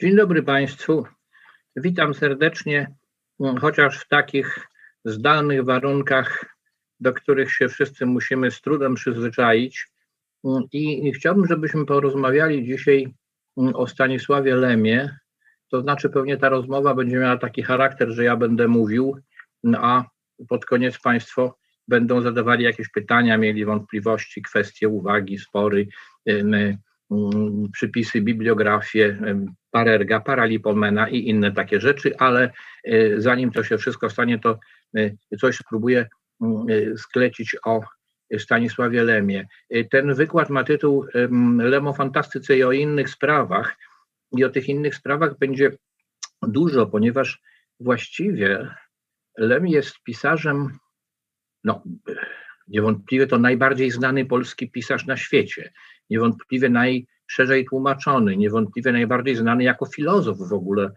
Dzień 0.00 0.16
dobry 0.16 0.42
Państwu. 0.42 1.04
Witam 1.76 2.14
serdecznie, 2.14 2.94
chociaż 3.60 3.98
w 4.00 4.08
takich 4.08 4.68
zdalnych 5.04 5.64
warunkach, 5.64 6.56
do 7.00 7.12
których 7.12 7.52
się 7.52 7.68
wszyscy 7.68 8.06
musimy 8.06 8.50
z 8.50 8.60
trudem 8.60 8.94
przyzwyczaić. 8.94 9.88
I 10.72 11.12
chciałbym, 11.12 11.46
żebyśmy 11.46 11.86
porozmawiali 11.86 12.66
dzisiaj 12.66 13.14
o 13.56 13.86
Stanisławie 13.86 14.54
Lemie. 14.54 15.18
To 15.68 15.80
znaczy, 15.80 16.10
pewnie 16.10 16.36
ta 16.36 16.48
rozmowa 16.48 16.94
będzie 16.94 17.16
miała 17.16 17.36
taki 17.36 17.62
charakter, 17.62 18.10
że 18.10 18.24
ja 18.24 18.36
będę 18.36 18.68
mówił, 18.68 19.18
a 19.76 20.04
pod 20.48 20.64
koniec 20.64 20.98
Państwo 20.98 21.58
będą 21.88 22.22
zadawali 22.22 22.64
jakieś 22.64 22.88
pytania, 22.88 23.38
mieli 23.38 23.64
wątpliwości, 23.64 24.42
kwestie, 24.42 24.88
uwagi, 24.88 25.38
spory, 25.38 25.86
przypisy, 27.72 28.20
bibliografię, 28.20 29.18
Parerga, 29.70 30.20
Paralipomena 30.20 31.08
i 31.08 31.28
inne 31.28 31.52
takie 31.52 31.80
rzeczy, 31.80 32.18
ale 32.18 32.50
e, 32.84 33.20
zanim 33.20 33.50
to 33.50 33.64
się 33.64 33.78
wszystko 33.78 34.10
stanie, 34.10 34.38
to 34.38 34.58
e, 34.96 35.10
coś 35.40 35.56
spróbuję 35.56 36.08
e, 36.42 36.96
sklecić 36.96 37.56
o 37.64 37.80
Stanisławie 38.38 39.04
Lemie. 39.04 39.46
Ten 39.90 40.14
wykład 40.14 40.50
ma 40.50 40.64
tytuł 40.64 41.06
Lem 41.58 41.86
o 41.86 41.92
fantastyce 41.92 42.56
i 42.56 42.64
o 42.64 42.72
innych 42.72 43.10
sprawach. 43.10 43.76
I 44.36 44.44
o 44.44 44.50
tych 44.50 44.68
innych 44.68 44.94
sprawach 44.94 45.38
będzie 45.38 45.70
dużo, 46.42 46.86
ponieważ 46.86 47.42
właściwie 47.80 48.74
Lem 49.38 49.66
jest 49.66 50.02
pisarzem, 50.02 50.78
no 51.64 51.82
niewątpliwie 52.68 53.26
to 53.26 53.38
najbardziej 53.38 53.90
znany 53.90 54.26
polski 54.26 54.70
pisarz 54.70 55.06
na 55.06 55.16
świecie, 55.16 55.72
niewątpliwie 56.10 56.68
najszerzej 56.68 57.64
tłumaczony, 57.64 58.36
niewątpliwie 58.36 58.92
najbardziej 58.92 59.36
znany 59.36 59.64
jako 59.64 59.86
filozof 59.86 60.38
w 60.38 60.52
ogóle, 60.52 60.90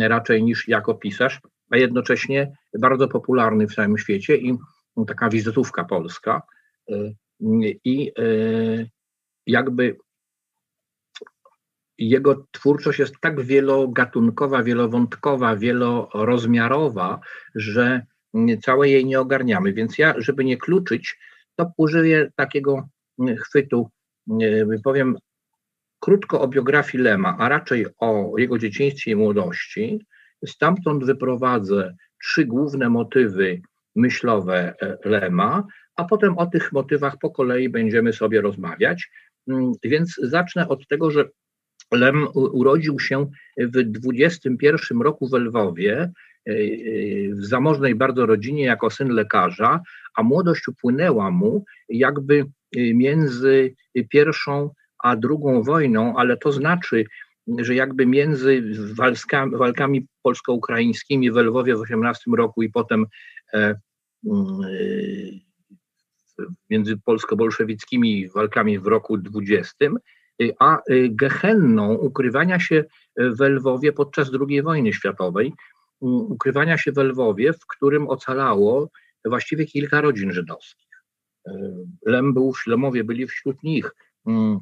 raczej 0.00 0.42
niż 0.42 0.68
jako 0.68 0.94
pisarz, 0.94 1.40
a 1.70 1.76
jednocześnie 1.76 2.52
bardzo 2.78 3.08
popularny 3.08 3.66
w 3.66 3.74
całym 3.74 3.98
świecie 3.98 4.36
i 4.36 4.58
taka 5.06 5.28
wizytówka 5.28 5.84
polska. 5.84 6.42
E, 6.90 6.94
I 7.84 8.12
e, 8.18 8.22
jakby 9.46 9.96
jego 11.98 12.46
twórczość 12.50 12.98
jest 12.98 13.14
tak 13.20 13.40
wielogatunkowa, 13.40 14.62
wielowątkowa, 14.62 15.56
wielorozmiarowa, 15.56 17.20
że 17.54 18.06
całe 18.62 18.88
jej 18.88 19.06
nie 19.06 19.20
ogarniamy. 19.20 19.72
Więc 19.72 19.98
ja, 19.98 20.14
żeby 20.18 20.44
nie 20.44 20.56
kluczyć, 20.56 21.18
to 21.56 21.72
użyję 21.76 22.30
takiego 22.36 22.88
chwytu, 23.38 23.90
powiem 24.84 25.16
krótko 26.00 26.40
o 26.40 26.48
biografii 26.48 27.04
Lema, 27.04 27.36
a 27.38 27.48
raczej 27.48 27.86
o 27.98 28.32
jego 28.38 28.58
dzieciństwie 28.58 29.10
i 29.10 29.16
młodości. 29.16 30.06
Stamtąd 30.46 31.04
wyprowadzę 31.04 31.96
trzy 32.22 32.44
główne 32.44 32.88
motywy 32.88 33.60
myślowe 33.96 34.74
e, 34.82 34.98
Lema, 35.04 35.64
a 35.96 36.04
potem 36.04 36.38
o 36.38 36.46
tych 36.46 36.72
motywach 36.72 37.18
po 37.20 37.30
kolei 37.30 37.68
będziemy 37.68 38.12
sobie 38.12 38.40
rozmawiać. 38.40 39.10
Mm, 39.48 39.72
więc 39.84 40.14
zacznę 40.22 40.68
od 40.68 40.88
tego, 40.88 41.10
że 41.10 41.28
Lem 41.92 42.26
urodził 42.34 43.00
się 43.00 43.26
w 43.58 43.82
21 43.82 45.02
roku 45.02 45.28
w 45.28 45.32
Lwowie, 45.32 46.00
e, 46.48 46.52
e, 46.52 46.54
w 47.34 47.44
zamożnej 47.44 47.94
bardzo 47.94 48.26
rodzinie 48.26 48.64
jako 48.64 48.90
syn 48.90 49.08
lekarza, 49.08 49.80
a 50.16 50.22
młodość 50.22 50.68
upłynęła 50.68 51.30
mu 51.30 51.64
jakby 51.88 52.44
między 52.76 53.74
pierwszą 54.10 54.70
a 55.02 55.16
drugą 55.16 55.62
wojną, 55.62 56.16
ale 56.16 56.36
to 56.36 56.52
znaczy, 56.52 57.04
że 57.58 57.74
jakby 57.74 58.06
między 58.06 58.62
walkami, 58.94 59.56
walkami 59.56 60.06
polsko-ukraińskimi 60.22 61.30
w 61.30 61.36
Lwowie 61.36 61.76
w 61.76 61.80
18 61.80 62.30
roku 62.36 62.62
i 62.62 62.70
potem 62.70 63.06
e, 63.54 63.74
mm, 64.26 64.60
między 66.70 66.96
polsko-bolszewickimi 66.96 68.28
walkami 68.28 68.78
w 68.78 68.86
roku 68.86 69.18
20, 69.18 69.76
a 70.58 70.78
gehenną 71.08 71.94
ukrywania 71.94 72.60
się 72.60 72.84
w 73.16 73.40
Lwowie 73.40 73.92
podczas 73.92 74.30
II 74.48 74.62
wojny 74.62 74.92
światowej, 74.92 75.52
ukrywania 76.00 76.78
się 76.78 76.92
w 76.92 76.98
Lwowie, 76.98 77.52
w 77.52 77.66
którym 77.66 78.08
ocalało 78.08 78.90
właściwie 79.24 79.66
kilka 79.66 80.00
rodzin 80.00 80.32
żydowskich. 80.32 80.87
Lem 82.06 82.34
był, 82.34 82.52
Lemowie 82.66 83.04
byli 83.04 83.26
wśród 83.26 83.62
nich. 83.62 83.94
Mm, 84.26 84.58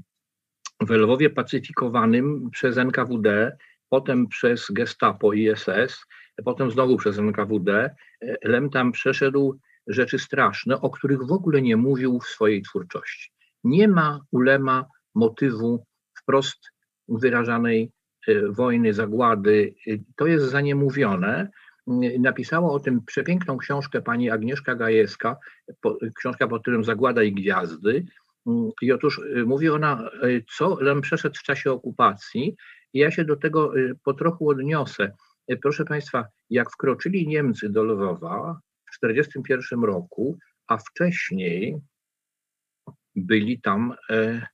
w 0.81 0.91
Lwowie 0.91 1.31
pacyfikowanym 1.31 2.51
przez 2.51 2.79
NKWD, 2.79 3.57
potem 3.89 4.29
przez 4.29 4.71
Gestapo 4.71 5.33
i 5.33 5.57
SS, 5.57 6.07
potem 6.45 6.71
znowu 6.71 6.97
przez 6.97 7.19
NKWD, 7.19 7.95
Lem 8.45 8.71
tam 8.71 8.93
przeszedł 8.93 9.59
rzeczy 9.87 10.19
straszne, 10.19 10.81
o 10.81 10.91
których 10.91 11.23
w 11.23 11.33
ogóle 11.33 11.63
nie 11.63 11.77
mówił 11.77 12.21
w 12.21 12.27
swojej 12.27 12.63
twórczości. 12.63 13.31
Nie 13.65 13.89
ma 13.89 14.21
u 14.31 14.41
Lema 14.41 14.85
motywu 15.15 15.85
wprost 16.19 16.71
wyrażanej 17.09 17.93
e, 18.29 18.53
wojny, 18.53 18.95
zagłady. 18.95 19.75
To 20.17 20.27
jest 20.27 20.47
zaniemówione. 20.47 21.51
Napisała 22.19 22.71
o 22.71 22.81
tym 22.81 23.05
przepiękną 23.05 23.57
książkę 23.57 24.03
pani 24.03 24.31
Agnieszka 24.31 24.75
Gajewska, 24.75 25.37
książka 26.17 26.49
pod 26.49 26.65
tytułem 26.65 26.85
Zagłada 26.85 27.23
i 27.23 27.33
Gwiazdy. 27.33 28.07
I 28.83 28.93
otóż 28.93 29.19
y, 29.19 29.45
mówi 29.47 29.69
ona, 29.69 30.11
y, 30.25 30.45
co 30.57 30.81
Lem 30.81 31.01
przeszedł 31.01 31.37
w 31.39 31.43
czasie 31.43 31.73
okupacji, 31.73 32.57
i 32.93 32.99
ja 32.99 33.11
się 33.11 33.25
do 33.25 33.37
tego 33.37 33.79
y, 33.79 33.95
po 34.05 34.15
trochu 34.15 34.49
odniosę. 34.49 35.13
Proszę 35.63 35.85
Państwa, 35.85 36.25
jak 36.51 36.71
wkroczyli 36.71 37.29
Niemcy 37.29 37.69
do 37.69 37.85
Lwowa 37.85 38.61
w 38.95 39.01
1941 39.01 39.85
roku, 39.85 40.39
a 40.67 40.79
wcześniej 40.79 41.81
byli 43.17 43.61
tam 43.61 43.95
e, 44.11 44.47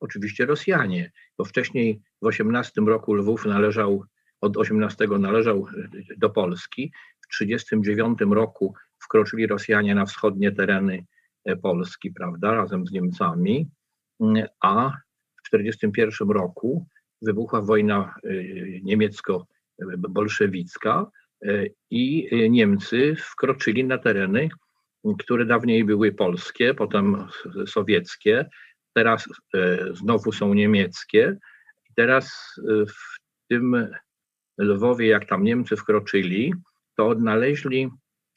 oczywiście 0.00 0.46
Rosjanie, 0.46 1.12
bo 1.38 1.44
wcześniej 1.44 2.00
w 2.22 2.26
18 2.26 2.80
roku 2.80 3.14
Lwów 3.14 3.46
należał, 3.46 4.04
od 4.40 4.56
18 4.56 5.06
należał 5.18 5.66
do 6.16 6.30
Polski, 6.30 6.92
w 7.20 7.38
1939 7.38 8.34
roku 8.34 8.74
wkroczyli 8.98 9.46
Rosjanie 9.46 9.94
na 9.94 10.06
wschodnie 10.06 10.52
tereny 10.52 11.04
E, 11.48 11.56
Polski, 11.56 12.10
prawda, 12.10 12.54
razem 12.54 12.86
z 12.86 12.92
Niemcami, 12.92 13.68
mm, 14.20 14.46
a 14.60 14.90
w 15.36 15.42
1941 15.50 16.30
roku 16.30 16.86
wybuchła 17.22 17.62
wojna 17.62 18.14
e, 18.24 18.28
niemiecko-bolszewicka 18.82 21.06
e, 21.42 21.64
i 21.90 22.28
Niemcy 22.50 23.16
wkroczyli 23.18 23.84
na 23.84 23.98
tereny, 23.98 24.48
które 25.18 25.46
dawniej 25.46 25.84
były 25.84 26.12
polskie, 26.12 26.74
potem 26.74 27.26
sowieckie, 27.66 28.48
teraz 28.94 29.28
znowu 29.92 30.32
są 30.32 30.54
niemieckie. 30.54 31.36
Teraz 31.96 32.54
w 32.66 33.18
tym 33.48 33.88
Lwowie, 34.58 35.06
jak 35.06 35.24
tam 35.24 35.42
Niemcy 35.42 35.76
wkroczyli, 35.76 36.54
to 36.96 37.08
odnaleźli 37.08 37.90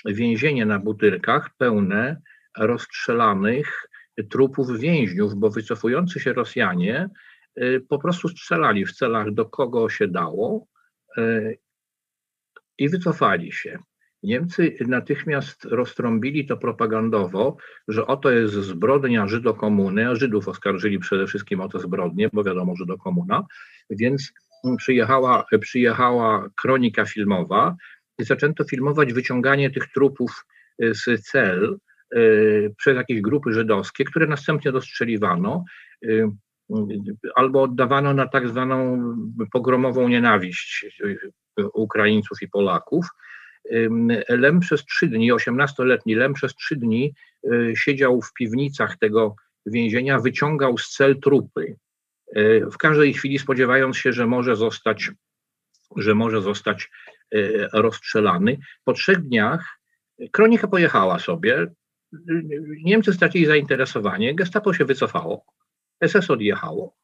więzienie 0.05 0.65
na 0.65 0.79
Butyrkach 0.79 1.49
pełne 1.57 2.21
rozstrzelanych 2.57 3.87
trupów 4.29 4.79
więźniów, 4.79 5.35
bo 5.35 5.49
wycofujący 5.49 6.19
się 6.19 6.33
Rosjanie 6.33 7.09
y, 7.61 7.85
po 7.89 7.99
prostu 7.99 8.29
strzelali 8.29 8.85
w 8.85 8.93
celach 8.93 9.31
do 9.31 9.45
kogo 9.45 9.89
się 9.89 10.07
dało 10.07 10.67
y, 11.17 11.57
i 12.77 12.89
wycofali 12.89 13.51
się. 13.51 13.79
Niemcy 14.23 14.75
natychmiast 14.87 15.65
roztrąbili 15.65 16.45
to 16.45 16.57
propagandowo, 16.57 17.57
że 17.87 18.07
oto 18.07 18.31
jest 18.31 18.53
zbrodnia 18.53 19.27
Żydokomuny, 19.27 20.09
a 20.09 20.15
Żydów 20.15 20.47
oskarżyli 20.47 20.99
przede 20.99 21.27
wszystkim 21.27 21.61
o 21.61 21.69
tę 21.69 21.79
zbrodnię, 21.79 22.29
bo 22.33 22.43
wiadomo, 22.43 22.75
Żydokomuna, 22.75 23.45
więc 23.89 24.33
przyjechała, 24.77 25.45
przyjechała 25.61 26.49
kronika 26.55 27.05
filmowa 27.05 27.75
i 28.19 28.23
zaczęto 28.23 28.63
filmować 28.63 29.13
wyciąganie 29.13 29.69
tych 29.69 29.87
trupów 29.87 30.45
z 30.79 31.23
cel, 31.23 31.77
Y, 32.15 32.73
przez 32.77 32.95
jakieś 32.95 33.21
grupy 33.21 33.53
żydowskie, 33.53 34.05
które 34.05 34.27
następnie 34.27 34.71
dostrzeliwano 34.71 35.63
y, 36.05 36.27
albo 37.35 37.61
oddawano 37.61 38.13
na 38.13 38.27
tak 38.27 38.47
zwaną 38.47 39.03
pogromową 39.51 40.07
nienawiść 40.07 40.85
y, 41.05 41.19
Ukraińców 41.73 42.41
i 42.41 42.47
Polaków. 42.47 43.05
Lem 44.29 44.59
przez 44.59 44.85
trzy 44.85 45.07
dni, 45.07 45.33
18-letni 45.33 46.15
Lem 46.15 46.33
przez 46.33 46.55
trzy 46.55 46.75
dni 46.75 47.13
siedział 47.75 48.21
w 48.21 48.33
piwnicach 48.33 48.97
tego 48.97 49.35
więzienia, 49.65 50.19
wyciągał 50.19 50.77
z 50.77 50.89
cel 50.89 51.19
trupy. 51.19 51.75
W 52.71 52.77
każdej 52.77 53.13
chwili 53.13 53.39
spodziewając 53.39 53.97
się, 53.97 54.13
że 54.13 54.27
może 54.27 54.55
zostać, 54.55 55.11
że 55.97 56.15
może 56.15 56.41
zostać 56.41 56.89
rozstrzelany. 57.73 58.57
Po 58.83 58.93
trzech 58.93 59.19
dniach 59.19 59.79
kronika 60.31 60.67
pojechała 60.67 61.19
sobie, 61.19 61.67
Niemcy 62.83 63.13
stracili 63.13 63.45
zainteresowanie, 63.45 64.35
gestapo 64.35 64.73
się 64.73 64.85
wycofało, 64.85 65.45
SS 66.07 66.29
odjechało. 66.29 66.95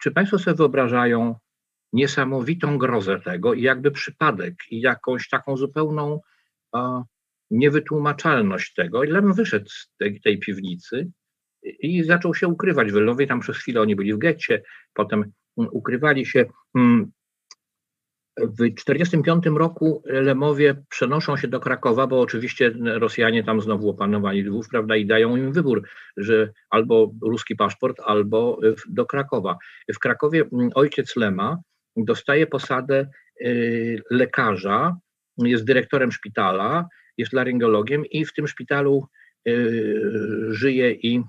czy 0.00 0.10
Państwo 0.10 0.38
sobie 0.38 0.56
wyobrażają 0.56 1.34
niesamowitą 1.92 2.78
grozę 2.78 3.20
tego 3.20 3.54
i 3.54 3.62
jakby 3.62 3.90
przypadek 3.90 4.54
i 4.70 4.80
jakąś 4.80 5.28
taką 5.28 5.56
zupełną 5.56 6.20
a, 6.72 7.02
niewytłumaczalność 7.50 8.74
tego. 8.74 9.04
I 9.04 9.10
Lem 9.10 9.34
wyszedł 9.34 9.68
z 9.68 9.92
tej, 9.98 10.20
tej 10.20 10.38
piwnicy 10.38 11.10
i 11.62 12.04
zaczął 12.04 12.34
się 12.34 12.48
ukrywać 12.48 12.92
w. 12.92 13.26
Tam 13.26 13.40
przez 13.40 13.56
chwilę 13.56 13.80
oni 13.80 13.96
byli 13.96 14.14
w 14.14 14.18
getcie, 14.18 14.62
potem 14.94 15.20
mm, 15.58 15.70
ukrywali 15.72 16.26
się. 16.26 16.46
Mm, 16.76 17.12
w 18.38 18.56
1945 18.56 19.58
roku 19.58 20.02
Lemowie 20.06 20.82
przenoszą 20.88 21.36
się 21.36 21.48
do 21.48 21.60
Krakowa, 21.60 22.06
bo 22.06 22.20
oczywiście 22.20 22.74
Rosjanie 22.84 23.44
tam 23.44 23.60
znowu 23.60 23.88
opanowali 23.88 24.42
Lwów, 24.42 24.68
prawda, 24.68 24.96
i 24.96 25.06
dają 25.06 25.36
im 25.36 25.52
wybór, 25.52 25.82
że 26.16 26.52
albo 26.70 27.12
ruski 27.22 27.56
paszport, 27.56 28.00
albo 28.04 28.60
do 28.88 29.06
Krakowa. 29.06 29.58
W 29.94 29.98
Krakowie 29.98 30.44
mm, 30.52 30.70
ojciec 30.74 31.16
Lema 31.16 31.58
dostaje 31.96 32.46
posadę 32.46 33.06
y, 33.40 34.02
lekarza, 34.10 34.96
jest 35.38 35.64
dyrektorem 35.64 36.12
szpitala, 36.12 36.88
jest 37.16 37.32
laryngologiem 37.32 38.06
i 38.06 38.24
w 38.24 38.32
tym 38.32 38.48
szpitalu 38.48 39.06
y, 39.48 40.02
żyje 40.50 40.92
i 40.92 41.22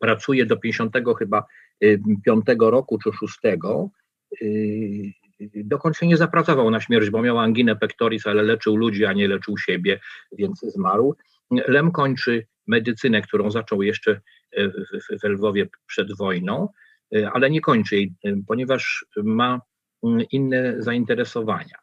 pracuje 0.00 0.46
do 0.46 0.56
50 0.56 0.96
chyba 1.18 1.44
5 2.24 2.48
y, 2.48 2.56
roku 2.58 2.98
czy 2.98 3.10
6 3.12 3.38
dokąd 5.54 5.96
się 5.96 6.06
nie 6.06 6.16
zapracował 6.16 6.70
na 6.70 6.80
śmierć, 6.80 7.10
bo 7.10 7.22
miał 7.22 7.38
anginę 7.38 7.76
pectoris, 7.76 8.26
ale 8.26 8.42
leczył 8.42 8.76
ludzi, 8.76 9.04
a 9.04 9.12
nie 9.12 9.28
leczył 9.28 9.58
siebie, 9.58 10.00
więc 10.32 10.60
zmarł. 10.60 11.16
Lem 11.50 11.92
kończy 11.92 12.46
medycynę, 12.66 13.22
którą 13.22 13.50
zaczął 13.50 13.82
jeszcze 13.82 14.20
e, 14.52 14.68
w 15.22 15.24
Lwowie 15.24 15.66
przed 15.86 16.16
wojną, 16.16 16.68
e, 17.16 17.30
ale 17.30 17.50
nie 17.50 17.60
kończy 17.60 17.96
jej, 17.96 18.14
e, 18.24 18.32
ponieważ 18.46 19.06
ma 19.16 19.60
mm, 20.04 20.24
inne 20.32 20.74
zainteresowania. 20.78 21.76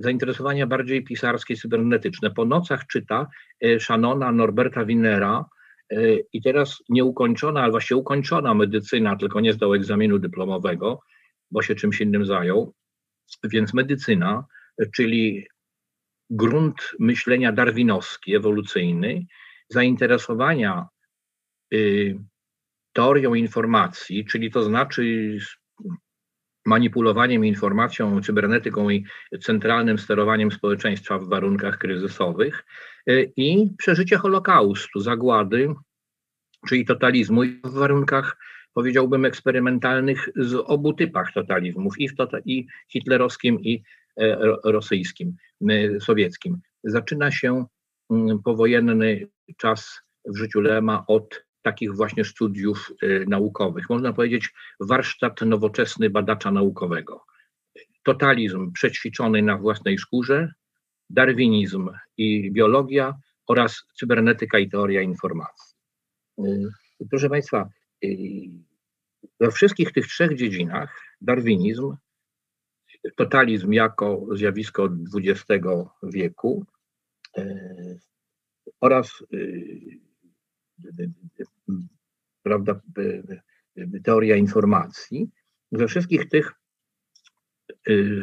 Zainteresowania 0.00 0.66
bardziej 0.66 1.04
pisarskie, 1.04 1.56
cybernetyczne. 1.56 2.30
Po 2.30 2.44
nocach 2.44 2.86
czyta 2.86 3.26
Shannona 3.78 4.32
Norberta 4.32 4.84
Winnera 4.84 5.44
i 6.32 6.42
teraz 6.42 6.82
nieukończona, 6.88 7.60
ale 7.62 7.70
właściwie 7.70 7.98
ukończona 7.98 8.54
medycyna, 8.54 9.16
tylko 9.16 9.40
nie 9.40 9.52
zdał 9.52 9.74
egzaminu 9.74 10.18
dyplomowego, 10.18 11.00
bo 11.50 11.62
się 11.62 11.74
czymś 11.74 12.00
innym 12.00 12.26
zajął. 12.26 12.74
Więc 13.44 13.74
medycyna, 13.74 14.44
czyli 14.94 15.46
grunt 16.30 16.76
myślenia 16.98 17.52
darwinowski, 17.52 18.36
ewolucyjny, 18.36 19.26
zainteresowania 19.68 20.86
y, 21.74 22.18
teorią 22.92 23.34
informacji, 23.34 24.24
czyli 24.24 24.50
to 24.50 24.62
znaczy 24.62 25.38
manipulowaniem 26.66 27.44
informacją, 27.44 28.22
cybernetyką 28.22 28.90
i 28.90 29.04
centralnym 29.42 29.98
sterowaniem 29.98 30.52
społeczeństwa 30.52 31.18
w 31.18 31.28
warunkach 31.28 31.78
kryzysowych 31.78 32.64
i 33.36 33.70
przeżycie 33.78 34.16
Holokaustu, 34.16 35.00
zagłady, 35.00 35.74
czyli 36.68 36.86
totalizmu 36.86 37.42
w 37.64 37.72
warunkach 37.72 38.36
powiedziałbym, 38.78 39.24
eksperymentalnych 39.24 40.28
z 40.36 40.54
obu 40.54 40.92
typach 40.92 41.32
totalizmów, 41.32 41.98
i, 41.98 42.14
tota, 42.14 42.38
i 42.44 42.66
hitlerowskim, 42.88 43.60
i 43.60 43.82
e, 44.20 44.38
rosyjskim, 44.64 45.36
sowieckim. 46.00 46.60
Zaczyna 46.84 47.30
się 47.30 47.66
powojenny 48.44 49.28
czas 49.56 50.00
w 50.24 50.36
życiu 50.36 50.60
Lema 50.60 51.04
od 51.06 51.44
takich 51.62 51.96
właśnie 51.96 52.24
studiów 52.24 52.92
e, 53.02 53.24
naukowych. 53.24 53.90
Można 53.90 54.12
powiedzieć 54.12 54.52
warsztat 54.80 55.40
nowoczesny 55.40 56.10
badacza 56.10 56.50
naukowego. 56.50 57.24
Totalizm 58.02 58.72
przećwiczony 58.72 59.42
na 59.42 59.58
własnej 59.58 59.98
skórze, 59.98 60.52
darwinizm 61.10 61.90
i 62.16 62.50
biologia 62.52 63.14
oraz 63.46 63.84
cybernetyka 63.94 64.58
i 64.58 64.68
teoria 64.68 65.02
informacji. 65.02 65.76
E, 66.38 66.44
proszę 67.10 67.28
Państwa, 67.28 67.68
we 69.40 69.50
wszystkich 69.50 69.92
tych 69.92 70.06
trzech 70.06 70.36
dziedzinach 70.36 71.00
darwinizm, 71.20 71.96
totalizm 73.16 73.72
jako 73.72 74.26
zjawisko 74.32 74.88
XX 75.16 75.66
wieku 76.02 76.66
e, 77.36 77.44
oraz 78.80 79.24
prawda, 82.42 82.80
teoria 84.04 84.36
informacji, 84.36 85.30
we 85.72 85.88
wszystkich 85.88 86.28
tych 86.28 86.52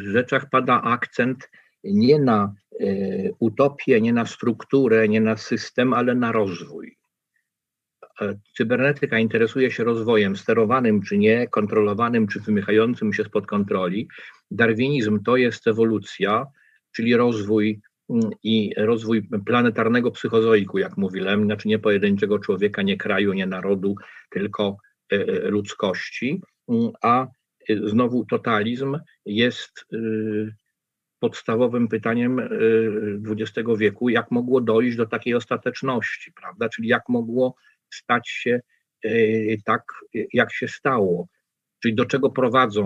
rzeczach 0.02 0.50
pada 0.50 0.82
akcent 0.82 1.50
nie 1.84 2.18
na 2.18 2.54
utopię, 3.38 4.00
nie 4.00 4.12
na 4.12 4.26
strukturę, 4.26 5.08
nie 5.08 5.20
na 5.20 5.36
system, 5.36 5.92
ale 5.92 6.14
na 6.14 6.32
rozwój. 6.32 6.96
Cybernetyka 8.56 9.18
interesuje 9.18 9.70
się 9.70 9.84
rozwojem 9.84 10.36
sterowanym 10.36 11.02
czy 11.02 11.18
nie, 11.18 11.48
kontrolowanym 11.48 12.26
czy 12.26 12.40
wymychającym 12.40 13.12
się 13.12 13.24
spod 13.24 13.46
kontroli. 13.46 14.08
Darwinizm 14.50 15.22
to 15.22 15.36
jest 15.36 15.66
ewolucja, 15.66 16.46
czyli 16.92 17.16
rozwój 17.16 17.80
mm, 18.10 18.30
i 18.42 18.72
rozwój 18.76 19.28
planetarnego 19.46 20.10
psychozoiku, 20.10 20.78
jak 20.78 20.96
mówi 20.96 21.20
Lem, 21.20 21.44
znaczy 21.44 21.68
nie 21.68 21.78
pojedynczego 21.78 22.38
człowieka, 22.38 22.82
nie 22.82 22.96
kraju, 22.96 23.32
nie 23.32 23.46
narodu, 23.46 23.94
tylko 24.30 24.76
e, 25.12 25.16
e, 25.16 25.50
ludzkości. 25.50 26.40
Mm, 26.68 26.90
a 27.02 27.26
znowu 27.84 28.24
totalizm 28.24 28.98
jest 29.26 29.86
podstawowym 31.18 31.88
pytaniem 31.88 32.40
XX 33.26 33.68
wieku, 33.78 34.08
jak 34.08 34.30
mogło 34.30 34.60
dojść 34.60 34.96
do 34.96 35.06
takiej 35.06 35.34
ostateczności, 35.34 36.32
prawda? 36.32 36.68
Czyli 36.68 36.88
jak 36.88 37.08
mogło 37.08 37.54
stać 37.90 38.28
się 38.28 38.60
e, 39.04 39.10
tak, 39.64 39.82
jak 40.32 40.52
się 40.54 40.68
stało. 40.68 41.28
Czyli 41.82 41.94
do 41.94 42.04
czego 42.04 42.30
prowadzą 42.30 42.84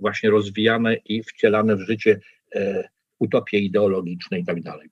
właśnie 0.00 0.30
rozwijane 0.30 0.94
i 0.94 1.22
wcielane 1.22 1.76
w 1.76 1.80
życie 1.80 2.20
utopie 3.18 3.58
ideologiczne 3.58 4.38
i 4.38 4.44
tak 4.44 4.62
dalej. 4.62 4.88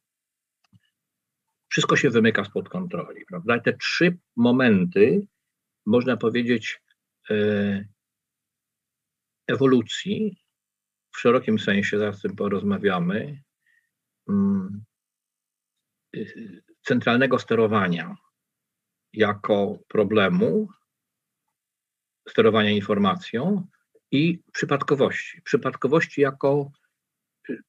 Wszystko 1.68 1.96
się 1.96 2.10
wymyka 2.10 2.44
spod 2.44 2.68
kontroli, 2.68 3.24
prawda? 3.28 3.60
te 3.60 3.72
trzy 3.72 4.16
momenty, 4.36 5.26
można 5.86 6.16
powiedzieć, 6.16 6.80
ewolucji, 9.46 10.41
w 11.12 11.20
szerokim 11.20 11.58
sensie, 11.58 11.98
zaraz 11.98 12.20
tym 12.20 12.36
porozmawiamy, 12.36 13.42
mm, 14.28 14.84
centralnego 16.82 17.38
sterowania, 17.38 18.16
jako 19.12 19.78
problemu 19.88 20.68
sterowania 22.28 22.70
informacją 22.70 23.66
i 24.10 24.42
przypadkowości. 24.52 25.42
Przypadkowości 25.42 26.20
jako 26.20 26.70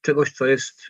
czegoś, 0.01 0.31
co 0.31 0.45
jest 0.45 0.89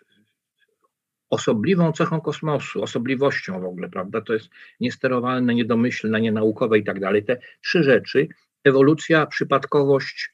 osobliwą 1.29 1.91
cechą 1.91 2.21
kosmosu, 2.21 2.83
osobliwością 2.83 3.61
w 3.61 3.65
ogóle, 3.65 3.89
prawda? 3.89 4.21
To 4.21 4.33
jest 4.33 4.49
niesterowalne, 4.79 5.55
niedomyślne, 5.55 6.21
nienaukowe 6.21 6.79
i 6.79 6.83
tak 6.83 6.99
dalej. 6.99 7.25
Te 7.25 7.37
trzy 7.61 7.83
rzeczy, 7.83 8.27
ewolucja, 8.63 9.25
przypadkowość 9.25 10.32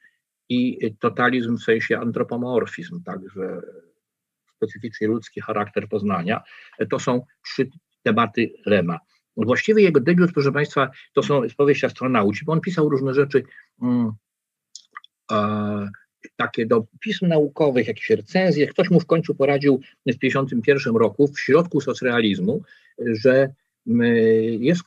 i 0.49 0.79
totalizm 0.99 1.57
w 1.57 1.63
sensie 1.63 1.99
antropomorfizm, 1.99 3.03
także 3.03 3.61
specyficznie 4.55 5.07
ludzki 5.07 5.41
charakter 5.41 5.87
poznania, 5.89 6.41
to 6.89 6.99
są 6.99 7.25
trzy 7.45 7.69
tematy 8.03 8.53
Lema. 8.65 8.99
Właściwie 9.37 9.83
jego 9.83 9.99
debiut, 9.99 10.33
proszę 10.33 10.51
Państwa, 10.51 10.89
to 11.13 11.23
są 11.23 11.41
powieści 11.57 11.85
astronauci, 11.85 12.45
bo 12.45 12.53
on 12.53 12.61
pisał 12.61 12.89
różne 12.89 13.13
rzeczy 13.13 13.43
mm, 13.81 14.11
takie 16.35 16.65
do 16.65 16.85
pism 16.99 17.27
naukowych, 17.27 17.87
jakieś 17.87 18.09
recenzje. 18.09 18.67
Ktoś 18.67 18.89
mu 18.89 18.99
w 18.99 19.05
końcu 19.05 19.35
poradził 19.35 19.81
w 20.07 20.19
1951 20.19 20.95
roku, 20.95 21.27
w 21.27 21.39
środku 21.39 21.81
socrealizmu, 21.81 22.61
że 22.99 23.53
mm, 23.87 24.07
jest 24.63 24.81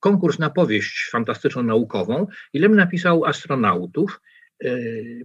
konkurs 0.00 0.38
na 0.38 0.50
powieść 0.50 1.10
fantastyczno-naukową 1.12 2.26
i 2.52 2.58
Lem 2.58 2.76
napisał 2.76 3.24
Astronautów. 3.24 4.20
E, 4.64 4.74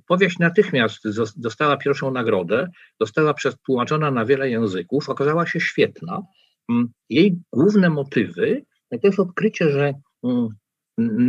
powieść 0.08 0.40
natychmiast 0.40 1.04
dostała 1.38 1.78
pierwszą 1.78 2.12
nagrodę, 2.12 2.68
została 3.02 3.34
przetłumaczona 3.34 4.12
na 4.12 4.26
wiele 4.26 4.50
języków, 4.50 5.10
okazała 5.10 5.46
się 5.46 5.60
świetna. 5.60 6.22
Mm, 6.70 6.90
jej 7.10 7.40
główne 7.54 7.90
motywy 7.90 8.66
to 8.92 9.08
jest 9.08 9.20
odkrycie, 9.20 9.70
że 9.70 9.94
mm, 10.24 10.50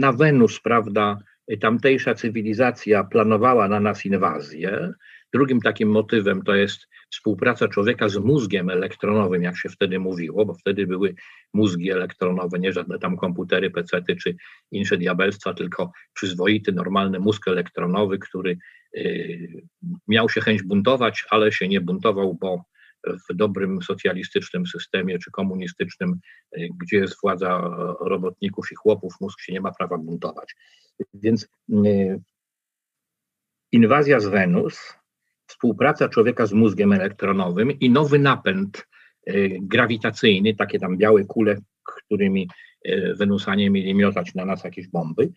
na 0.01 0.13
Wenus, 0.13 0.61
prawda, 0.61 1.19
tamtejsza 1.61 2.15
cywilizacja 2.15 3.05
planowała 3.05 3.69
na 3.69 3.81
nas 3.81 4.07
inwazję. 4.07 4.93
Drugim 5.35 5.61
takim 5.61 5.91
motywem 5.91 6.43
to 6.43 6.55
jest 6.55 6.89
współpraca 7.11 7.69
człowieka 7.69 8.09
z 8.09 8.17
mózgiem 8.17 8.71
elektronowym, 8.71 9.43
jak 9.43 9.57
się 9.57 9.69
wtedy 9.69 9.99
mówiło, 9.99 10.47
bo 10.47 10.55
wtedy 10.55 10.87
były 10.87 11.15
mózgi 11.55 11.91
elektronowe, 11.91 12.59
nie 12.59 12.73
żadne 12.73 12.99
tam 12.99 13.17
komputery, 13.17 13.71
pecety 13.71 14.17
czy 14.17 14.37
inne 14.71 14.97
diabelstwa, 14.97 15.55
tylko 15.55 15.93
przyzwoity, 16.15 16.73
normalny 16.73 17.19
mózg 17.19 17.49
elektronowy, 17.49 18.19
który 18.19 18.59
y, 18.97 19.63
miał 20.09 20.29
się 20.29 20.41
chęć 20.41 20.63
buntować, 20.63 21.25
ale 21.31 21.53
się 21.53 21.69
nie 21.69 21.81
buntował, 21.81 22.35
bo 22.35 22.65
w 23.07 23.35
dobrym 23.35 23.83
socjalistycznym 23.83 24.67
systemie 24.67 25.19
czy 25.19 25.31
komunistycznym, 25.31 26.21
y, 26.57 26.69
gdzie 26.81 26.97
jest 26.97 27.21
władza 27.23 27.77
robotników 28.01 28.73
i 28.73 28.75
chłopów, 28.75 29.15
mózg 29.21 29.41
się 29.41 29.53
nie 29.53 29.61
ma 29.61 29.73
prawa 29.73 29.99
buntować. 29.99 30.55
Więc 31.15 31.49
y, 31.87 32.21
inwazja 33.73 34.21
z 34.21 34.27
Wenus 34.27 34.98
współpraca 35.49 36.09
człowieka 36.09 36.47
z 36.47 36.53
mózgiem 36.53 36.93
elektronowym 36.93 37.71
i 37.71 37.91
nowy 37.91 38.19
napęd 38.19 38.87
y, 39.29 39.59
grawitacyjny, 39.63 40.55
takie 40.55 40.79
tam 40.79 40.97
białe 40.97 41.25
kule, 41.25 41.57
którymi 41.85 42.49
Wenusanie 43.17 43.71
mieli 43.71 43.95
miotać 43.95 44.35
na 44.35 44.45
nas 44.45 44.65
jakieś 44.65 44.89
bomby. 44.89 45.33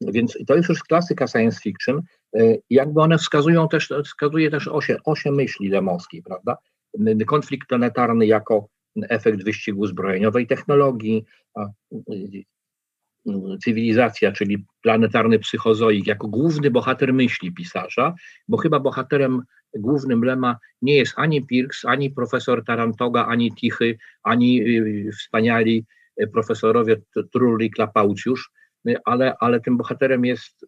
Więc 0.00 0.38
to 0.46 0.56
jest 0.56 0.68
już 0.68 0.82
klasyka 0.82 1.26
science 1.26 1.60
fiction. 1.60 2.02
Y, 2.36 2.62
jakby 2.70 3.00
one 3.00 3.18
wskazują 3.18 3.68
też, 3.68 3.92
wskazuje 4.04 4.50
też 4.50 4.68
osie, 4.68 4.96
osie 5.04 5.32
myśli 5.32 5.68
lemowskiej, 5.68 6.22
prawda? 6.22 6.56
Konflikt 7.26 7.68
planetarny 7.68 8.26
jako 8.26 8.68
efekt 9.08 9.44
wyścigu 9.44 9.86
zbrojeniowej 9.86 10.46
technologii, 10.46 11.24
cywilizacja, 13.64 14.32
czyli 14.32 14.64
planetarny 14.82 15.38
psychozoik, 15.38 16.06
jako 16.06 16.28
główny 16.28 16.70
bohater 16.70 17.14
myśli 17.14 17.52
pisarza, 17.52 18.14
bo 18.48 18.56
chyba 18.56 18.80
bohaterem 18.80 19.42
głównym 19.74 20.24
Lema 20.24 20.56
nie 20.82 20.96
jest 20.96 21.12
ani 21.16 21.46
Pirks, 21.46 21.84
ani 21.84 22.10
profesor 22.10 22.64
Tarantoga, 22.64 23.26
ani 23.26 23.54
Tichy, 23.54 23.98
ani 24.22 24.62
y, 24.62 25.10
wspaniali 25.12 25.84
y, 26.22 26.26
profesorowie 26.26 26.96
Trulli 27.32 27.70
Klapaucjusz, 27.70 28.50
y, 28.88 28.96
ale, 29.04 29.34
ale 29.40 29.60
tym 29.60 29.76
bohaterem 29.76 30.24
jest, 30.24 30.66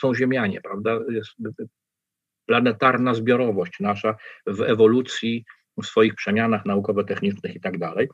są 0.00 0.14
Ziemianie, 0.14 0.60
prawda? 0.60 0.98
Jest 1.08 1.30
planetarna 2.46 3.14
zbiorowość 3.14 3.80
nasza 3.80 4.16
w 4.46 4.60
ewolucji, 4.60 5.44
w 5.82 5.86
swoich 5.86 6.14
przemianach 6.14 6.66
naukowo-technicznych 6.66 7.56
i 7.56 7.60
tak 7.60 7.78
dalej. 7.78 8.08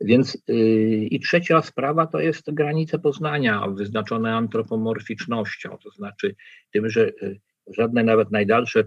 Mm. 0.00 0.08
Więc 0.08 0.38
yy, 0.48 0.56
i 0.96 1.20
trzecia 1.20 1.62
sprawa 1.62 2.06
to 2.06 2.20
jest 2.20 2.54
granice 2.54 2.98
poznania 2.98 3.68
wyznaczone 3.68 4.34
antropomorficznością, 4.34 5.78
to 5.84 5.90
znaczy 5.90 6.34
tym, 6.72 6.88
że 6.88 7.12
yy, 7.22 7.40
żadne 7.76 8.04
nawet 8.04 8.30
najdalsze 8.30 8.84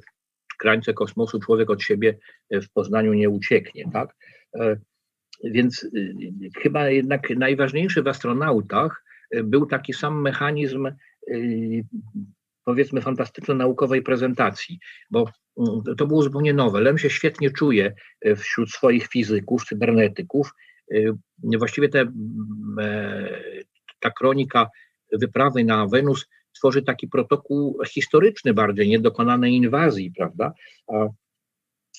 krańce 0.59 0.93
kosmosu 0.93 1.39
człowiek 1.39 1.69
od 1.69 1.83
siebie 1.83 2.17
w 2.51 2.69
Poznaniu 2.73 3.13
nie 3.13 3.29
ucieknie, 3.29 3.89
tak? 3.93 4.15
Yy, 4.53 4.81
więc 5.43 5.87
chyba 6.61 6.89
jednak 6.89 7.29
najważniejszy 7.29 8.03
w 8.03 8.07
astronautach 8.07 9.03
był 9.43 9.65
taki 9.65 9.93
sam 9.93 10.21
mechanizm 10.21 10.91
powiedzmy 12.65 13.01
fantastyczno-naukowej 13.01 14.01
prezentacji, 14.01 14.79
bo 15.11 15.25
to 15.97 16.07
było 16.07 16.23
zupełnie 16.23 16.53
nowe. 16.53 16.81
Lem 16.81 16.97
się 16.97 17.09
świetnie 17.09 17.51
czuje 17.51 17.93
wśród 18.35 18.71
swoich 18.71 19.07
fizyków, 19.07 19.65
cybernetyków, 19.65 20.51
Y, 20.51 20.70
właściwie 21.57 21.89
te, 21.89 22.11
e, 22.81 23.29
ta 23.99 24.11
kronika 24.11 24.69
wyprawy 25.11 25.63
na 25.63 25.87
Wenus 25.87 26.27
tworzy 26.53 26.81
taki 26.81 27.07
protokół 27.07 27.79
historyczny 27.87 28.53
bardziej, 28.53 28.89
niedokonanej 28.89 29.53
inwazji, 29.53 30.11
prawda? 30.17 30.53
A 30.87 31.07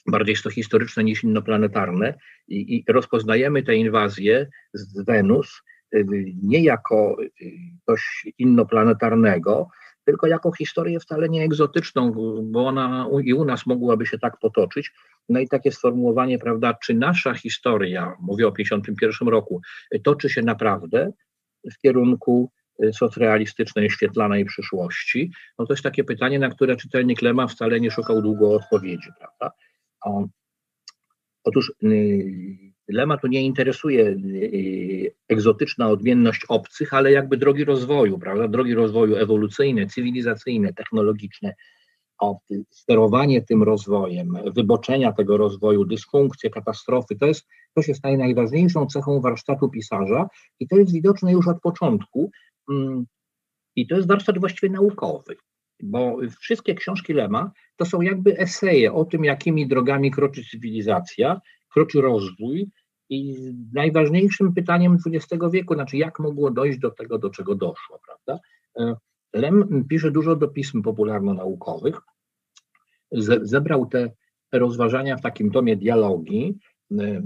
bardziej 0.07 0.33
jest 0.33 0.45
to 0.45 0.51
historyczne 0.51 1.05
niż 1.05 1.25
innoplanetarne 1.25 2.15
i, 2.49 2.77
i 2.77 2.85
rozpoznajemy 2.89 3.63
tę 3.63 3.75
inwazję 3.75 4.47
z 4.73 5.05
Wenus 5.05 5.63
y, 5.95 6.05
nie 6.43 6.63
jako 6.63 7.17
y, 7.23 7.53
coś 7.87 8.27
innoplanetarnego, 8.39 9.69
tylko 10.05 10.27
jako 10.27 10.53
historię 10.53 11.01
wcale 11.01 11.29
nie 11.29 11.45
egzotyczną, 11.45 12.13
bo 12.43 12.67
ona 12.67 13.09
i 13.25 13.35
u 13.35 13.45
nas 13.45 13.67
mogłaby 13.67 14.07
się 14.07 14.19
tak 14.19 14.39
potoczyć. 14.39 14.93
No 15.29 15.41
i 15.41 15.49
takie 15.49 15.73
sformułowanie, 15.73 16.39
prawda, 16.39 16.75
czy 16.85 16.95
nasza 16.95 17.35
historia, 17.35 18.17
mówię 18.21 18.49
o 18.49 18.53
1951 18.53 19.29
roku, 19.29 19.61
toczy 20.05 20.31
się 20.31 20.43
naprawdę 20.43 21.13
w 21.73 21.79
kierunku 21.79 22.51
y, 22.85 22.93
socrealistycznej, 22.93 23.91
świetlanej 23.91 24.45
przyszłości, 24.45 25.33
no 25.59 25.67
to 25.67 25.73
jest 25.73 25.83
takie 25.83 26.05
pytanie, 26.05 26.39
na 26.39 26.49
które 26.49 26.77
czytelnik 26.77 27.23
Lema 27.23 27.47
wcale 27.47 27.81
nie 27.81 27.91
szukał 27.91 28.23
długo 28.23 28.55
odpowiedzi, 28.55 29.09
prawda? 29.19 29.57
Otóż 31.45 31.73
y, 31.83 32.73
Lema 32.89 33.17
tu 33.17 33.27
nie 33.27 33.43
interesuje 33.43 34.07
y, 34.07 35.15
egzotyczna 35.29 35.89
odmienność 35.89 36.45
obcych, 36.49 36.95
ale 36.95 37.13
jakby 37.13 37.37
drogi 37.37 37.65
rozwoju, 37.65 38.19
prawda? 38.19 38.49
Drogi 38.49 38.75
rozwoju 38.75 39.17
ewolucyjne, 39.17 39.87
cywilizacyjne, 39.87 40.73
technologiczne, 40.73 41.55
o, 42.23 42.41
sterowanie 42.71 43.43
tym 43.43 43.63
rozwojem, 43.63 44.39
wyboczenia 44.55 45.13
tego 45.13 45.37
rozwoju, 45.37 45.85
dysfunkcje, 45.85 46.51
katastrofy, 46.51 47.17
to 47.17 47.27
jest, 47.27 47.47
to 47.75 47.83
się 47.83 47.95
staje 47.95 48.19
najważniejszą 48.19 48.87
cechą 48.87 49.21
warsztatu 49.21 49.69
pisarza 49.69 50.29
i 50.61 50.69
to 50.69 50.77
jest 50.77 50.93
widoczne 50.93 51.33
już 51.33 51.49
od 51.49 51.61
początku. 51.61 52.31
Mm, 52.71 53.07
I 53.77 53.87
to 53.87 53.97
jest 53.97 54.09
warsztat 54.09 54.39
właściwie 54.39 54.73
naukowy, 54.73 55.37
bo 55.83 56.17
wszystkie 56.41 56.75
książki 56.75 57.13
Lema 57.13 57.51
to 57.77 57.85
są 57.85 58.01
jakby 58.01 58.39
eseje 58.39 58.93
o 58.93 59.05
tym, 59.05 59.25
jakimi 59.25 59.69
drogami 59.69 60.11
kroczy 60.11 60.43
cywilizacja, 60.51 61.41
kroczy 61.75 62.01
rozwój, 62.01 62.71
i 63.09 63.37
najważniejszym 63.73 64.55
pytaniem 64.55 64.97
XX 65.07 65.45
wieku, 65.53 65.75
znaczy 65.75 65.97
jak 65.97 66.19
mogło 66.19 66.51
dojść 66.51 66.79
do 66.79 66.91
tego, 66.91 67.19
do 67.19 67.31
czego 67.31 67.55
doszło, 67.55 68.01
prawda? 68.07 68.43
E, 68.79 68.97
Lem 69.33 69.85
pisze 69.89 70.11
dużo 70.11 70.37
do 70.37 70.49
pism 70.49 70.83
popularno-naukowych, 70.83 72.01
zebrał 73.43 73.87
te 73.87 74.11
rozważania 74.53 75.17
w 75.17 75.23
takim 75.23 75.51
tomie 75.51 75.77
dialogi. 75.77 76.59
E, 77.01 77.23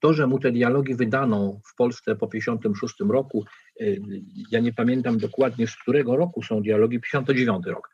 to, 0.00 0.12
że 0.12 0.26
mu 0.26 0.38
te 0.38 0.52
dialogi 0.52 0.94
wydano 0.94 1.60
w 1.72 1.74
Polsce 1.76 2.16
po 2.16 2.26
1956 2.26 3.10
roku, 3.10 3.44
e, 3.80 3.84
ja 4.50 4.60
nie 4.60 4.72
pamiętam 4.72 5.18
dokładnie 5.18 5.66
z 5.66 5.76
którego 5.76 6.16
roku 6.16 6.42
są 6.42 6.62
dialogi, 6.62 7.00
59 7.00 7.66
rok. 7.66 7.90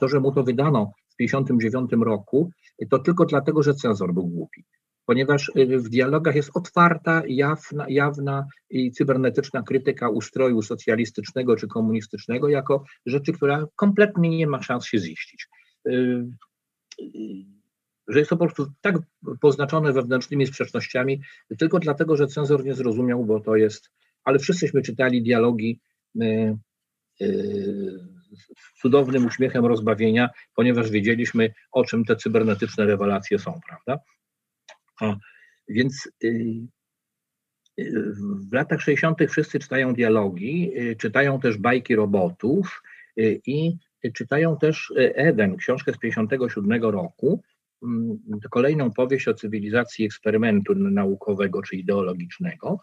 To, 0.00 0.08
że 0.08 0.20
mu 0.20 0.32
to 0.32 0.42
wydano 0.42 0.92
w 1.08 1.16
59 1.16 1.90
roku, 2.00 2.50
to 2.90 2.98
tylko 2.98 3.24
dlatego, 3.24 3.62
że 3.62 3.74
cenzor 3.74 4.14
był 4.14 4.26
głupi 4.26 4.64
ponieważ 5.06 5.52
w 5.56 5.88
dialogach 5.88 6.34
jest 6.34 6.50
otwarta, 6.54 7.22
jawna, 7.28 7.86
jawna 7.88 8.46
i 8.70 8.90
cybernetyczna 8.90 9.62
krytyka 9.62 10.08
ustroju 10.08 10.62
socjalistycznego 10.62 11.56
czy 11.56 11.68
komunistycznego 11.68 12.48
jako 12.48 12.84
rzeczy, 13.06 13.32
która 13.32 13.66
kompletnie 13.76 14.28
nie 14.28 14.46
ma 14.46 14.62
szans 14.62 14.86
się 14.86 14.98
ziścić. 14.98 15.48
Y, 15.86 16.26
y, 17.00 17.56
że 18.08 18.18
jest 18.18 18.30
to 18.30 18.36
po 18.36 18.44
prostu 18.44 18.72
tak 18.80 18.96
poznaczone 19.40 19.92
wewnętrznymi 19.92 20.46
sprzecznościami, 20.46 21.22
tylko 21.58 21.78
dlatego, 21.78 22.16
że 22.16 22.26
cenzor 22.26 22.64
nie 22.64 22.74
zrozumiał, 22.74 23.24
bo 23.24 23.40
to 23.40 23.56
jest, 23.56 23.90
ale 24.24 24.38
wszyscyśmy 24.38 24.82
czytali 24.82 25.22
dialogi 25.22 25.80
z 28.36 28.80
cudownym 28.80 29.26
uśmiechem 29.26 29.66
rozbawienia, 29.66 30.30
ponieważ 30.54 30.90
wiedzieliśmy, 30.90 31.54
o 31.72 31.84
czym 31.84 32.04
te 32.04 32.16
cybernetyczne 32.16 32.86
rewelacje 32.86 33.38
są, 33.38 33.60
prawda? 33.68 34.04
O, 35.00 35.16
więc 35.68 36.08
y, 36.24 36.28
y, 37.78 38.14
w 38.50 38.52
latach 38.52 38.80
60. 38.80 39.18
wszyscy 39.28 39.58
czytają 39.58 39.94
dialogi, 39.94 40.72
y, 40.80 40.96
czytają 40.96 41.40
też 41.40 41.58
bajki 41.58 41.96
robotów 41.96 42.82
i 43.46 43.76
czytają 44.14 44.56
też 44.58 44.92
Eden, 44.96 45.56
książkę 45.56 45.92
z 45.92 45.98
57 45.98 46.90
roku, 46.90 47.42
mm, 47.82 48.18
kolejną 48.50 48.90
powieść 48.90 49.28
o 49.28 49.34
cywilizacji 49.34 50.04
eksperymentu 50.04 50.74
naukowego 50.74 51.62
czy 51.62 51.76
ideologicznego, 51.76 52.80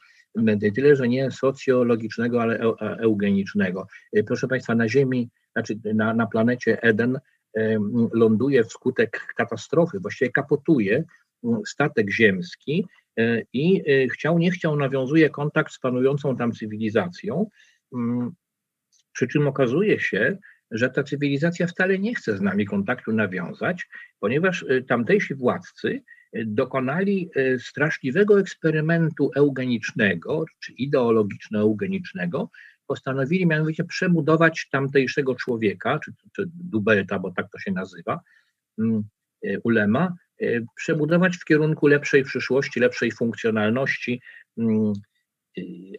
tyle, 0.75 0.95
że 0.95 1.07
nie 1.07 1.31
socjologicznego, 1.31 2.41
ale 2.41 2.59
eugenicznego. 2.79 3.87
Proszę 4.27 4.47
Państwa, 4.47 4.75
na 4.75 4.89
Ziemi, 4.89 5.29
znaczy 5.53 5.79
na, 5.93 6.13
na 6.13 6.27
planecie 6.27 6.81
Eden 6.81 7.19
ląduje 8.13 8.63
wskutek 8.63 9.33
katastrofy, 9.35 9.99
właściwie 9.99 10.31
kapotuje 10.31 11.03
statek 11.65 12.11
ziemski 12.11 12.87
e, 13.19 13.41
i 13.53 13.81
e, 13.91 14.07
chciał, 14.07 14.39
nie 14.39 14.51
chciał, 14.51 14.75
nawiązuje 14.75 15.29
kontakt 15.29 15.73
z 15.73 15.79
panującą 15.79 16.37
tam 16.37 16.51
cywilizacją, 16.51 17.49
mm, 17.93 18.31
przy 19.13 19.27
czym 19.27 19.47
okazuje 19.47 19.99
się, 19.99 20.37
że 20.73 20.89
ta 20.89 21.03
cywilizacja 21.03 21.67
wcale 21.67 21.99
nie 21.99 22.15
chce 22.15 22.37
z 22.37 22.41
nami 22.41 22.65
kontaktu 22.65 23.11
nawiązać, 23.11 23.87
ponieważ 24.19 24.65
e, 24.69 24.81
tamtejsi 24.81 25.35
władcy 25.35 26.01
dokonali 26.45 27.29
straszliwego 27.59 28.39
eksperymentu 28.39 29.31
eugenicznego 29.35 30.45
czy 30.59 30.73
ideologiczno-eugenicznego, 30.73 32.49
postanowili 32.87 33.47
mianowicie 33.47 33.83
przebudować 33.83 34.67
tamtejszego 34.71 35.35
człowieka, 35.35 35.99
czy, 35.99 36.11
czy 36.35 36.43
Dubelta, 36.47 37.19
bo 37.19 37.31
tak 37.31 37.51
to 37.51 37.59
się 37.59 37.71
nazywa, 37.71 38.19
mm, 38.79 39.03
ulema, 39.63 40.15
przebudować 40.75 41.37
w 41.37 41.45
kierunku 41.45 41.87
lepszej 41.87 42.23
przyszłości, 42.23 42.79
lepszej 42.79 43.11
funkcjonalności. 43.11 44.21
Mm, 44.57 44.93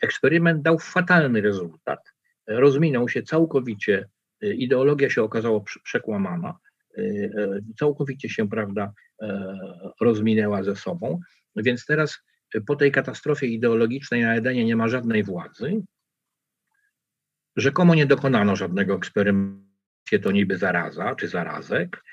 eksperyment 0.03 0.63
dał 0.63 0.79
fatalny 0.79 1.41
rezultat. 1.41 2.13
Rozminął 2.47 3.09
się 3.09 3.23
całkowicie, 3.23 4.09
ideologia 4.57 5.11
się 5.11 5.23
okazała 5.23 5.61
przekłamana, 5.85 6.59
całkowicie 7.79 8.29
się, 8.29 8.49
prawda, 8.49 8.93
rozminęła 10.01 10.63
ze 10.63 10.77
sobą. 10.77 11.21
Więc 11.57 11.87
teraz 11.87 12.19
po 12.67 12.77
tej 12.77 12.93
katastrofie 12.93 13.47
ideologicznej 13.47 14.23
na 14.23 14.35
Edenie 14.35 14.65
nie 14.65 14.77
ma 14.77 14.89
żadnej 14.89 15.25
władzy. 15.25 15.83
Rzekomo 17.57 17.95
nie 17.95 18.07
dokonano 18.07 18.57
żadnego 18.57 18.95
eksperymentu, 18.95 19.65
to 20.23 20.33
niby 20.33 20.59
zaraza 20.59 21.15
czy 21.15 21.29
zarazek. 21.29 22.05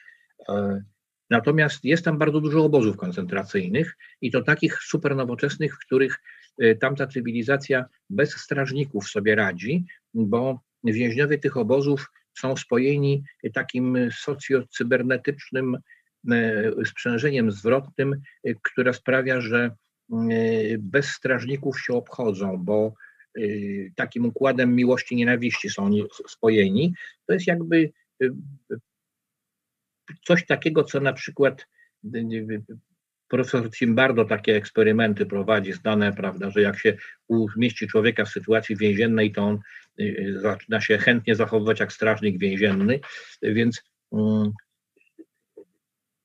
E, 0.49 0.83
natomiast 1.29 1.85
jest 1.85 2.05
tam 2.05 2.17
bardzo 2.17 2.41
dużo 2.41 2.65
obozów 2.65 2.97
koncentracyjnych 2.97 3.97
i 4.21 4.31
to 4.31 4.41
takich 4.41 4.77
super 4.81 5.15
nowoczesnych, 5.15 5.75
w 5.75 5.85
których 5.85 6.21
e, 6.57 6.75
tamta 6.75 7.07
cywilizacja 7.07 7.85
bez 8.09 8.31
strażników 8.31 9.09
sobie 9.09 9.35
radzi, 9.35 9.85
bo 10.13 10.59
więźniowie 10.83 11.37
tych 11.37 11.57
obozów 11.57 12.11
są 12.37 12.57
spojeni 12.57 13.23
takim 13.53 14.09
socjocybernetycznym 14.11 15.77
e, 16.31 16.85
sprzężeniem 16.85 17.51
zwrotnym, 17.51 18.21
które 18.61 18.93
sprawia, 18.93 19.41
że 19.41 19.71
bez 20.79 21.05
strażników 21.05 21.81
się 21.81 21.93
obchodzą, 21.93 22.57
bo 22.57 22.93
takim 23.95 24.25
układem 24.25 24.75
miłości 24.75 25.15
nienawiści 25.15 25.69
są 25.69 25.89
spojeni. 26.27 26.93
To 27.25 27.33
jest 27.33 27.47
jakby 27.47 27.91
coś 30.25 30.45
takiego, 30.45 30.83
co 30.83 30.99
na 30.99 31.13
przykład 31.13 31.67
profesor 33.31 33.71
Cimbardo 33.71 34.25
takie 34.25 34.55
eksperymenty 34.55 35.25
prowadzi, 35.25 35.73
znane, 35.73 36.13
prawda, 36.13 36.51
że 36.51 36.61
jak 36.61 36.79
się 36.79 36.97
umieści 37.27 37.87
człowieka 37.87 38.25
w 38.25 38.29
sytuacji 38.29 38.75
więziennej, 38.75 39.31
to 39.31 39.43
on 39.43 39.59
zaczyna 40.35 40.81
się 40.81 40.97
chętnie 40.97 41.35
zachowywać 41.35 41.79
jak 41.79 41.93
strażnik 41.93 42.39
więzienny, 42.39 42.99
więc 43.41 43.83
mm, 44.13 44.51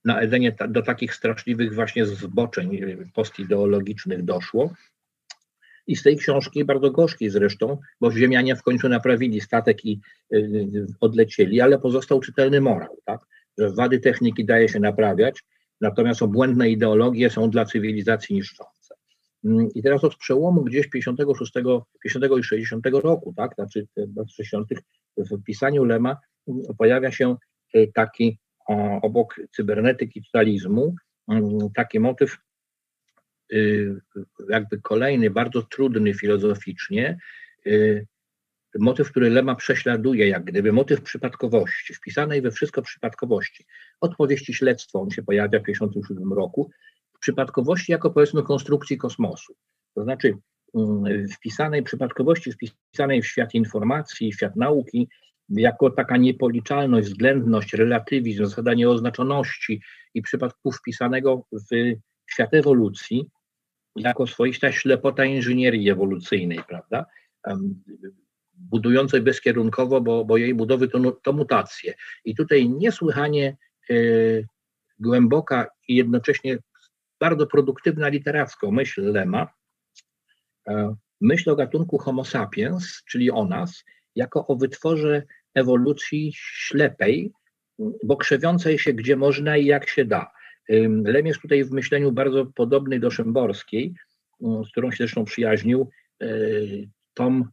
na 0.04 0.20
Edenie 0.20 0.56
do 0.68 0.82
takich 0.82 1.14
straszliwych 1.14 1.74
właśnie 1.74 2.06
zboczeń 2.06 2.80
postideologicznych 3.14 4.24
doszło. 4.24 4.74
I 5.86 5.96
z 5.96 6.02
tej 6.02 6.16
książki, 6.16 6.64
bardzo 6.64 6.90
gorzkiej 6.90 7.30
zresztą, 7.30 7.78
bo 8.00 8.12
Ziemianie 8.12 8.56
w 8.56 8.62
końcu 8.62 8.88
naprawili 8.88 9.40
statek 9.40 9.84
i 9.84 10.00
y, 10.32 10.36
y, 10.36 10.86
odlecieli, 11.00 11.60
ale 11.60 11.78
pozostał 11.78 12.20
czytelny 12.20 12.60
morał, 12.60 12.96
tak? 13.04 13.20
że 13.58 13.70
wady 13.70 14.00
techniki 14.00 14.44
daje 14.44 14.68
się 14.68 14.80
naprawiać, 14.80 15.42
natomiast 15.80 16.22
obłędne 16.22 16.70
ideologie 16.70 17.30
są 17.30 17.50
dla 17.50 17.64
cywilizacji 17.64 18.36
niszczące. 18.36 18.94
Mm, 19.44 19.68
I 19.74 19.82
teraz 19.82 20.04
od 20.04 20.16
przełomu 20.16 20.64
gdzieś 20.64 20.86
56, 20.88 21.52
50 22.02 22.38
i 22.38 22.42
60 22.42 22.86
roku, 22.86 23.34
tak, 23.36 23.54
znaczy 23.54 23.86
w 23.96 24.30
60 24.30 24.68
w 25.16 25.42
pisaniu 25.44 25.84
Lema 25.84 26.16
mm, 26.48 26.62
pojawia 26.78 27.12
się 27.12 27.36
y, 27.74 27.90
taki 27.94 28.38
obok 29.02 29.40
cybernetyki 29.56 30.22
totalizmu 30.22 30.94
mm, 31.28 31.58
taki 31.74 32.00
motyw 32.00 32.36
y, 33.52 34.00
jakby 34.50 34.80
kolejny, 34.80 35.30
bardzo 35.30 35.62
trudny 35.62 36.14
filozoficznie, 36.14 37.18
y, 37.66 38.06
motyw, 38.78 39.10
który 39.10 39.30
Lema 39.30 39.54
prześladuje, 39.54 40.28
jak 40.28 40.44
gdyby 40.44 40.72
motyw 40.72 41.02
przypadkowości, 41.02 41.94
wpisanej 41.94 42.42
we 42.42 42.50
wszystko 42.50 42.82
przypadkowości. 42.82 43.64
Odpowieści 44.00 44.54
śledztwo, 44.54 45.00
on 45.00 45.10
się 45.10 45.22
pojawia 45.22 45.60
w 45.60 45.62
1957 45.62 46.32
roku, 46.32 46.70
przypadkowości 47.20 47.92
jako 47.92 48.10
powiedzmy 48.10 48.42
konstrukcji 48.42 48.98
kosmosu. 48.98 49.54
To 49.94 50.02
znaczy 50.02 50.34
mm, 50.74 51.28
wpisanej 51.28 51.82
przypadkowości, 51.82 52.52
wpisanej 52.52 53.22
w 53.22 53.26
świat 53.26 53.54
informacji, 53.54 54.32
w 54.32 54.36
świat 54.36 54.56
nauki, 54.56 55.08
jako 55.48 55.90
taka 55.90 56.16
niepoliczalność, 56.16 57.08
względność, 57.08 57.74
relatywizm, 57.74 58.44
zasada 58.44 58.74
nieoznaczoności 58.74 59.80
i 60.14 60.22
przypadku 60.22 60.72
wpisanego 60.72 61.46
w 61.52 61.94
świat 62.30 62.54
ewolucji, 62.54 63.26
jako 63.96 64.26
swoista 64.26 64.72
ślepota 64.72 65.24
inżynierii 65.24 65.90
ewolucyjnej, 65.90 66.58
prawda? 66.68 67.06
Budującej 68.58 69.20
bezkierunkowo, 69.20 70.00
bo, 70.00 70.24
bo 70.24 70.36
jej 70.36 70.54
budowy 70.54 70.88
to, 70.88 71.12
to 71.12 71.32
mutacje. 71.32 71.94
I 72.24 72.34
tutaj 72.34 72.68
niesłychanie 72.68 73.56
y, 73.90 74.46
głęboka 74.98 75.66
i 75.88 75.96
jednocześnie 75.96 76.58
bardzo 77.20 77.46
produktywna 77.46 78.08
literacko 78.08 78.70
myśl 78.70 79.12
Lema, 79.12 79.48
y, 80.68 80.72
myśl 81.20 81.50
o 81.50 81.56
gatunku 81.56 81.98
Homo 81.98 82.24
sapiens, 82.24 83.02
czyli 83.08 83.30
o 83.30 83.44
nas, 83.44 83.84
jako 84.14 84.46
o 84.46 84.56
wytworze 84.56 85.22
ewolucji 85.54 86.32
ślepej, 86.34 87.32
bo 88.04 88.16
krzewiącej 88.16 88.78
się 88.78 88.92
gdzie 88.92 89.16
można 89.16 89.56
i 89.56 89.66
jak 89.66 89.88
się 89.88 90.04
da. 90.04 90.30
Lem 91.04 91.26
jest 91.26 91.40
tutaj 91.40 91.64
w 91.64 91.70
myśleniu 91.70 92.12
bardzo 92.12 92.46
podobny 92.46 93.00
do 93.00 93.10
Szymborskiej, 93.10 93.94
z 94.40 94.70
którą 94.70 94.90
się 94.90 94.96
zresztą 94.96 95.24
przyjaźnił. 95.24 95.90
E, 96.22 96.26
tom 97.14 97.50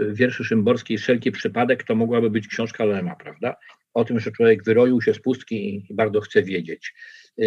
wierszy 0.00 0.44
Szymborskiej 0.44 0.98
Wszelki 0.98 1.32
przypadek 1.32 1.84
to 1.84 1.94
mogłaby 1.94 2.30
być 2.30 2.48
książka 2.48 2.84
Lema, 2.84 3.16
prawda? 3.16 3.56
O 3.94 4.04
tym, 4.04 4.20
że 4.20 4.30
człowiek 4.32 4.64
wyroił 4.64 5.02
się 5.02 5.14
z 5.14 5.20
pustki 5.20 5.86
i 5.90 5.94
bardzo 5.94 6.20
chce 6.20 6.42
wiedzieć. 6.42 6.94
E, 7.40 7.44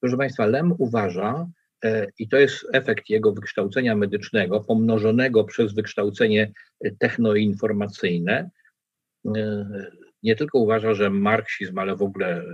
proszę 0.00 0.16
Państwa, 0.16 0.46
Lem 0.46 0.74
uważa, 0.78 1.46
e, 1.84 2.06
i 2.18 2.28
to 2.28 2.36
jest 2.36 2.66
efekt 2.72 3.10
jego 3.10 3.32
wykształcenia 3.32 3.96
medycznego, 3.96 4.60
pomnożonego 4.60 5.44
przez 5.44 5.74
wykształcenie 5.74 6.52
technoinformacyjne, 6.98 8.50
nie 10.22 10.36
tylko 10.36 10.58
uważa, 10.58 10.94
że 10.94 11.10
marksizm, 11.10 11.78
ale 11.78 11.96
w 11.96 12.02
ogóle 12.02 12.44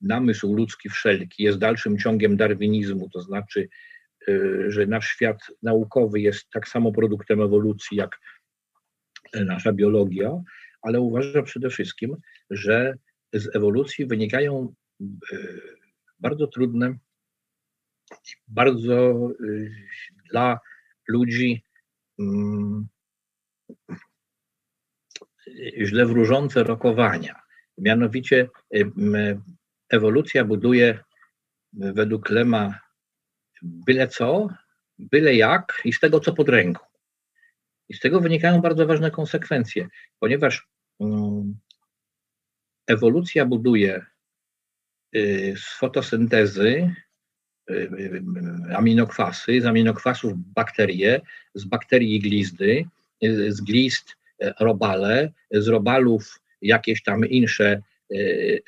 namysł 0.00 0.54
ludzki 0.54 0.88
wszelki 0.88 1.42
jest 1.42 1.58
dalszym 1.58 1.98
ciągiem 1.98 2.36
darwinizmu, 2.36 3.08
to 3.12 3.20
znaczy, 3.20 3.68
że 4.68 4.86
nasz 4.86 5.08
świat 5.08 5.38
naukowy 5.62 6.20
jest 6.20 6.50
tak 6.50 6.68
samo 6.68 6.92
produktem 6.92 7.42
ewolucji 7.42 7.96
jak 7.96 8.20
nasza 9.34 9.72
biologia, 9.72 10.42
ale 10.82 11.00
uważa 11.00 11.42
przede 11.42 11.70
wszystkim, 11.70 12.16
że 12.50 12.94
z 13.32 13.56
ewolucji 13.56 14.06
wynikają 14.06 14.74
bardzo 16.18 16.46
trudne, 16.46 16.96
bardzo 18.48 19.28
dla 20.30 20.58
ludzi 21.08 21.62
mm, 22.18 22.86
źle 25.84 26.06
wróżące 26.06 26.62
rokowania. 26.64 27.40
Mianowicie 27.78 28.48
ewolucja 29.88 30.44
buduje 30.44 30.98
według 31.72 32.30
Lema 32.30 32.85
byle 33.66 34.08
co, 34.08 34.48
byle 34.98 35.34
jak 35.34 35.80
i 35.84 35.92
z 35.92 36.00
tego, 36.00 36.20
co 36.20 36.32
pod 36.32 36.48
ręką. 36.48 36.84
I 37.88 37.94
z 37.94 38.00
tego 38.00 38.20
wynikają 38.20 38.60
bardzo 38.60 38.86
ważne 38.86 39.10
konsekwencje, 39.10 39.88
ponieważ 40.20 40.68
ewolucja 42.86 43.46
buduje 43.46 44.06
y, 45.16 45.54
z 45.56 45.78
fotosyntezy 45.78 46.94
y, 47.70 47.74
y, 47.74 48.22
aminokwasy, 48.76 49.60
z 49.60 49.66
aminokwasów 49.66 50.32
bakterie, 50.36 51.20
z 51.54 51.64
bakterii 51.64 52.20
glizdy, 52.20 52.84
z 53.48 53.60
glizd 53.60 54.16
E, 54.40 54.54
robale, 54.60 55.32
z 55.50 55.68
robalów 55.68 56.40
jakieś 56.62 57.02
tam 57.02 57.26
insze 57.26 57.82
e, 58.12 58.16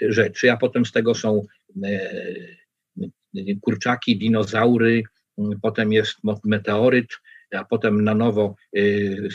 rzeczy, 0.00 0.52
a 0.52 0.56
potem 0.56 0.84
z 0.84 0.92
tego 0.92 1.14
są 1.14 1.46
e, 1.84 2.12
kurczaki, 3.62 4.18
dinozaury, 4.18 5.02
potem 5.62 5.92
jest 5.92 6.16
meteoryt, 6.44 7.08
a 7.54 7.64
potem 7.64 8.04
na 8.04 8.14
nowo 8.14 8.54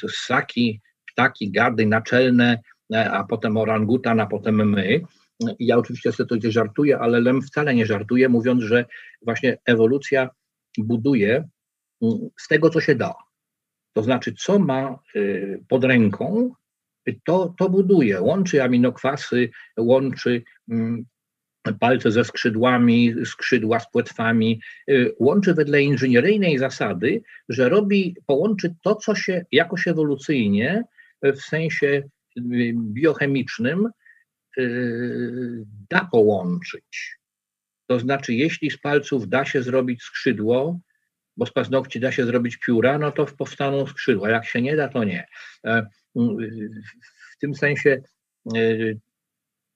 ssaki, 0.08 0.82
ptaki, 1.12 1.52
gady 1.52 1.86
naczelne, 1.86 2.60
a 2.94 3.24
potem 3.24 3.58
orangutan, 3.58 4.20
a 4.20 4.26
potem 4.26 4.70
my. 4.70 5.02
Ja 5.60 5.78
oczywiście 5.78 6.12
sobie 6.12 6.28
to 6.28 6.36
gdzieś 6.36 6.54
żartuję, 6.54 7.00
ale 7.00 7.22
Lem 7.22 7.42
wcale 7.42 7.76
nie 7.76 7.86
żartuje, 7.86 8.30
mówiąc, 8.30 8.64
że 8.64 8.86
właśnie 9.22 9.58
ewolucja 9.66 10.30
buduje 10.78 11.48
z 12.40 12.48
tego, 12.48 12.70
co 12.70 12.82
się 12.82 12.96
da. 12.96 13.14
To 13.94 14.04
znaczy, 14.04 14.34
co 14.34 14.60
ma 14.60 15.00
y, 15.16 15.64
pod 15.68 15.84
ręką, 15.84 16.52
to, 17.26 17.54
to 17.58 17.70
buduje, 17.70 18.22
łączy 18.22 18.64
aminokwasy, 18.64 19.50
łączy 19.78 20.44
mm, 20.70 21.06
palce 21.80 22.12
ze 22.12 22.24
skrzydłami, 22.24 23.16
skrzydła 23.26 23.80
z 23.80 23.92
płetwami, 23.92 24.62
łączy 25.20 25.54
wedle 25.54 25.82
inżynieryjnej 25.82 26.58
zasady, 26.58 27.22
że 27.50 27.70
robi, 27.70 28.16
połączy 28.26 28.76
to, 28.82 28.96
co 28.96 29.16
się 29.16 29.46
jakoś 29.52 29.88
ewolucyjnie 29.88 30.84
w 31.24 31.42
sensie 31.42 32.04
biochemicznym 32.76 33.90
da 35.90 36.10
połączyć. 36.12 37.18
To 37.88 38.00
znaczy, 38.00 38.34
jeśli 38.34 38.72
z 38.72 38.78
palców 38.78 39.30
da 39.30 39.46
się 39.46 39.64
zrobić 39.64 40.04
skrzydło, 40.04 40.80
bo 41.38 41.46
z 41.46 41.52
paznokci 41.52 42.00
da 42.00 42.12
się 42.12 42.26
zrobić 42.26 42.58
pióra, 42.58 42.98
no 42.98 43.12
to 43.12 43.26
powstaną 43.26 43.88
skrzydła. 43.88 44.30
Jak 44.30 44.46
się 44.46 44.62
nie 44.62 44.76
da, 44.76 44.88
to 44.88 45.04
nie. 45.04 45.28
E, 45.66 45.88
w 47.32 47.38
tym 47.40 47.56
sensie, 47.56 48.02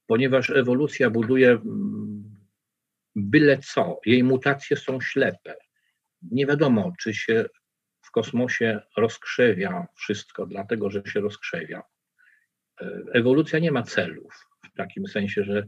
ponieważ 0.08 0.50
ewolucja 0.50 1.10
buduje 1.10 1.60
byle 3.17 3.58
co, 3.58 4.00
jej 4.06 4.24
mutacje 4.24 4.78
są 4.78 5.02
ślepe. 5.02 5.56
Nie 6.22 6.46
wiadomo, 6.46 6.93
czy 7.00 7.13
się 7.13 7.46
w 8.02 8.12
kosmosie 8.12 8.80
rozkrzewia 8.98 9.88
wszystko, 9.96 10.46
dlatego 10.46 10.89
że 10.89 11.02
się 11.06 11.20
rozkrzewia. 11.20 11.84
E, 12.82 13.02
ewolucja 13.13 13.60
nie 13.60 13.72
ma 13.72 13.84
celów, 13.84 14.48
w 14.74 14.78
takim 14.78 15.08
sensie, 15.08 15.43
że 15.43 15.67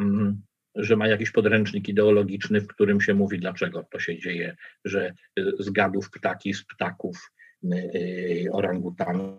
mm, 0.00 0.42
że 0.74 0.96
ma 0.96 1.08
jakiś 1.08 1.30
podręcznik 1.30 1.88
ideologiczny, 1.88 2.60
w 2.60 2.66
którym 2.66 3.00
się 3.00 3.14
mówi, 3.14 3.38
dlaczego 3.38 3.84
to 3.90 3.98
się 3.98 4.18
dzieje, 4.18 4.56
że 4.84 5.14
z 5.58 5.70
gadów 5.70 6.10
ptaki, 6.10 6.54
z 6.54 6.64
ptaków 6.64 7.32
y, 7.64 8.48
orangutanów, 8.52 9.38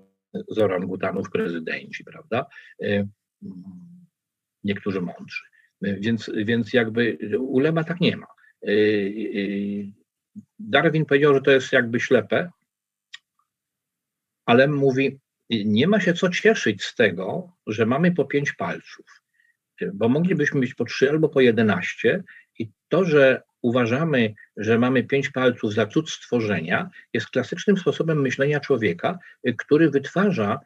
z 0.50 0.60
orangutanów 0.60 1.30
prezydenci, 1.30 2.04
prawda? 2.04 2.46
Y, 4.66 4.68
niektórzy 4.68 5.02
mądrzy. 5.02 5.44
Więc, 5.82 6.32
więc 6.36 6.74
jakby 6.74 7.18
u 7.40 7.60
Lema 7.60 7.84
tak 7.84 8.00
nie 8.00 8.18
ma. 8.18 8.28
Darwin 10.60 11.06
powiedział, 11.06 11.34
że 11.34 11.42
to 11.42 11.52
jest 11.52 11.72
jakby 11.72 12.00
ślepe, 12.00 12.52
ale 14.46 14.68
mówi, 14.68 15.20
nie 15.50 15.88
ma 15.88 16.00
się 16.00 16.14
co 16.14 16.30
cieszyć 16.30 16.84
z 16.84 16.96
tego, 16.96 17.52
że 17.68 17.86
mamy 17.86 18.12
po 18.12 18.26
pięć 18.26 18.54
palców 18.54 19.22
bo 19.94 20.10
moglibyśmy 20.10 20.60
mieć 20.60 20.74
po 20.74 20.86
trzy 20.86 21.10
albo 21.10 21.30
po 21.30 21.42
jedenaście 21.42 22.24
i 22.60 22.70
to, 22.90 23.06
że 23.06 23.42
uważamy, 23.62 24.34
że 24.58 24.80
mamy 24.80 25.04
pięć 25.04 25.30
palców 25.30 25.74
za 25.74 25.86
cud 25.86 26.10
stworzenia, 26.10 26.90
jest 27.14 27.30
klasycznym 27.30 27.78
sposobem 27.78 28.22
myślenia 28.22 28.60
człowieka, 28.60 29.20
który 29.58 29.90
wytwarza 29.90 30.60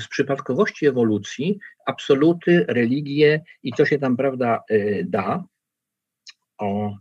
z 0.00 0.08
przypadkowości 0.08 0.86
ewolucji 0.86 1.58
absoluty, 1.86 2.64
religie 2.68 3.42
i 3.62 3.72
co 3.72 3.86
się 3.86 3.98
tam, 3.98 4.16
prawda, 4.16 4.62
y, 4.70 5.06
da. 5.08 5.44
O, 6.58 6.96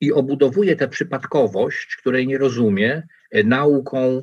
i 0.00 0.12
obudowuje 0.12 0.76
tę 0.76 0.88
przypadkowość, 0.88 1.96
której 1.96 2.26
nie 2.26 2.38
rozumie, 2.38 3.02
y, 3.36 3.44
nauką, 3.44 4.22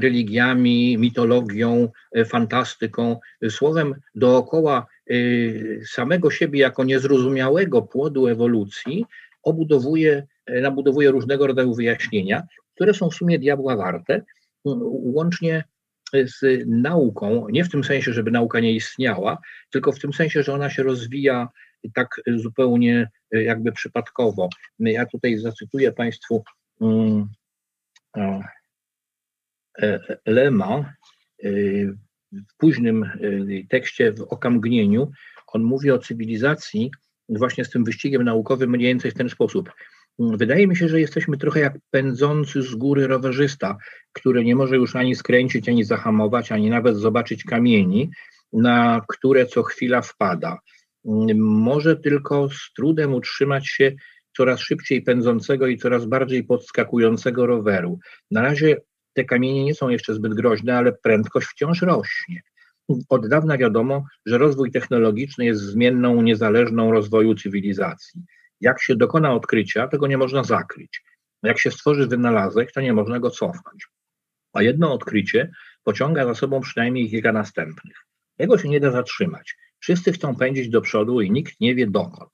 religiami, 0.00 0.98
mitologią, 0.98 1.88
e, 2.12 2.24
fantastyką, 2.24 3.20
słowem 3.50 3.94
dookoła 4.14 4.86
e, 5.10 5.14
samego 5.84 6.30
siebie 6.30 6.60
jako 6.60 6.84
niezrozumiałego 6.84 7.82
płodu 7.82 8.26
ewolucji, 8.26 9.04
obudowuje, 9.42 10.26
e, 10.46 10.60
nabudowuje 10.60 11.10
różnego 11.10 11.46
rodzaju 11.46 11.74
wyjaśnienia, 11.74 12.42
które 12.74 12.94
są 12.94 13.10
w 13.10 13.14
sumie 13.14 13.38
diabła 13.38 13.76
warte, 13.76 14.22
łącznie 15.14 15.64
z 16.12 16.64
nauką, 16.66 17.46
nie 17.48 17.64
w 17.64 17.70
tym 17.70 17.84
sensie, 17.84 18.12
żeby 18.12 18.30
nauka 18.30 18.60
nie 18.60 18.72
istniała, 18.72 19.38
tylko 19.70 19.92
w 19.92 19.98
tym 19.98 20.12
sensie, 20.12 20.42
że 20.42 20.54
ona 20.54 20.70
się 20.70 20.82
rozwija 20.82 21.48
tak 21.94 22.20
zupełnie 22.36 23.10
jakby 23.30 23.72
przypadkowo. 23.72 24.48
Ja 24.78 25.06
tutaj 25.06 25.38
zacytuję 25.38 25.92
Państwu 25.92 26.44
mm, 26.80 27.28
E, 29.82 30.00
Lema 30.26 30.94
e, 31.44 31.50
w 32.32 32.56
późnym 32.58 33.04
e, 33.04 33.10
tekście 33.68 34.12
w 34.12 34.20
Okamgnieniu, 34.20 35.10
on 35.46 35.62
mówi 35.62 35.90
o 35.90 35.98
cywilizacji 35.98 36.90
właśnie 37.28 37.64
z 37.64 37.70
tym 37.70 37.84
wyścigiem 37.84 38.22
naukowym 38.22 38.70
mniej 38.70 38.88
więcej 38.88 39.10
w 39.10 39.14
ten 39.14 39.28
sposób. 39.28 39.72
Wydaje 40.18 40.66
mi 40.66 40.76
się, 40.76 40.88
że 40.88 41.00
jesteśmy 41.00 41.36
trochę 41.36 41.60
jak 41.60 41.78
pędzący 41.90 42.62
z 42.62 42.74
góry 42.74 43.06
rowerzysta, 43.06 43.76
który 44.12 44.44
nie 44.44 44.56
może 44.56 44.76
już 44.76 44.96
ani 44.96 45.14
skręcić, 45.14 45.68
ani 45.68 45.84
zahamować, 45.84 46.52
ani 46.52 46.70
nawet 46.70 46.96
zobaczyć 46.96 47.44
kamieni, 47.44 48.10
na 48.52 49.02
które 49.08 49.46
co 49.46 49.62
chwila 49.62 50.02
wpada. 50.02 50.58
Może 51.34 51.96
tylko 51.96 52.48
z 52.48 52.72
trudem 52.76 53.14
utrzymać 53.14 53.68
się 53.68 53.92
coraz 54.36 54.60
szybciej 54.60 55.02
pędzącego 55.02 55.66
i 55.66 55.78
coraz 55.78 56.06
bardziej 56.06 56.44
podskakującego 56.44 57.46
roweru. 57.46 57.98
Na 58.30 58.42
razie 58.42 58.76
te 59.12 59.24
kamienie 59.24 59.64
nie 59.64 59.74
są 59.74 59.88
jeszcze 59.88 60.14
zbyt 60.14 60.34
groźne, 60.34 60.76
ale 60.76 60.92
prędkość 60.92 61.46
wciąż 61.46 61.82
rośnie. 61.82 62.40
Od 63.08 63.28
dawna 63.28 63.58
wiadomo, 63.58 64.04
że 64.26 64.38
rozwój 64.38 64.70
technologiczny 64.70 65.44
jest 65.44 65.60
zmienną, 65.60 66.22
niezależną 66.22 66.92
rozwoju 66.92 67.34
cywilizacji. 67.34 68.22
Jak 68.60 68.82
się 68.82 68.96
dokona 68.96 69.34
odkrycia, 69.34 69.88
tego 69.88 70.06
nie 70.06 70.18
można 70.18 70.44
zakryć. 70.44 71.02
Jak 71.42 71.58
się 71.58 71.70
stworzy 71.70 72.06
wynalazek, 72.06 72.72
to 72.72 72.80
nie 72.80 72.92
można 72.92 73.20
go 73.20 73.30
cofnąć. 73.30 73.86
A 74.52 74.62
jedno 74.62 74.92
odkrycie 74.92 75.50
pociąga 75.84 76.24
za 76.24 76.34
sobą 76.34 76.60
przynajmniej 76.60 77.10
kilka 77.10 77.32
następnych. 77.32 77.96
Jego 78.38 78.58
się 78.58 78.68
nie 78.68 78.80
da 78.80 78.90
zatrzymać. 78.90 79.56
Wszyscy 79.80 80.12
chcą 80.12 80.36
pędzić 80.36 80.68
do 80.68 80.80
przodu 80.80 81.20
i 81.20 81.30
nikt 81.30 81.60
nie 81.60 81.74
wie 81.74 81.86
dokąd. 81.86 82.32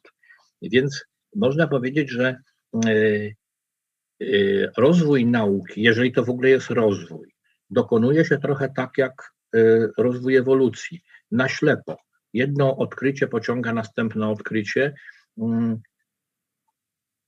Więc 0.63 1.05
można 1.35 1.69
powiedzieć, 1.69 2.11
że 2.11 2.37
yy, 2.85 3.35
Y, 4.23 4.71
rozwój 4.77 5.27
nauki, 5.27 5.83
jeżeli 5.83 6.13
to 6.13 6.25
w 6.25 6.31
ogóle 6.31 6.49
jest 6.49 6.71
rozwój, 6.71 7.35
dokonuje 7.71 8.25
się 8.25 8.39
trochę 8.39 8.69
tak 8.77 8.91
jak 8.99 9.33
y, 9.57 9.91
rozwój 9.99 10.37
ewolucji, 10.37 11.01
na 11.31 11.49
ślepo. 11.49 11.97
Jedno 12.33 12.77
odkrycie 12.77 13.27
pociąga 13.27 13.73
następne 13.73 14.29
odkrycie, 14.29 14.95
mm, 15.39 15.81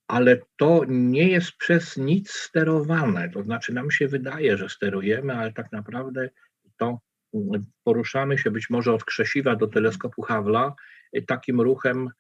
ale 0.09 0.41
to 0.57 0.83
nie 0.89 1.29
jest 1.29 1.53
przez 1.53 1.97
nic 1.97 2.31
sterowane. 2.31 3.31
To 3.31 3.43
znaczy, 3.43 3.75
nam 3.75 3.91
się 3.91 4.09
wydaje, 4.09 4.57
że 4.57 4.69
sterujemy, 4.69 5.35
ale 5.35 5.53
tak 5.53 5.73
naprawdę 5.73 6.31
to 6.79 6.99
mm, 7.35 7.65
poruszamy 7.85 8.39
się 8.39 8.51
być 8.51 8.71
może 8.71 8.93
od 8.93 9.05
krzesiwa 9.05 9.57
do 9.57 9.67
teleskopu 9.67 10.23
Hawla 10.23 10.75
y, 11.17 11.23
takim 11.23 11.61
ruchem 11.61 12.11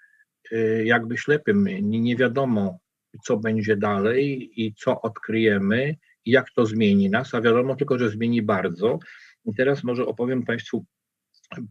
jakby 0.84 1.16
ślepym. 1.18 1.68
Nie 1.80 2.16
wiadomo, 2.16 2.78
co 3.24 3.36
będzie 3.36 3.76
dalej 3.76 4.50
i 4.62 4.74
co 4.74 5.02
odkryjemy, 5.02 5.96
jak 6.26 6.50
to 6.50 6.66
zmieni 6.66 7.10
nas, 7.10 7.34
a 7.34 7.40
wiadomo 7.40 7.76
tylko, 7.76 7.98
że 7.98 8.10
zmieni 8.10 8.42
bardzo. 8.42 8.98
I 9.44 9.54
teraz 9.54 9.84
może 9.84 10.06
opowiem 10.06 10.44
Państwu 10.44 10.84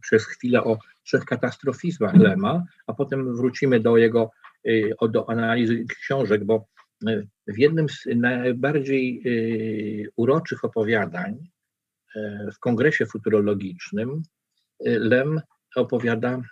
przez 0.00 0.26
chwilę 0.26 0.64
o 0.64 0.78
trzech 1.04 1.24
katastrofizmach 1.24 2.14
Lema, 2.14 2.64
a 2.86 2.92
potem 2.92 3.36
wrócimy 3.36 3.80
do 3.80 3.96
jego, 3.96 4.30
y, 4.46 4.53
do 5.08 5.30
analizy 5.30 5.84
książek, 5.84 6.44
bo 6.44 6.66
y, 7.08 7.28
w 7.46 7.58
jednym 7.58 7.88
z 7.88 8.06
najbardziej 8.16 9.22
y, 9.26 10.10
uroczych 10.16 10.64
opowiadań 10.64 11.48
w 12.54 12.58
kongresie 12.58 13.06
futurologicznym 13.06 14.22
Lem 14.84 15.40
opowiada 15.76 16.42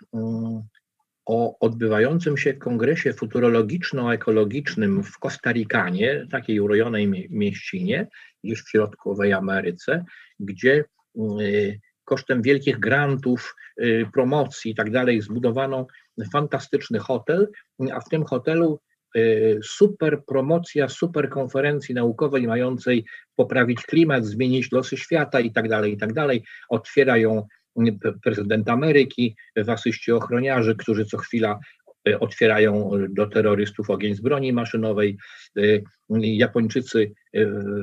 o 1.25 1.59
odbywającym 1.59 2.37
się 2.37 2.53
kongresie 2.53 3.13
futurologiczno-ekologicznym 3.13 5.03
w 5.03 5.19
Kostarikanie, 5.19 6.27
takiej 6.31 6.59
urojonej 6.59 7.27
mieścinie, 7.29 8.07
gdzieś 8.43 8.61
w 8.61 8.69
środkowej 8.69 9.33
Ameryce, 9.33 10.05
gdzie 10.39 10.85
y, 11.41 11.79
kosztem 12.05 12.41
wielkich 12.41 12.79
grantów, 12.79 13.55
y, 13.81 14.05
promocji 14.13 14.71
i 14.71 14.75
tak 14.75 14.91
dalej 14.91 15.21
zbudowano 15.21 15.87
fantastyczny 16.33 16.99
hotel, 16.99 17.47
a 17.93 17.99
w 17.99 18.09
tym 18.09 18.23
hotelu 18.23 18.79
y, 19.17 19.59
super 19.63 20.23
promocja, 20.25 20.89
super 20.89 21.29
konferencji 21.29 21.95
naukowej 21.95 22.47
mającej 22.47 23.05
poprawić 23.35 23.81
klimat, 23.81 24.25
zmienić 24.25 24.71
losy 24.71 24.97
świata 24.97 25.39
i 25.39 25.51
tak 25.51 25.69
dalej, 25.69 25.93
i 25.93 25.97
tak 25.97 26.13
dalej. 26.13 26.43
Ją 27.15 27.47
prezydent 28.23 28.69
Ameryki, 28.69 29.35
w 29.55 29.69
asyści 29.69 30.11
ochroniarzy, 30.11 30.75
którzy 30.75 31.05
co 31.05 31.17
chwila 31.17 31.59
otwierają 32.19 32.91
do 33.09 33.27
terrorystów 33.27 33.89
ogień 33.89 34.15
z 34.15 34.21
broni 34.21 34.53
maszynowej. 34.53 35.17
Japończycy 36.09 37.11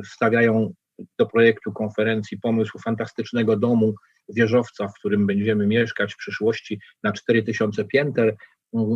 wstawiają 0.05 0.75
do 1.19 1.27
projektu 1.27 1.73
konferencji 1.73 2.39
pomysł 2.39 2.79
fantastycznego 2.79 3.57
domu, 3.57 3.95
wieżowca, 4.29 4.89
w 4.89 4.95
którym 4.95 5.27
będziemy 5.27 5.67
mieszkać 5.67 6.15
w 6.15 6.17
przyszłości 6.17 6.81
na 7.03 7.13
4000 7.13 7.85
pięter. 7.85 8.37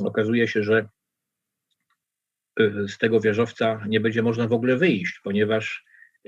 Okazuje 0.05 0.49
się, 0.49 0.63
że 0.63 0.89
z 2.89 2.99
tego 2.99 3.21
wieżowca 3.21 3.81
nie 3.89 4.01
będzie 4.01 4.23
można 4.23 4.49
w 4.49 4.53
ogóle 4.53 4.77
wyjść, 4.77 5.21
ponieważ 5.25 5.85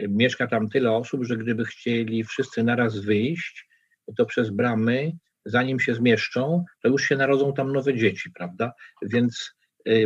mieszka 0.08 0.46
tam 0.46 0.68
tyle 0.68 0.92
osób, 0.92 1.24
że 1.24 1.36
gdyby 1.36 1.64
chcieli 1.64 2.24
wszyscy 2.24 2.62
naraz 2.62 2.98
wyjść, 2.98 3.68
to 4.16 4.26
przez 4.26 4.50
bramy 4.50 5.12
zanim 5.44 5.80
się 5.80 5.94
zmieszczą, 5.94 6.64
to 6.82 6.88
już 6.88 7.02
się 7.02 7.16
narodzą 7.16 7.52
tam 7.52 7.72
nowe 7.72 7.94
dzieci, 7.94 8.30
prawda? 8.30 8.72
Więc 9.02 9.54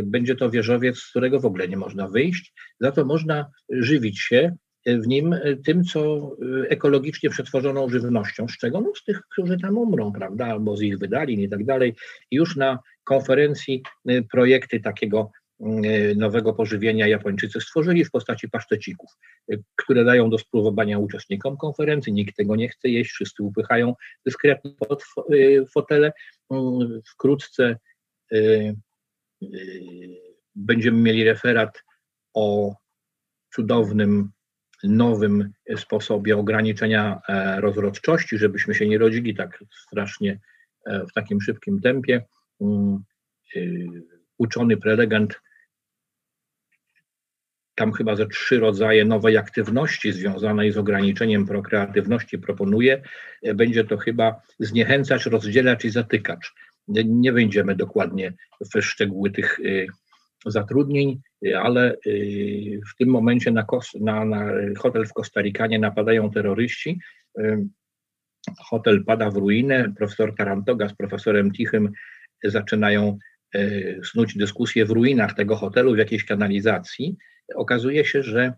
będzie 0.03 0.35
to 0.35 0.49
wieżowiec, 0.49 0.97
z 0.97 1.09
którego 1.09 1.39
w 1.39 1.45
ogóle 1.45 1.67
nie 1.67 1.77
można 1.77 2.07
wyjść. 2.07 2.53
Za 2.79 2.91
to 2.91 3.05
można 3.05 3.51
żywić 3.69 4.19
się 4.19 4.55
w 4.85 5.07
nim 5.07 5.35
tym, 5.65 5.83
co 5.83 6.31
ekologicznie 6.69 7.29
przetworzoną 7.29 7.89
żywnością, 7.89 8.47
z 8.47 8.57
czego? 8.57 8.81
No 8.81 8.91
z 8.95 9.03
tych, 9.03 9.21
którzy 9.21 9.57
tam 9.57 9.77
umrą, 9.77 10.13
prawda, 10.13 10.45
albo 10.45 10.77
z 10.77 10.81
ich 10.81 10.97
wydalin 10.97 11.41
i 11.41 11.49
tak 11.49 11.65
dalej. 11.65 11.95
Już 12.31 12.55
na 12.55 12.79
konferencji 13.03 13.83
projekty 14.31 14.79
takiego 14.79 15.31
nowego 16.15 16.53
pożywienia 16.53 17.07
Japończycy 17.07 17.61
stworzyli 17.61 18.05
w 18.05 18.11
postaci 18.11 18.49
pasztecików, 18.49 19.09
które 19.75 20.05
dają 20.05 20.29
do 20.29 20.37
spróbowania 20.37 20.99
uczestnikom 20.99 21.57
konferencji. 21.57 22.13
Nikt 22.13 22.35
tego 22.35 22.55
nie 22.55 22.69
chce 22.69 22.89
jeść, 22.89 23.11
wszyscy 23.11 23.43
upychają 23.43 23.95
dyskretnie 24.25 24.71
pod 24.71 25.03
fotele. 25.73 26.11
Wkrótce 27.05 27.77
będziemy 30.55 30.97
mieli 30.97 31.23
referat 31.23 31.83
o 32.33 32.75
cudownym 33.55 34.31
nowym 34.83 35.53
sposobie 35.77 36.37
ograniczenia 36.37 37.21
e, 37.27 37.61
rozrodczości, 37.61 38.37
żebyśmy 38.37 38.75
się 38.75 38.87
nie 38.87 38.97
rodzili 38.97 39.35
tak 39.35 39.63
strasznie 39.87 40.39
e, 40.85 41.05
w 41.05 41.13
takim 41.13 41.41
szybkim 41.41 41.81
tempie. 41.81 42.25
Mm, 42.61 43.03
y, 43.55 43.87
uczony 44.37 44.77
prelegent 44.77 45.41
tam 47.75 47.93
chyba 47.93 48.15
ze 48.15 48.27
trzy 48.27 48.59
rodzaje 48.59 49.05
nowej 49.05 49.37
aktywności 49.37 50.11
związanej 50.11 50.71
z 50.71 50.77
ograniczeniem 50.77 51.45
prokreatywności 51.45 52.39
proponuje. 52.39 53.01
E, 53.43 53.53
będzie 53.53 53.83
to 53.83 53.97
chyba 53.97 54.41
zniechęcać, 54.59 55.25
rozdzielać 55.25 55.85
i 55.85 55.89
zatykacz. 55.89 56.53
Nie 57.05 57.33
wejdziemy 57.33 57.75
dokładnie 57.75 58.33
w 58.73 58.81
szczegóły 58.81 59.31
tych 59.31 59.59
zatrudnień, 60.45 61.21
ale 61.61 61.95
y, 62.07 62.81
w 62.93 62.95
tym 62.95 63.09
momencie 63.09 63.51
na, 63.51 63.65
na, 63.99 64.25
na 64.25 64.51
hotel 64.77 65.05
w 65.05 65.13
Kostarykanie 65.13 65.79
napadają 65.79 66.31
terroryści. 66.31 66.99
Y, 67.39 67.67
hotel 68.59 69.03
pada 69.05 69.29
w 69.29 69.35
ruinę. 69.35 69.93
Profesor 69.97 70.35
Tarantoga 70.35 70.89
z 70.89 70.93
profesorem 70.93 71.51
Tichym 71.51 71.91
zaczynają 72.43 73.17
y, 73.55 74.01
snuć 74.03 74.37
dyskusję 74.37 74.85
w 74.85 74.91
ruinach 74.91 75.33
tego 75.33 75.55
hotelu, 75.55 75.93
w 75.93 75.97
jakiejś 75.97 76.25
kanalizacji. 76.25 77.17
Okazuje 77.55 78.05
się, 78.05 78.23
że 78.23 78.53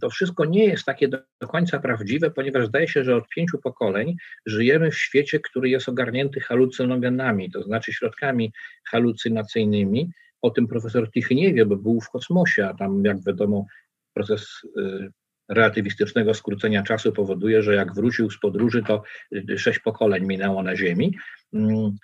to 0.00 0.10
wszystko 0.10 0.44
nie 0.44 0.64
jest 0.64 0.84
takie 0.84 1.08
do 1.08 1.48
końca 1.48 1.78
prawdziwe, 1.78 2.30
ponieważ 2.30 2.66
zdaje 2.66 2.88
się, 2.88 3.04
że 3.04 3.16
od 3.16 3.28
pięciu 3.28 3.58
pokoleń 3.58 4.16
żyjemy 4.46 4.90
w 4.90 4.98
świecie, 4.98 5.40
który 5.40 5.68
jest 5.68 5.88
ogarnięty 5.88 6.40
halucynogenami, 6.40 7.50
to 7.50 7.62
znaczy 7.62 7.92
środkami 7.92 8.52
halucynacyjnymi, 8.84 10.10
o 10.46 10.50
tym 10.50 10.66
profesor 10.66 11.10
Tichy 11.10 11.34
nie 11.34 11.54
wie, 11.54 11.66
bo 11.66 11.76
był 11.76 12.00
w 12.00 12.10
kosmosie, 12.10 12.66
a 12.66 12.74
tam, 12.74 13.04
jak 13.04 13.24
wiadomo, 13.24 13.66
proces 14.14 14.48
y, 14.78 15.10
relatywistycznego 15.48 16.34
skrócenia 16.34 16.82
czasu 16.82 17.12
powoduje, 17.12 17.62
że 17.62 17.74
jak 17.74 17.94
wrócił 17.94 18.30
z 18.30 18.38
podróży, 18.38 18.82
to 18.82 19.02
y, 19.50 19.58
sześć 19.58 19.78
pokoleń 19.78 20.26
minęło 20.26 20.62
na 20.62 20.76
Ziemi. 20.76 21.18
Mm, 21.52 21.96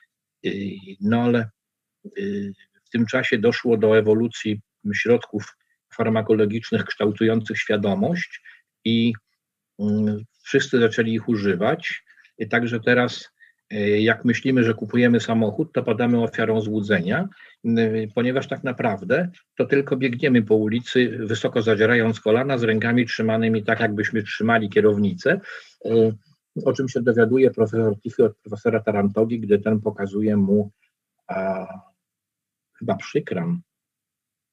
no 1.00 1.22
ale 1.22 1.50
y, 2.18 2.52
w 2.84 2.90
tym 2.90 3.06
czasie 3.06 3.38
doszło 3.38 3.76
do 3.76 3.98
ewolucji 3.98 4.60
środków 4.94 5.56
farmakologicznych 5.94 6.84
kształtujących 6.84 7.58
świadomość 7.58 8.42
i 8.84 9.12
mm, 9.78 10.24
wszyscy 10.42 10.80
zaczęli 10.80 11.14
ich 11.14 11.28
używać. 11.28 12.04
Także 12.50 12.80
teraz 12.80 13.31
jak 13.98 14.24
myślimy, 14.24 14.64
że 14.64 14.74
kupujemy 14.74 15.20
samochód, 15.20 15.72
to 15.72 15.82
padamy 15.82 16.22
ofiarą 16.22 16.60
złudzenia, 16.60 17.28
ponieważ 18.14 18.48
tak 18.48 18.64
naprawdę 18.64 19.28
to 19.56 19.66
tylko 19.66 19.96
biegniemy 19.96 20.42
po 20.42 20.54
ulicy, 20.54 21.18
wysoko 21.18 21.62
zadzierając 21.62 22.20
kolana, 22.20 22.58
z 22.58 22.62
rękami 22.62 23.06
trzymanymi 23.06 23.64
tak, 23.64 23.80
jakbyśmy 23.80 24.22
trzymali 24.22 24.70
kierownicę, 24.70 25.40
e, 25.84 26.12
o 26.64 26.72
czym 26.72 26.88
się 26.88 27.02
dowiaduje 27.02 27.50
profesor 27.50 28.00
Tichy 28.00 28.24
od 28.24 28.36
profesora 28.36 28.80
Tarantogi, 28.80 29.40
gdy 29.40 29.58
ten 29.58 29.80
pokazuje 29.80 30.36
mu 30.36 30.70
a, 31.28 31.66
chyba 32.78 32.96
przykram. 32.96 33.62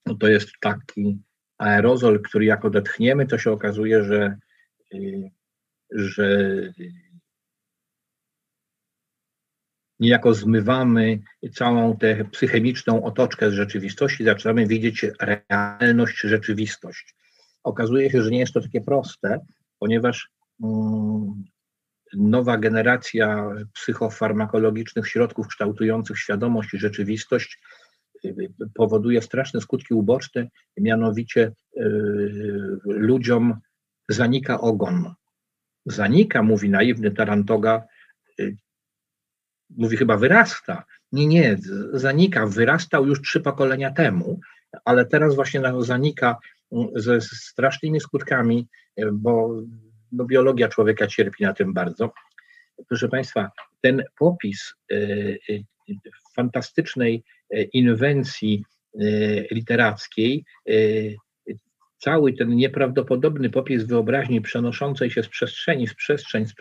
No 0.05 0.15
to 0.15 0.27
jest 0.27 0.49
taki 0.61 1.21
aerozol, 1.57 2.21
który 2.21 2.45
jak 2.45 2.65
odetchniemy, 2.65 3.25
to 3.25 3.37
się 3.37 3.51
okazuje, 3.51 4.03
że, 4.03 4.37
że 5.91 6.61
niejako 9.99 10.33
zmywamy 10.33 11.19
całą 11.53 11.97
tę 11.97 12.25
psychemiczną 12.31 13.03
otoczkę 13.03 13.51
z 13.51 13.53
rzeczywistości, 13.53 14.23
zaczynamy 14.23 14.67
widzieć 14.67 15.05
realność, 15.21 16.19
rzeczywistość. 16.19 17.15
Okazuje 17.63 18.11
się, 18.11 18.23
że 18.23 18.29
nie 18.29 18.39
jest 18.39 18.53
to 18.53 18.61
takie 18.61 18.81
proste, 18.81 19.39
ponieważ 19.79 20.29
mm, 20.63 21.43
nowa 22.13 22.57
generacja 22.57 23.49
psychofarmakologicznych 23.73 25.07
środków 25.07 25.47
kształtujących 25.47 26.19
świadomość 26.19 26.73
i 26.73 26.79
rzeczywistość 26.79 27.61
y, 28.25 28.35
powoduje 28.73 29.21
straszne 29.21 29.61
skutki 29.61 29.93
uboczne, 29.93 30.47
mianowicie 30.77 31.51
y, 31.77 31.81
ludziom 32.85 33.59
zanika 34.09 34.61
ogon. 34.61 35.13
Zanika, 35.85 36.43
mówi 36.43 36.69
naiwny 36.69 37.11
Tarantoga, 37.11 37.83
y, 38.39 38.55
mówi 39.77 39.97
chyba 39.97 40.17
wyrasta. 40.17 40.83
Nie, 41.11 41.27
nie, 41.27 41.57
zanika, 41.93 42.47
wyrastał 42.47 43.07
już 43.07 43.21
trzy 43.21 43.39
pokolenia 43.41 43.91
temu, 43.91 44.39
ale 44.85 45.05
teraz 45.05 45.35
właśnie 45.35 45.61
zanika 45.79 46.37
mm, 46.71 46.87
ze 46.95 47.21
strasznymi 47.21 47.99
skutkami, 47.99 48.67
e, 48.95 49.11
bo 49.11 49.61
no, 50.11 50.25
biologia 50.25 50.69
człowieka 50.69 51.07
cierpi 51.07 51.43
na 51.43 51.53
tym 51.53 51.73
bardzo. 51.73 52.13
Proszę 52.87 53.09
Państwa, 53.09 53.51
ten 53.81 54.03
popis 54.19 54.73
e, 54.91 54.95
e, 54.95 55.37
fantastycznej 56.35 57.23
inwencji 57.73 58.63
literackiej 59.51 60.45
cały 61.99 62.33
ten 62.33 62.55
nieprawdopodobny 62.55 63.49
popis 63.49 63.83
wyobraźni 63.83 64.41
przenoszącej 64.41 65.11
się 65.11 65.23
z 65.23 65.29
przestrzeni, 65.29 65.87
z 65.87 65.93
przestrzeń, 65.93 66.45
z, 66.45 66.53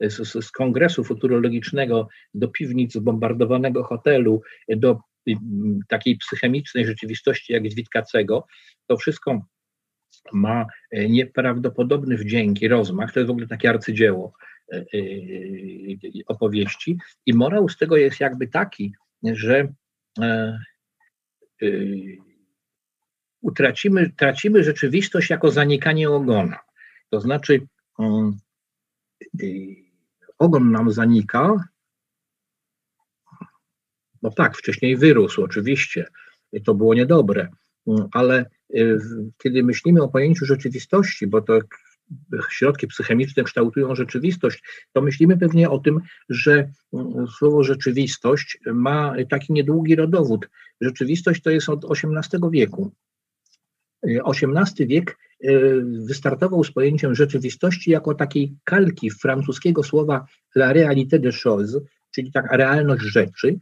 z, 0.00 0.44
z 0.44 0.50
kongresu 0.50 1.04
futurologicznego 1.04 2.08
do 2.34 2.48
piwnic 2.48 2.92
zbombardowanego 2.92 3.84
hotelu, 3.84 4.42
do 4.68 4.98
takiej 5.88 6.16
psychemicznej 6.16 6.86
rzeczywistości 6.86 7.52
jak 7.52 7.70
z 7.70 7.74
Witkacego, 7.74 8.46
to 8.86 8.96
wszystko 8.96 9.46
ma 10.32 10.66
e, 10.90 11.08
nieprawdopodobny 11.08 12.16
wdzięk 12.16 12.62
i 12.62 12.68
rozmach. 12.68 13.12
To 13.12 13.20
jest 13.20 13.28
w 13.28 13.30
ogóle 13.30 13.46
takie 13.46 13.70
arcydzieło 13.70 14.32
e, 14.72 14.76
e, 14.76 14.84
opowieści. 16.26 16.98
I 17.26 17.34
morał 17.34 17.68
z 17.68 17.76
tego 17.76 17.96
jest 17.96 18.20
jakby 18.20 18.46
taki, 18.46 18.92
że 19.22 19.72
utracimy, 23.44 24.10
tracimy 24.16 24.64
rzeczywistość 24.64 25.30
jako 25.30 25.50
zanikanie 25.50 26.10
ogona. 26.10 26.58
To 27.10 27.20
znaczy, 27.20 27.66
um, 27.98 28.36
ogon 30.38 30.70
nam 30.70 30.92
zanika. 30.92 31.68
No 34.22 34.30
tak, 34.30 34.56
wcześniej 34.56 34.96
wyrósł, 34.96 35.44
oczywiście, 35.44 36.06
to 36.64 36.74
było 36.74 36.94
niedobre, 36.94 37.48
um, 37.84 38.08
ale 38.12 38.46
y, 38.74 38.98
kiedy 39.38 39.62
myślimy 39.62 40.02
o 40.02 40.08
pojęciu 40.08 40.46
rzeczywistości, 40.46 41.26
bo 41.26 41.40
to 41.40 41.58
środki 42.50 42.86
psychemiczne 42.86 43.44
kształtują 43.44 43.94
rzeczywistość, 43.94 44.62
to 44.92 45.02
myślimy 45.02 45.38
pewnie 45.38 45.70
o 45.70 45.78
tym, 45.78 46.00
że 46.28 46.72
słowo 47.38 47.64
rzeczywistość 47.64 48.58
ma 48.66 49.14
taki 49.30 49.52
niedługi 49.52 49.96
rodowód. 49.96 50.48
Rzeczywistość 50.80 51.42
to 51.42 51.50
jest 51.50 51.68
od 51.68 51.84
XVIII 51.84 52.50
wieku. 52.50 52.92
XVIII 54.26 54.86
wiek 54.86 55.10
e, 55.10 55.50
wystartował 56.06 56.64
z 56.64 56.72
pojęciem 56.72 57.14
rzeczywistości 57.14 57.90
jako 57.90 58.14
takiej 58.14 58.54
kalki 58.64 59.10
francuskiego 59.10 59.82
słowa 59.82 60.26
la 60.56 60.72
réalité 60.72 61.18
des 61.18 61.42
choses, 61.42 61.80
czyli 62.14 62.32
tak 62.32 62.52
realność 62.52 63.04
rzeczy. 63.04 63.58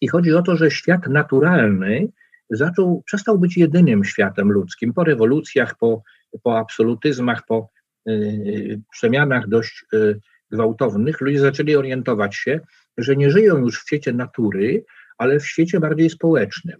I 0.00 0.08
chodzi 0.08 0.32
o 0.32 0.42
to, 0.42 0.56
że 0.56 0.70
świat 0.70 1.06
naturalny 1.06 2.08
zaczął, 2.50 3.02
przestał 3.06 3.38
być 3.38 3.56
jedynym 3.56 4.04
światem 4.04 4.52
ludzkim. 4.52 4.92
Po 4.92 5.04
rewolucjach, 5.04 5.78
po, 5.78 6.02
po 6.42 6.58
absolutyzmach, 6.58 7.46
po 7.46 7.68
y, 8.08 8.80
przemianach 8.92 9.48
dość 9.48 9.84
y, 9.94 10.20
gwałtownych, 10.50 11.20
ludzie 11.20 11.40
zaczęli 11.40 11.76
orientować 11.76 12.36
się, 12.36 12.60
że 12.98 13.16
nie 13.16 13.30
żyją 13.30 13.58
już 13.58 13.78
w 13.78 13.82
świecie 13.82 14.12
natury, 14.12 14.84
ale 15.18 15.40
w 15.40 15.46
świecie 15.46 15.80
bardziej 15.80 16.10
społecznym. 16.10 16.76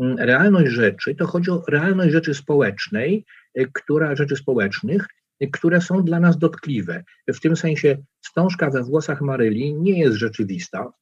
Mm, 0.00 0.18
realność 0.18 0.72
rzeczy, 0.72 1.14
to 1.14 1.26
chodzi 1.26 1.50
o 1.50 1.62
realność 1.68 2.12
rzeczy 2.12 2.34
społecznej, 2.34 3.24
y, 3.58 3.66
która, 3.72 4.16
rzeczy 4.16 4.36
społecznych, 4.36 5.06
y, 5.42 5.50
które 5.50 5.80
są 5.80 6.02
dla 6.02 6.20
nas 6.20 6.38
dotkliwe. 6.38 7.04
W 7.28 7.40
tym 7.40 7.56
sensie 7.56 7.96
wstążka 8.20 8.70
we 8.70 8.82
włosach 8.82 9.20
Maryli 9.20 9.74
nie 9.74 9.98
jest 9.98 10.16
rzeczywista, 10.16 10.92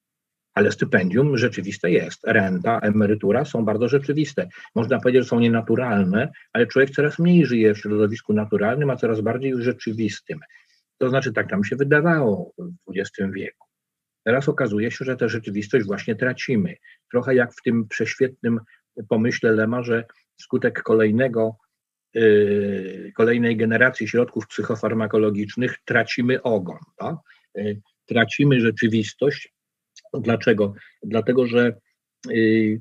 ale 0.55 0.72
stypendium 0.72 1.38
rzeczywiste 1.38 1.90
jest. 1.90 2.20
Renta, 2.26 2.78
emerytura 2.78 3.44
są 3.44 3.64
bardzo 3.64 3.88
rzeczywiste. 3.88 4.48
Można 4.74 5.00
powiedzieć, 5.00 5.22
że 5.22 5.28
są 5.28 5.40
nienaturalne, 5.40 6.33
ale 6.52 6.66
człowiek 6.66 6.90
coraz 6.90 7.18
mniej 7.18 7.46
żyje 7.46 7.74
w 7.74 7.78
środowisku 7.78 8.33
naturalnym, 8.33 8.90
a 8.90 8.96
coraz 8.96 9.20
bardziej 9.20 9.50
już 9.50 9.64
rzeczywistym. 9.64 10.40
To 10.98 11.09
znaczy, 11.09 11.33
tak 11.33 11.50
nam 11.50 11.64
się 11.64 11.76
wydawało 11.76 12.52
w 12.59 12.92
XX 12.96 13.33
wieku. 13.35 13.66
Teraz 14.24 14.48
okazuje 14.48 14.90
się, 14.90 15.05
że 15.05 15.16
tę 15.16 15.28
rzeczywistość 15.28 15.87
właśnie 15.87 16.16
tracimy. 16.16 16.76
Trochę 17.11 17.35
jak 17.35 17.55
w 17.55 17.62
tym 17.62 17.88
prześwietnym 17.88 18.61
pomyśle 19.09 19.52
Lema, 19.52 19.83
że 19.83 20.05
wskutek 20.38 20.83
kolejnego, 20.83 21.57
yy, 22.14 23.12
kolejnej 23.16 23.57
generacji 23.57 24.09
środków 24.09 24.46
psychofarmakologicznych 24.46 25.78
tracimy 25.85 26.42
ogon. 26.42 26.78
Tak? 26.96 27.16
Tracimy 28.07 28.61
rzeczywistość. 28.61 29.55
Dlaczego? 30.14 30.74
Dlatego, 31.02 31.46
że 31.46 31.76
yy, 32.28 32.81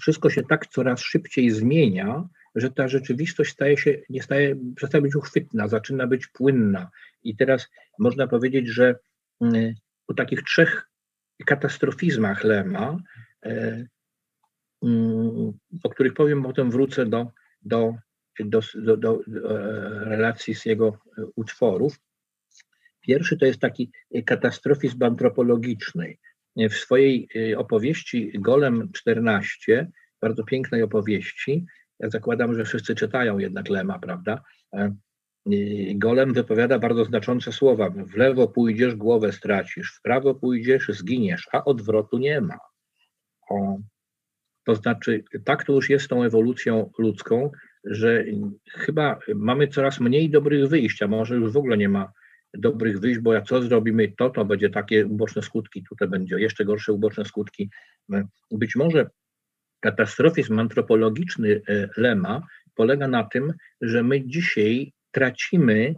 wszystko 0.00 0.30
się 0.30 0.42
tak 0.42 0.66
coraz 0.66 1.00
szybciej 1.00 1.50
zmienia, 1.50 2.28
że 2.54 2.70
ta 2.70 2.88
rzeczywistość 2.88 3.52
staje 3.52 3.76
się, 3.76 3.98
nie 4.10 4.22
staje, 4.22 4.56
przestaje 4.76 5.02
być 5.02 5.16
uchwytna, 5.16 5.68
zaczyna 5.68 6.06
być 6.06 6.26
płynna. 6.26 6.90
I 7.22 7.36
teraz 7.36 7.68
można 7.98 8.26
powiedzieć, 8.26 8.68
że 8.68 8.94
po 10.06 10.14
takich 10.14 10.42
trzech 10.42 10.88
katastrofizmach 11.46 12.44
Lema, 12.44 12.98
o 15.82 15.88
których 15.90 16.14
powiem, 16.14 16.42
potem 16.42 16.70
wrócę 16.70 17.06
do, 17.06 17.30
do, 17.62 17.94
do, 18.40 18.60
do, 18.74 18.96
do 18.96 19.22
relacji 20.04 20.54
z 20.54 20.64
jego 20.64 20.98
utworów. 21.36 22.00
Pierwszy 23.00 23.36
to 23.36 23.46
jest 23.46 23.60
taki 23.60 23.92
katastrofizm 24.26 25.02
antropologiczny. 25.02 26.16
W 26.56 26.74
swojej 26.74 27.28
opowieści 27.56 28.32
Golem 28.34 28.92
14, 28.92 29.90
bardzo 30.20 30.44
pięknej 30.44 30.82
opowieści, 30.82 31.66
ja 31.98 32.10
zakładam, 32.10 32.54
że 32.54 32.64
wszyscy 32.64 32.94
czytają 32.94 33.38
jednak 33.38 33.68
Lema, 33.68 33.98
prawda? 33.98 34.42
Golem 35.94 36.32
wypowiada 36.32 36.78
bardzo 36.78 37.04
znaczące 37.04 37.52
słowa. 37.52 37.90
W 37.90 38.14
lewo 38.14 38.48
pójdziesz, 38.48 38.94
głowę 38.94 39.32
stracisz, 39.32 39.94
w 39.98 40.02
prawo 40.02 40.34
pójdziesz, 40.34 40.88
zginiesz, 40.88 41.48
a 41.52 41.64
odwrotu 41.64 42.18
nie 42.18 42.40
ma. 42.40 42.58
O, 43.50 43.78
to 44.66 44.74
znaczy, 44.74 45.24
tak 45.44 45.64
to 45.64 45.72
już 45.72 45.90
jest 45.90 46.04
z 46.04 46.08
tą 46.08 46.24
ewolucją 46.24 46.90
ludzką, 46.98 47.50
że 47.84 48.24
chyba 48.70 49.18
mamy 49.34 49.68
coraz 49.68 50.00
mniej 50.00 50.30
dobrych 50.30 50.68
wyjść, 50.68 51.02
a 51.02 51.08
może 51.08 51.34
już 51.34 51.52
w 51.52 51.56
ogóle 51.56 51.76
nie 51.76 51.88
ma 51.88 52.12
dobrych 52.54 53.00
wyjść, 53.00 53.20
bo 53.20 53.34
jak 53.34 53.44
co 53.44 53.62
zrobimy, 53.62 54.12
to 54.18 54.30
to 54.30 54.44
będzie 54.44 54.70
takie 54.70 55.06
uboczne 55.06 55.42
skutki, 55.42 55.84
tutaj 55.88 56.08
będzie 56.08 56.40
jeszcze 56.40 56.64
gorsze 56.64 56.92
uboczne 56.92 57.24
skutki. 57.24 57.70
Być 58.50 58.76
może 58.76 59.10
katastrofizm 59.80 60.58
antropologiczny 60.58 61.60
e, 61.68 61.88
Lema 61.96 62.42
polega 62.74 63.08
na 63.08 63.24
tym, 63.24 63.52
że 63.80 64.02
my 64.02 64.26
dzisiaj 64.26 64.92
tracimy 65.10 65.94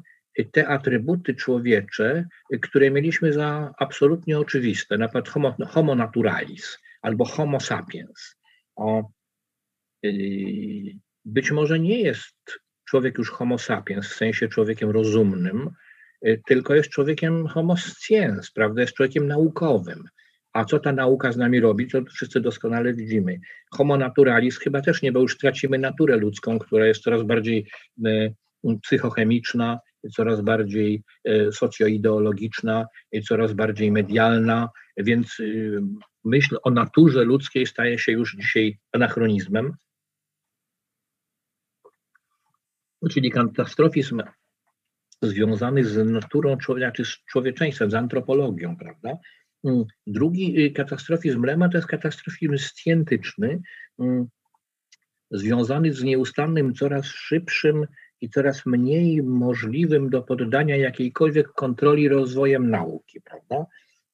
te 0.53 0.69
atrybuty 0.69 1.35
człowiecze, 1.35 2.25
które 2.63 2.91
mieliśmy 2.91 3.33
za 3.33 3.73
absolutnie 3.79 4.39
oczywiste, 4.39 4.99
na 4.99 5.09
przykład 5.09 5.29
homo, 5.29 5.57
homo 5.69 5.95
naturalis 5.95 6.79
albo 7.03 7.25
homo 7.25 7.61
sapiens. 7.61 8.38
O, 8.79 9.11
być 11.25 11.51
może 11.51 11.79
nie 11.79 12.01
jest 12.01 12.61
człowiek 12.85 13.19
już 13.19 13.31
homo 13.31 13.59
sapiens, 13.59 14.09
w 14.09 14.15
sensie 14.15 14.49
człowiekiem 14.49 14.91
rozumnym, 14.91 15.71
y, 16.27 16.41
tylko 16.47 16.75
jest 16.75 16.89
człowiekiem 16.89 17.47
homo 17.47 17.77
sciens, 17.77 18.51
prawda, 18.51 18.81
jest 18.81 18.95
człowiekiem 18.95 19.27
naukowym. 19.27 20.05
A 20.53 20.65
co 20.65 20.79
ta 20.79 20.93
nauka 20.93 21.33
z 21.33 21.37
nami 21.37 21.61
robi, 21.61 21.89
to 21.89 22.05
wszyscy 22.05 22.41
doskonale 22.41 22.95
widzimy. 22.95 23.41
Homo 23.71 23.97
naturalis 23.97 24.59
chyba 24.59 24.81
też 24.81 25.03
nie, 25.03 25.13
bo 25.13 25.21
już 25.21 25.39
tracimy 25.39 25.79
naturę 25.79 26.17
ludzką, 26.17 26.59
która 26.59 26.87
jest 26.87 27.03
coraz 27.03 27.23
bardziej 27.23 27.67
y, 28.07 28.35
psychochemiczna, 28.83 29.81
coraz 30.13 30.41
bardziej 30.41 31.03
socjoideologiczna, 31.53 32.87
coraz 33.29 33.53
bardziej 33.53 33.93
medialna, 33.93 34.69
więc 34.97 35.37
myśl 36.25 36.57
o 36.63 36.71
naturze 36.71 37.25
ludzkiej 37.25 37.67
staje 37.67 37.99
się 37.99 38.13
już 38.13 38.37
dzisiaj 38.37 38.79
anachronizmem. 38.93 39.73
Czyli 43.11 43.31
katastrofizm 43.31 44.23
związany 45.23 45.85
z 45.85 46.11
naturą 46.11 46.57
człowieka, 46.57 46.93
czy 46.93 47.05
z 47.05 47.09
człowieczeństwem, 47.09 47.91
z 47.91 47.95
antropologią, 47.95 48.77
prawda? 48.77 49.19
Mm, 49.65 49.85
drugi 50.07 50.65
y, 50.65 50.71
katastrofizm 50.71 51.45
Lema 51.45 51.69
to 51.69 51.79
jest 51.79 51.89
katastrofizm 51.89 52.59
scjentyczny, 52.59 53.61
mm, 53.99 54.27
związany 55.31 55.93
z 55.93 56.03
nieustannym, 56.03 56.75
coraz 56.75 57.07
szybszym 57.07 57.87
i 58.21 58.31
coraz 58.31 58.67
mniej 58.67 59.23
możliwym 59.23 60.11
do 60.11 60.23
poddania 60.23 60.77
jakiejkolwiek 60.77 61.49
kontroli 61.49 62.09
rozwojem 62.09 62.71
nauki, 62.71 63.21
prawda? 63.21 63.67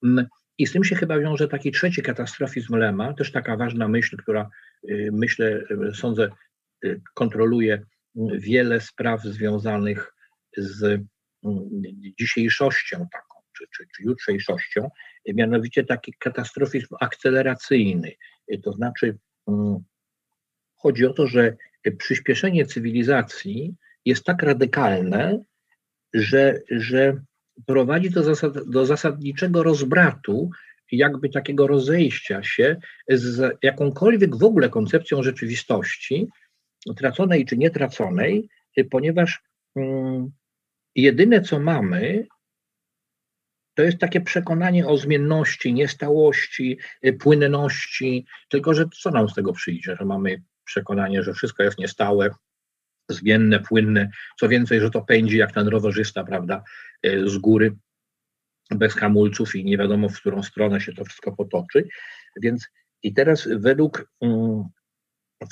Mm, 0.05 0.27
i 0.59 0.67
z 0.67 0.73
tym 0.73 0.85
się 0.85 0.97
chyba 0.97 1.19
wiąże 1.19 1.49
taki 1.49 1.73
trzeci 1.73 2.03
katastrofizm 2.03 2.77
Lema, 2.77 3.15
też 3.15 3.33
taka 3.33 3.57
ważna 3.57 3.89
myśl, 3.89 4.17
która 4.17 4.51
y, 4.89 5.11
myślę, 5.13 5.65
y, 5.91 5.95
sądzę, 5.95 6.29
y, 6.85 7.01
kontroluje 7.15 7.83
wiele 8.39 8.81
spraw 8.81 9.23
związanych 9.23 10.15
z 10.57 11.01
dzisiejszością 12.21 13.07
taką, 13.13 13.39
czy, 13.59 13.65
czy, 13.77 13.85
czy 13.97 14.03
jutrzejszością, 14.03 14.91
mianowicie 15.35 15.85
taki 15.85 16.15
katastrofizm 16.19 16.95
akceleracyjny. 17.01 18.13
To 18.63 18.73
znaczy, 18.73 19.19
chodzi 20.75 21.07
o 21.07 21.13
to, 21.13 21.27
że 21.27 21.57
przyspieszenie 21.99 22.67
cywilizacji 22.67 23.75
jest 24.05 24.25
tak 24.25 24.43
radykalne, 24.43 25.45
że, 26.15 26.61
że 26.71 27.21
prowadzi 27.67 28.13
to 28.13 28.23
zasad, 28.23 28.71
do 28.71 28.87
zasadniczego 28.87 29.63
rozbratu, 29.63 30.51
jakby 30.93 31.29
takiego 31.29 31.67
rozejścia 31.67 32.43
się 32.43 32.77
z 33.09 33.59
jakąkolwiek 33.63 34.37
w 34.37 34.45
ogóle 34.45 34.69
koncepcją 34.69 35.23
rzeczywistości, 35.23 36.29
traconej 36.97 37.47
czy 37.47 37.57
nietraconej, 37.57 38.49
ponieważ 38.91 39.43
mm, 39.77 40.31
jedyne 40.95 41.41
co 41.41 41.61
mamy, 41.61 42.27
to 43.75 43.83
jest 43.83 43.99
takie 43.99 44.21
przekonanie 44.21 44.87
o 44.87 44.97
zmienności, 44.97 45.75
niestałości, 45.75 46.79
płynności, 47.21 48.27
tylko 48.49 48.75
że 48.75 48.85
co 49.03 49.11
nam 49.11 49.29
z 49.29 49.35
tego 49.35 49.53
przyjdzie, 49.53 49.97
że 49.97 50.05
mamy 50.05 50.43
przekonanie, 50.65 51.23
że 51.23 51.33
wszystko 51.33 51.63
jest 51.63 51.79
niestałe, 51.79 52.31
zmienne, 53.09 53.61
płynne, 53.61 54.11
co 54.41 54.49
więcej, 54.49 54.81
że 54.81 54.91
to 54.91 55.03
pędzi 55.03 55.37
jak 55.37 55.53
ten 55.53 55.69
rowerzysta, 55.69 56.25
prawda, 56.25 56.63
e, 57.03 57.29
z 57.29 57.39
góry, 57.39 57.77
bez 58.71 58.95
hamulców 58.95 59.55
i 59.55 59.65
nie 59.65 59.79
wiadomo, 59.79 60.09
w 60.09 60.21
którą 60.21 60.43
stronę 60.43 60.81
się 60.81 60.93
to 60.93 61.05
wszystko 61.05 61.33
potoczy. 61.33 61.89
Więc 62.43 62.69
i 63.03 63.15
teraz 63.15 63.49
według 63.57 64.13
mm, 64.21 64.65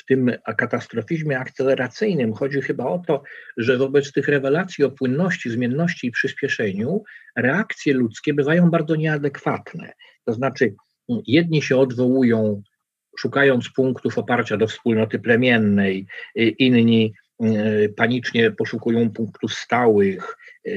w 0.00 0.04
tym 0.04 0.32
katastrofizmie 0.56 1.38
akceleracyjnym 1.38 2.32
chodzi 2.32 2.60
chyba 2.60 2.84
o 2.84 2.98
to, 2.98 3.22
że 3.56 3.78
wobec 3.78 4.12
tych 4.12 4.28
rewelacji 4.28 4.84
o 4.84 4.90
płynności, 4.90 5.50
zmienności 5.50 6.06
i 6.06 6.10
przyspieszeniu 6.10 7.02
reakcje 7.36 7.94
ludzkie 7.94 8.34
bywają 8.34 8.70
bardzo 8.70 8.96
nieadekwatne. 8.96 9.92
To 10.24 10.32
znaczy, 10.32 10.74
jedni 11.26 11.62
się 11.62 11.76
odwołują, 11.76 12.62
szukając 13.18 13.70
punktów 13.70 14.18
oparcia 14.18 14.56
do 14.56 14.66
wspólnoty 14.66 15.18
plemiennej, 15.18 16.06
inni 16.34 17.12
E, 17.12 17.21
panicznie 17.96 18.50
poszukują 18.50 19.10
punktów 19.10 19.54
stałych, 19.54 20.36
e, 20.66 20.70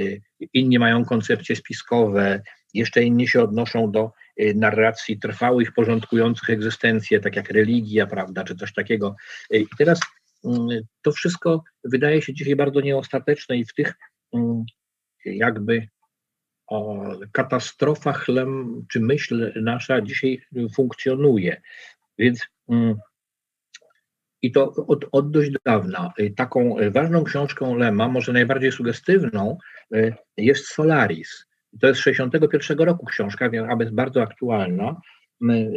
inni 0.54 0.80
mają 0.80 1.06
koncepcje 1.06 1.56
spiskowe, 1.56 2.42
jeszcze 2.74 3.04
inni 3.04 3.28
się 3.28 3.42
odnoszą 3.42 3.92
do 3.92 4.12
e, 4.38 4.54
narracji 4.54 5.20
trwałych, 5.20 5.74
porządkujących 5.74 6.50
egzystencję, 6.50 7.20
tak 7.20 7.36
jak 7.36 7.50
religia, 7.50 8.08
prawda, 8.08 8.44
czy 8.44 8.56
coś 8.56 8.74
takiego. 8.74 9.16
I 9.52 9.66
teraz 9.78 10.00
mm, 10.46 10.68
to 11.02 11.12
wszystko 11.12 11.64
wydaje 11.84 12.22
się 12.22 12.34
dzisiaj 12.34 12.56
bardzo 12.56 12.82
nieostateczne 12.82 13.58
i 13.58 13.66
w 13.66 13.74
tych 13.74 13.94
mm, 14.34 14.64
jakby 15.26 15.88
o 16.68 17.04
katastrofach 17.32 18.26
czy 18.92 19.00
myśl 19.00 19.54
nasza 19.62 20.02
dzisiaj 20.02 20.42
funkcjonuje. 20.76 21.62
Więc 22.18 22.48
mm, 22.70 22.96
i 24.46 24.52
to 24.52 24.74
od, 24.88 25.06
od 25.12 25.32
dość 25.32 25.52
dawna. 25.66 26.14
Y, 26.20 26.34
taką 26.38 26.80
y, 26.80 26.92
ważną 26.92 27.24
książką 27.24 27.76
Lema, 27.76 28.08
może 28.08 28.34
najbardziej 28.34 28.72
sugestywną, 28.72 29.58
y, 29.96 30.14
jest 30.38 30.68
Solaris. 30.68 31.46
To 31.82 31.88
jest 31.88 32.00
z 32.00 32.04
61 32.04 32.80
roku 32.80 33.06
książka, 33.06 33.50
więc 33.50 33.68
jest 33.80 33.94
bardzo 33.94 34.22
aktualna. 34.22 34.96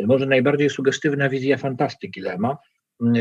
Może 0.06 0.26
najbardziej 0.26 0.70
sugestywna 0.70 1.28
wizja 1.28 1.56
fantastyki 1.56 2.20
Lema. 2.20 2.56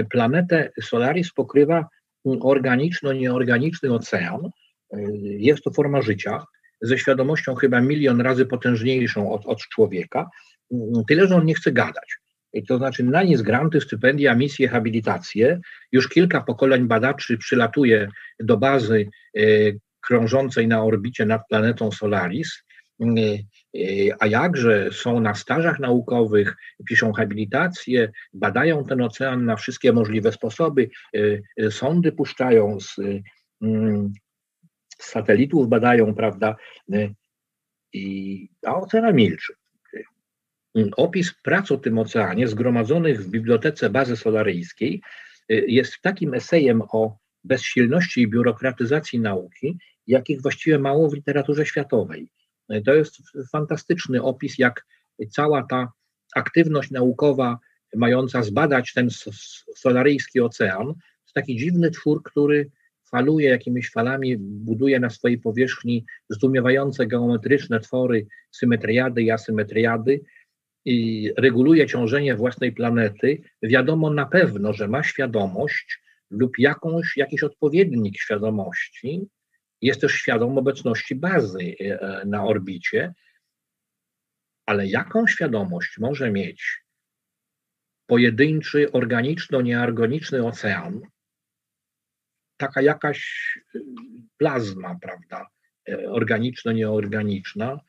Planetę 0.10 0.72
Solaris 0.82 1.34
pokrywa 1.34 1.88
organiczno-nieorganiczny 2.26 3.94
ocean. 3.94 4.50
Jest 5.22 5.64
to 5.64 5.72
forma 5.72 6.02
życia 6.02 6.46
ze 6.82 6.98
świadomością 6.98 7.56
chyba 7.56 7.82
milion 7.82 8.22
razy 8.22 8.46
potężniejszą 8.46 9.32
od, 9.32 9.46
od 9.46 9.60
człowieka. 9.60 10.30
tyle, 11.08 11.28
że 11.28 11.36
on 11.36 11.46
nie 11.46 11.54
chce 11.54 11.72
gadać. 11.72 12.18
To 12.68 12.78
znaczy 12.78 13.04
na 13.04 13.24
nic 13.24 13.42
granty, 13.42 13.82
stypendia, 13.82 14.36
misje, 14.36 14.68
habilitacje. 14.68 15.60
Już 15.92 16.10
kilka 16.10 16.42
pokoleń 16.42 16.88
badaczy 16.88 17.38
przylatuje 17.38 18.10
do 18.40 18.58
bazy 18.58 19.10
krążącej 20.02 20.68
na 20.68 20.84
orbicie 20.84 21.26
nad 21.26 21.48
planetą 21.48 21.92
Solaris, 21.92 22.64
a 24.20 24.28
jakże 24.28 24.90
są 24.92 25.20
na 25.20 25.36
stażach 25.36 25.80
naukowych, 25.80 26.56
piszą 26.90 27.14
habilitacje, 27.14 28.12
badają 28.34 28.86
ten 28.86 29.02
ocean 29.02 29.46
na 29.46 29.56
wszystkie 29.56 29.94
możliwe 29.94 30.32
sposoby, 30.32 30.90
sondy 31.70 32.12
puszczają 32.12 32.80
z, 32.80 32.96
mm, 33.62 34.14
z 34.98 35.06
satelitów, 35.10 35.70
badają, 35.70 36.16
prawda, 36.16 36.56
i, 37.94 38.50
a 38.66 38.76
ocean 38.76 39.16
milczy. 39.16 39.54
Opis 40.98 41.34
prac 41.44 41.72
o 41.72 41.78
tym 41.78 41.98
oceanie 41.98 42.48
zgromadzonych 42.48 43.24
w 43.24 43.30
bibliotece 43.30 43.90
bazy 43.90 44.18
solaryjskiej 44.18 45.02
jest 45.50 46.02
takim 46.02 46.34
esejem 46.34 46.82
o 46.82 47.18
bezsilności 47.44 48.22
i 48.22 48.28
biurokratyzacji 48.28 49.20
nauki, 49.20 49.78
jakich 50.08 50.42
właściwie 50.42 50.80
mało 50.80 51.10
w 51.10 51.14
literaturze 51.14 51.66
światowej. 51.66 52.32
To 52.86 52.94
jest 52.94 53.18
fantastyczny 53.52 54.22
opis, 54.22 54.58
jak 54.58 54.86
cała 55.30 55.64
ta 55.64 55.92
aktywność 56.36 56.92
naukowa 56.92 57.60
mająca 57.96 58.44
zbadać 58.44 58.94
ten 58.94 59.10
solaryjski 59.76 60.40
ocean, 60.42 60.88
to 61.26 61.34
taki 61.34 61.58
dziwny 61.58 61.92
twór, 61.92 62.24
który 62.24 62.70
faluje 63.12 63.50
jakimiś 63.50 63.92
falami, 63.92 64.38
buduje 64.38 65.00
na 65.00 65.10
swojej 65.10 65.38
powierzchni 65.38 66.06
zdumiewające 66.30 67.08
geometryczne 67.08 67.80
twory, 67.80 68.28
symetriady 68.52 69.22
i 69.22 69.32
asymetriady 69.32 70.22
i 70.88 71.32
reguluje 71.38 71.88
ciążenie 71.88 72.36
własnej 72.36 72.72
planety, 72.72 73.42
wiadomo 73.64 74.10
na 74.10 74.26
pewno, 74.26 74.74
że 74.74 74.88
ma 74.88 75.04
świadomość 75.04 76.02
lub 76.30 76.52
jakąś, 76.58 77.18
jakiś 77.18 77.44
odpowiednik 77.44 78.20
świadomości, 78.20 79.28
jest 79.82 80.02
też 80.02 80.12
świadom 80.12 80.58
obecności 80.58 81.16
bazy 81.16 81.76
e, 81.80 82.22
na 82.26 82.44
orbicie, 82.46 83.14
ale 84.66 84.88
jaką 84.88 85.28
świadomość 85.28 85.98
może 85.98 86.32
mieć 86.32 86.84
pojedynczy, 88.06 88.92
organiczno-nieorganiczny 88.92 90.46
ocean, 90.46 91.02
taka 92.58 92.82
jakaś 92.82 93.52
plazma, 94.38 94.98
prawda, 95.02 95.48
e, 95.90 96.10
organiczno-nieorganiczna, 96.10 97.80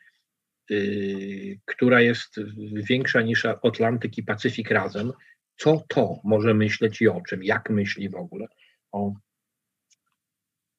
która 1.64 2.00
jest 2.00 2.40
większa 2.72 3.20
niż 3.20 3.44
Atlantyk 3.44 4.18
i 4.18 4.22
Pacyfik 4.22 4.70
razem, 4.70 5.12
co 5.56 5.84
to 5.88 6.20
może 6.24 6.54
myśleć 6.54 7.00
i 7.00 7.08
o 7.08 7.20
czym, 7.28 7.44
jak 7.44 7.70
myśli 7.70 8.08
w 8.08 8.14
ogóle 8.14 8.46
o 8.92 9.12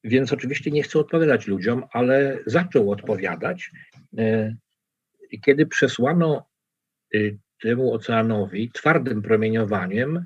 więc 0.03 0.33
oczywiście 0.33 0.71
nie 0.71 0.83
chcę 0.83 0.99
odpowiadać 0.99 1.47
ludziom, 1.47 1.83
ale 1.91 2.39
zaczął 2.45 2.91
odpowiadać. 2.91 3.71
E, 4.17 4.55
kiedy 5.45 5.65
przesłano 5.65 6.49
y, 7.15 7.37
temu 7.61 7.93
oceanowi 7.93 8.71
twardym 8.71 9.21
promieniowaniem 9.21 10.25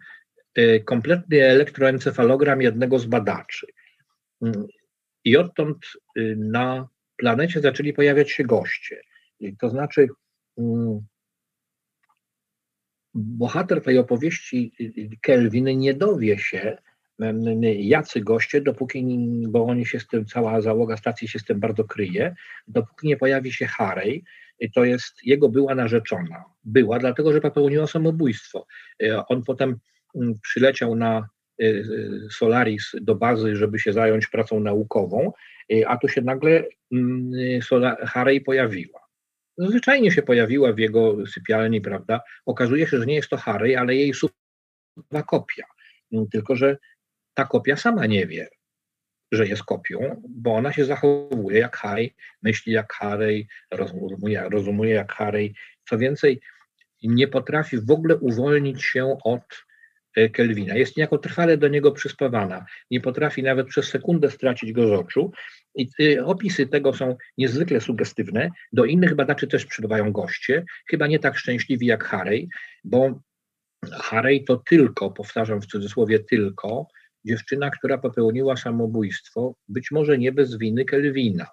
kompletny 0.85 1.43
elektroencefalogram 1.43 2.61
jednego 2.61 2.99
z 2.99 3.05
badaczy. 3.05 3.67
I 5.23 5.37
odtąd 5.37 5.77
y, 6.17 6.35
na 6.39 6.87
planecie 7.17 7.61
zaczęli 7.61 7.93
pojawiać 7.93 8.31
się 8.31 8.43
goście. 8.43 9.01
To 9.59 9.69
znaczy, 9.69 10.07
mm, 10.57 11.05
bohater 13.13 13.81
tej 13.81 13.97
opowieści 13.97 14.73
Kelvin 15.21 15.79
nie 15.79 15.93
dowie 15.93 16.39
się, 16.39 16.77
jacy 17.77 18.21
goście, 18.21 18.61
dopóki, 18.61 19.05
bo 19.47 19.65
oni 19.65 19.85
się 19.85 19.99
z 19.99 20.07
tym, 20.07 20.25
cała 20.25 20.61
załoga 20.61 20.97
stacji 20.97 21.27
się 21.27 21.39
z 21.39 21.45
tym 21.45 21.59
bardzo 21.59 21.83
kryje, 21.83 22.35
dopóki 22.67 23.07
nie 23.07 23.17
pojawi 23.17 23.53
się 23.53 23.65
Harry, 23.65 24.21
to 24.73 24.83
jest 24.83 25.23
jego 25.23 25.49
była 25.49 25.75
narzeczona. 25.75 26.43
Była, 26.63 26.99
dlatego 26.99 27.33
że 27.33 27.41
popełniła 27.41 27.87
samobójstwo. 27.87 28.67
E, 29.03 29.25
on 29.27 29.43
potem 29.43 29.79
przyleciał 30.41 30.95
na 30.95 31.27
e, 31.61 31.65
Solaris 32.29 32.91
do 33.01 33.15
bazy, 33.15 33.55
żeby 33.55 33.79
się 33.79 33.93
zająć 33.93 34.27
pracą 34.27 34.59
naukową, 34.59 35.31
e, 35.73 35.87
a 35.87 35.97
tu 35.97 36.07
się 36.07 36.21
nagle 36.21 36.63
Harry 38.01 38.41
pojawiła. 38.41 39.02
Zwyczajnie 39.57 40.11
się 40.11 40.21
pojawiła 40.21 40.73
w 40.73 40.79
jego 40.79 41.27
sypialni, 41.27 41.81
prawda? 41.81 42.21
Okazuje 42.45 42.87
się, 42.87 42.97
że 42.97 43.05
nie 43.05 43.15
jest 43.15 43.29
to 43.29 43.37
Harry, 43.37 43.77
ale 43.77 43.95
jej 43.95 44.13
suwa 44.13 45.23
kopia. 45.27 45.65
Tylko, 46.31 46.55
że 46.55 46.77
ta 47.33 47.45
kopia 47.45 47.77
sama 47.77 48.05
nie 48.05 48.27
wie, 48.27 48.47
że 49.31 49.47
jest 49.47 49.63
kopią, 49.63 50.21
bo 50.29 50.55
ona 50.55 50.73
się 50.73 50.85
zachowuje 50.85 51.59
jak 51.59 51.77
Harry, 51.77 52.09
myśli 52.41 52.73
jak 52.73 52.93
Harry, 52.93 53.45
rozumuje, 53.71 54.49
rozumuje 54.49 54.93
jak 54.93 55.13
Harry. 55.13 55.53
Co 55.89 55.97
więcej, 55.97 56.41
nie 57.03 57.27
potrafi 57.27 57.77
w 57.77 57.91
ogóle 57.91 58.17
uwolnić 58.17 58.83
się 58.83 59.17
od 59.23 59.65
e, 60.15 60.29
Kelvina. 60.29 60.75
Jest 60.75 60.97
niejako 60.97 61.17
trwale 61.17 61.57
do 61.57 61.67
niego 61.67 61.91
przyspawana. 61.91 62.65
Nie 62.91 63.01
potrafi 63.01 63.43
nawet 63.43 63.67
przez 63.67 63.87
sekundę 63.87 64.31
stracić 64.31 64.71
go 64.71 64.87
z 64.87 64.91
oczu. 64.91 65.31
I 65.75 65.89
e, 66.01 66.25
opisy 66.25 66.67
tego 66.67 66.93
są 66.93 67.15
niezwykle 67.37 67.81
sugestywne. 67.81 68.49
Do 68.73 68.85
innych 68.85 69.15
badaczy 69.15 69.47
też 69.47 69.65
przybywają 69.65 70.11
goście, 70.11 70.65
chyba 70.89 71.07
nie 71.07 71.19
tak 71.19 71.37
szczęśliwi 71.37 71.85
jak 71.85 72.03
Harry, 72.03 72.47
bo 72.83 73.19
Harry 73.91 74.43
to 74.47 74.57
tylko, 74.57 75.11
powtarzam 75.11 75.61
w 75.61 75.65
cudzysłowie 75.65 76.19
tylko, 76.19 76.87
dziewczyna, 77.25 77.69
która 77.69 77.97
popełniła 77.97 78.57
samobójstwo, 78.57 79.55
być 79.67 79.91
może 79.91 80.17
nie 80.17 80.31
bez 80.31 80.57
winy 80.57 80.85
Kelwina, 80.85 81.47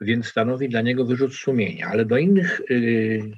więc 0.00 0.26
stanowi 0.26 0.68
dla 0.68 0.80
niego 0.80 1.04
wyrzut 1.04 1.34
sumienia, 1.34 1.88
ale 1.88 2.04
do 2.04 2.16
innych 2.16 2.60
y, 2.70 3.32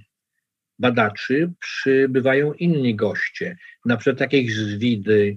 badaczy 0.78 1.52
przybywają 1.60 2.52
inni 2.52 2.94
goście, 2.94 3.56
na 3.84 3.96
przykład 3.96 4.20
jakieś 4.20 4.54
zwidy, 4.56 5.36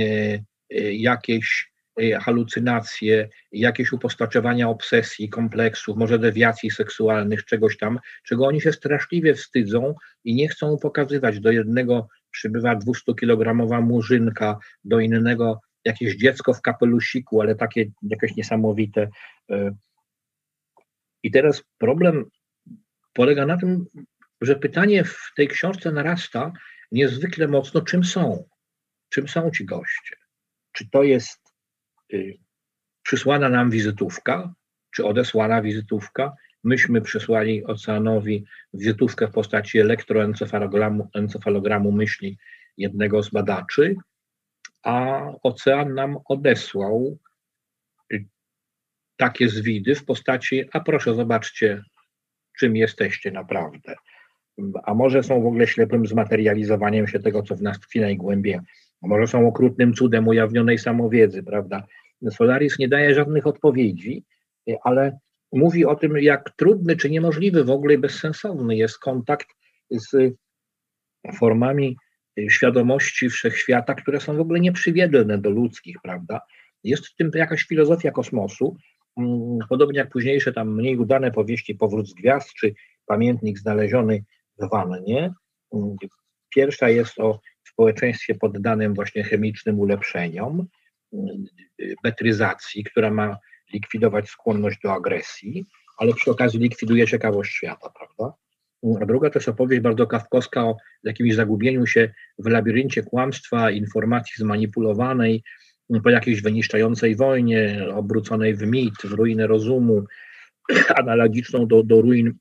y, 0.00 0.44
y, 0.74 0.94
jakieś 0.94 1.70
halucynacje, 2.20 3.28
jakieś 3.52 3.92
upostaczowania 3.92 4.68
obsesji, 4.68 5.28
kompleksów, 5.28 5.96
może 5.96 6.18
dewiacji 6.18 6.70
seksualnych, 6.70 7.44
czegoś 7.44 7.76
tam, 7.76 7.98
czego 8.24 8.46
oni 8.46 8.60
się 8.60 8.72
straszliwie 8.72 9.34
wstydzą 9.34 9.94
i 10.24 10.34
nie 10.34 10.48
chcą 10.48 10.78
pokazywać. 10.78 11.40
Do 11.40 11.50
jednego 11.50 12.08
przybywa 12.30 12.76
200-kilogramowa 12.76 13.82
murzynka, 13.82 14.58
do 14.84 15.00
innego 15.00 15.60
jakieś 15.84 16.16
dziecko 16.16 16.54
w 16.54 16.62
kapelusiku, 16.62 17.40
ale 17.40 17.54
takie 17.54 17.84
jakieś 18.02 18.36
niesamowite. 18.36 19.08
E, 19.50 19.74
I 21.22 21.30
teraz 21.30 21.64
problem 21.78 22.24
polega 23.12 23.46
na 23.46 23.56
tym, 23.56 23.86
że 24.40 24.56
pytanie 24.56 25.04
w 25.04 25.32
tej 25.36 25.48
książce 25.48 25.92
narasta 25.92 26.52
niezwykle 26.92 27.48
mocno, 27.48 27.80
czym 27.80 28.04
są. 28.04 28.48
Czym 29.08 29.28
są 29.28 29.50
ci 29.50 29.64
goście? 29.64 30.16
Czy 30.72 30.90
to 30.90 31.02
jest 31.02 31.40
y, 32.12 32.38
przysłana 33.02 33.48
nam 33.48 33.70
wizytówka, 33.70 34.54
czy 34.94 35.04
odesłana 35.04 35.62
wizytówka? 35.62 36.34
Myśmy 36.64 37.00
przysłali 37.00 37.64
oceanowi 37.64 38.44
wizytówkę 38.74 39.26
w 39.26 39.32
postaci 39.32 39.78
elektroencefalogramu 39.78 41.08
encefalogramu 41.14 41.92
myśli 41.92 42.38
jednego 42.76 43.22
z 43.22 43.30
badaczy, 43.30 43.94
a 44.82 45.22
ocean 45.42 45.94
nam 45.94 46.18
odesłał 46.24 47.18
takie 49.16 49.48
zwidy 49.48 49.94
w 49.94 50.04
postaci, 50.04 50.64
a 50.72 50.80
proszę 50.80 51.14
zobaczcie, 51.14 51.82
czym 52.58 52.76
jesteście 52.76 53.30
naprawdę. 53.30 53.94
A 54.84 54.94
może 54.94 55.22
są 55.22 55.42
w 55.42 55.46
ogóle 55.46 55.66
ślepym 55.66 56.06
zmaterializowaniem 56.06 57.06
się 57.08 57.20
tego, 57.20 57.42
co 57.42 57.56
w 57.56 57.62
nas 57.62 57.80
tkwi 57.80 58.00
najgłębiej. 58.00 58.58
A 59.02 59.06
może 59.06 59.26
są 59.26 59.48
okrutnym 59.48 59.94
cudem 59.94 60.28
ujawnionej 60.28 60.78
samowiedzy, 60.78 61.42
prawda? 61.42 61.86
Solaris 62.30 62.78
nie 62.78 62.88
daje 62.88 63.14
żadnych 63.14 63.46
odpowiedzi, 63.46 64.24
ale 64.84 65.18
mówi 65.52 65.84
o 65.84 65.94
tym, 65.94 66.16
jak 66.16 66.50
trudny 66.56 66.96
czy 66.96 67.10
niemożliwy 67.10 67.64
w 67.64 67.70
ogóle 67.70 67.98
bezsensowny 67.98 68.76
jest 68.76 68.98
kontakt 68.98 69.46
z 69.90 70.34
formami 71.38 71.96
świadomości 72.48 73.28
wszechświata, 73.28 73.94
które 73.94 74.20
są 74.20 74.36
w 74.36 74.40
ogóle 74.40 74.60
nieprzywiedlne 74.60 75.38
do 75.38 75.50
ludzkich, 75.50 75.96
prawda? 76.02 76.40
Jest 76.84 77.06
w 77.06 77.16
tym 77.16 77.30
jakaś 77.34 77.62
filozofia 77.64 78.10
kosmosu, 78.10 78.76
mm, 79.16 79.58
podobnie 79.68 79.98
jak 79.98 80.10
późniejsze 80.10 80.52
tam 80.52 80.74
mniej 80.74 80.96
udane 80.96 81.30
powieści 81.30 81.74
Powrót 81.74 82.08
z 82.08 82.14
Gwiazd 82.14 82.54
czy 82.54 82.74
Pamiętnik 83.06 83.58
znaleziony 83.58 84.24
wannie. 84.68 85.32
Pierwsza 86.54 86.88
jest 86.88 87.18
o 87.18 87.40
społeczeństwie 87.68 88.34
poddanym 88.34 88.94
właśnie 88.94 89.24
chemicznym 89.24 89.80
ulepszeniom, 89.80 90.66
betryzacji, 92.02 92.84
która 92.84 93.10
ma 93.10 93.38
likwidować 93.72 94.28
skłonność 94.28 94.78
do 94.84 94.92
agresji, 94.92 95.66
ale 95.98 96.14
przy 96.14 96.30
okazji 96.30 96.60
likwiduje 96.60 97.06
ciekawość 97.06 97.52
świata, 97.52 97.92
prawda? 97.98 98.34
a 99.00 99.06
druga 99.06 99.30
to 99.30 99.38
jest 99.38 99.48
opowieść 99.48 99.82
bardzo 99.82 100.06
kawkowska 100.06 100.64
o 100.64 100.76
jakimś 101.04 101.34
zagubieniu 101.34 101.86
się 101.86 102.12
w 102.38 102.46
labiryncie 102.46 103.02
kłamstwa, 103.02 103.70
informacji 103.70 104.34
zmanipulowanej, 104.38 105.42
po 106.04 106.10
jakiejś 106.10 106.42
wyniszczającej 106.42 107.16
wojnie, 107.16 107.86
obróconej 107.94 108.54
w 108.54 108.62
mit, 108.62 108.94
w 109.04 109.12
ruinę 109.12 109.46
rozumu, 109.46 110.04
analogiczną 111.02 111.66
do, 111.66 111.82
do 111.82 112.00
ruin 112.00 112.34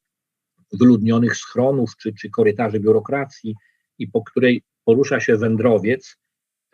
wyludnionych 0.74 1.36
schronów 1.36 1.98
czy, 1.98 2.14
czy 2.14 2.30
korytarzy 2.30 2.80
biurokracji 2.80 3.56
i 4.00 4.08
po 4.08 4.24
której 4.24 4.64
porusza 4.86 5.20
się 5.20 5.38
wędrowiec, 5.38 6.18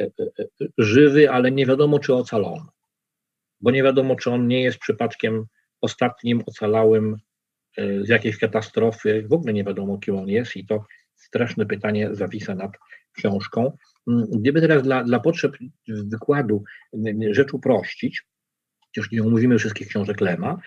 e, 0.01 0.03
e, 0.03 0.09
e, 0.39 0.65
żywy, 0.77 1.31
ale 1.31 1.51
nie 1.51 1.65
wiadomo 1.65 1.99
czy 1.99 2.13
ocalony. 2.13 2.65
Bo 3.61 3.71
nie 3.71 3.83
wiadomo, 3.83 4.15
czy 4.15 4.31
on 4.31 4.47
nie 4.47 4.61
jest 4.61 4.77
przypadkiem 4.77 5.45
ostatnim 5.81 6.43
ocalałym 6.45 7.17
z 7.77 8.09
jakiejś 8.09 8.37
katastrofy. 8.37 9.25
W 9.29 9.33
ogóle 9.33 9.53
nie 9.53 9.63
wiadomo, 9.63 9.97
kim 9.97 10.17
on 10.17 10.27
jest 10.27 10.55
i 10.55 10.65
to 10.65 10.85
straszne 11.15 11.65
pytanie 11.65 12.15
zawisa 12.15 12.55
nad 12.55 12.71
książką. 13.11 13.77
Mm, 14.07 14.25
gdyby 14.31 14.61
teraz 14.61 14.83
dla, 14.83 15.03
dla 15.03 15.19
potrzeb 15.19 15.57
wykładu 15.87 16.63
rzecz 17.31 17.53
uprościć, 17.53 18.23
chociaż 18.95 19.11
nie 19.11 19.23
omówimy 19.23 19.57
wszystkich 19.57 19.87
książek 19.87 20.21
Lema, 20.21 20.57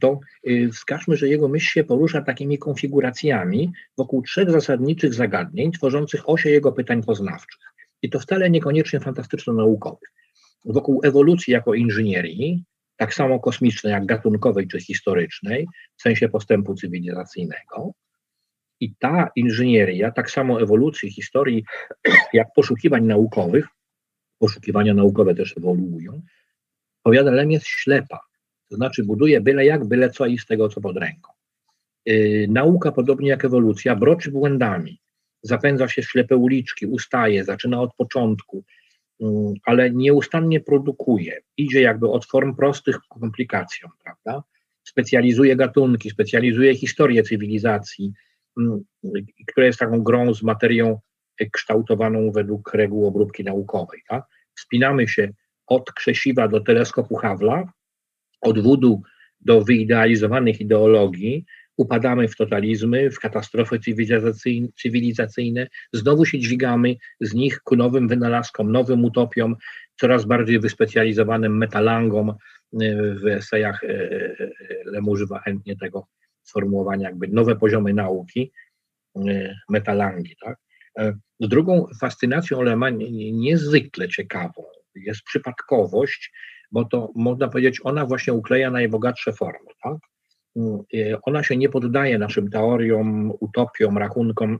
to 0.00 0.20
y, 0.48 0.68
wskażmy, 0.72 1.16
że 1.16 1.28
jego 1.28 1.48
myśl 1.48 1.70
się 1.70 1.84
porusza 1.84 2.22
takimi 2.22 2.58
konfiguracjami 2.58 3.72
wokół 3.98 4.22
trzech 4.22 4.50
zasadniczych 4.50 5.14
zagadnień, 5.14 5.72
tworzących 5.72 6.28
osie 6.28 6.50
jego 6.50 6.72
pytań 6.72 7.02
poznawczych. 7.02 7.60
I 8.02 8.10
to 8.10 8.20
wcale 8.20 8.50
niekoniecznie 8.50 9.00
fantastyczno-naukowych. 9.00 10.12
Wokół 10.64 11.00
ewolucji 11.04 11.52
jako 11.52 11.74
inżynierii, 11.74 12.64
tak 12.96 13.14
samo 13.14 13.40
kosmicznej 13.40 13.92
jak 13.92 14.06
gatunkowej 14.06 14.68
czy 14.68 14.80
historycznej, 14.80 15.66
w 15.96 16.02
sensie 16.02 16.28
postępu 16.28 16.74
cywilizacyjnego. 16.74 17.92
I 18.80 18.94
ta 18.98 19.30
inżynieria, 19.36 20.10
tak 20.10 20.30
samo 20.30 20.62
ewolucji, 20.62 21.10
historii, 21.12 21.64
jak 22.32 22.48
poszukiwań 22.56 23.04
naukowych, 23.04 23.66
poszukiwania 24.38 24.94
naukowe 24.94 25.34
też 25.34 25.56
ewoluują, 25.56 26.22
powiada 27.02 27.30
Lem 27.30 27.50
jest 27.50 27.66
ślepa. 27.66 28.20
To 28.70 28.76
znaczy 28.76 29.04
buduje 29.04 29.40
byle 29.40 29.64
jak, 29.64 29.84
byle 29.84 30.10
co 30.10 30.26
i 30.26 30.38
z 30.38 30.46
tego, 30.46 30.68
co 30.68 30.80
pod 30.80 30.96
ręką. 30.96 31.32
Yy, 32.06 32.46
nauka, 32.48 32.92
podobnie 32.92 33.28
jak 33.28 33.44
ewolucja, 33.44 33.96
broczy 33.96 34.30
błędami. 34.30 35.00
Zapędza 35.42 35.88
się 35.88 36.02
ślepe 36.02 36.36
uliczki, 36.36 36.86
ustaje, 36.86 37.44
zaczyna 37.44 37.80
od 37.80 37.94
początku, 37.94 38.64
yy, 39.20 39.28
ale 39.64 39.90
nieustannie 39.90 40.60
produkuje. 40.60 41.40
Idzie 41.56 41.80
jakby 41.80 42.08
od 42.08 42.26
form 42.26 42.56
prostych 42.56 42.98
ku 43.08 43.20
komplikacjom, 43.20 43.90
prawda? 44.04 44.42
Specjalizuje 44.84 45.56
gatunki, 45.56 46.10
specjalizuje 46.10 46.74
historię 46.74 47.22
cywilizacji, 47.22 48.12
yy, 48.56 49.24
która 49.46 49.66
jest 49.66 49.78
taką 49.78 50.02
grą 50.02 50.34
z 50.34 50.42
materią 50.42 51.00
kształtowaną 51.52 52.30
według 52.32 52.74
reguł 52.74 53.06
obróbki 53.06 53.44
naukowej. 53.44 54.00
Tak? 54.08 54.24
Wspinamy 54.54 55.08
się 55.08 55.32
od 55.70 55.92
krzesiwa 55.92 56.48
do 56.48 56.60
teleskopu 56.60 57.16
Hawla, 57.16 57.72
od 58.40 58.58
wudu 58.58 59.02
do 59.40 59.62
wyidealizowanych 59.64 60.60
ideologii, 60.60 61.44
upadamy 61.76 62.28
w 62.28 62.36
totalizmy, 62.36 63.10
w 63.10 63.18
katastrofy 63.20 63.78
cywilizacyjne, 64.82 65.68
znowu 65.92 66.24
się 66.26 66.38
dźwigamy 66.38 66.96
z 67.20 67.34
nich 67.34 67.60
ku 67.60 67.76
nowym 67.76 68.08
wynalazkom, 68.08 68.72
nowym 68.72 69.04
utopiom, 69.04 69.56
coraz 70.00 70.24
bardziej 70.24 70.60
wyspecjalizowanym 70.60 71.58
metalangom. 71.58 72.34
W 73.22 73.26
esejach 73.26 73.84
e, 73.84 73.88
e, 73.88 74.36
Lem 74.84 75.08
używa 75.08 75.38
chętnie 75.38 75.76
tego 75.76 76.06
sformułowania, 76.42 77.08
jakby 77.08 77.28
nowe 77.28 77.56
poziomy 77.56 77.94
nauki, 77.94 78.52
e, 79.16 79.56
metalangi. 79.68 80.36
Tak? 80.40 80.58
Drugą 81.40 81.86
fascynacją 82.00 82.62
Lema 82.62 82.90
niezwykle 83.32 84.08
ciekawą 84.08 84.64
jest 84.94 85.22
przypadkowość, 85.22 86.32
bo 86.72 86.84
to 86.84 87.12
można 87.14 87.48
powiedzieć, 87.48 87.80
ona 87.84 88.06
właśnie 88.06 88.32
ukleja 88.32 88.70
najbogatsze 88.70 89.32
formy. 89.32 89.70
Tak? 89.82 89.96
Mm, 90.56 90.78
ona 91.22 91.42
się 91.42 91.56
nie 91.56 91.68
poddaje 91.68 92.18
naszym 92.18 92.50
teoriom, 92.50 93.32
utopiom, 93.40 93.98
rachunkom. 93.98 94.58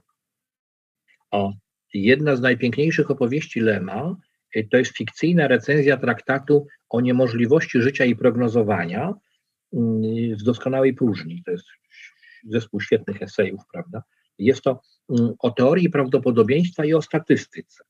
O, 1.30 1.52
jedna 1.94 2.36
z 2.36 2.40
najpiękniejszych 2.40 3.10
opowieści 3.10 3.60
Lema 3.60 4.16
y, 4.56 4.68
to 4.70 4.76
jest 4.76 4.96
fikcyjna 4.96 5.48
recenzja 5.48 5.96
traktatu 5.96 6.66
o 6.88 7.00
niemożliwości 7.00 7.82
życia 7.82 8.04
i 8.04 8.16
prognozowania 8.16 9.14
mm, 9.72 10.36
w 10.36 10.42
doskonałej 10.42 10.94
próżni. 10.94 11.42
To 11.44 11.50
jest 11.50 11.66
zespół 12.48 12.80
świetnych 12.80 13.22
esejów, 13.22 13.60
prawda? 13.72 14.02
Jest 14.38 14.62
to 14.62 14.80
o 15.38 15.50
teorii 15.50 15.90
prawdopodobieństwa 15.90 16.84
i 16.84 16.94
o 16.94 17.02
statystyce. 17.02 17.84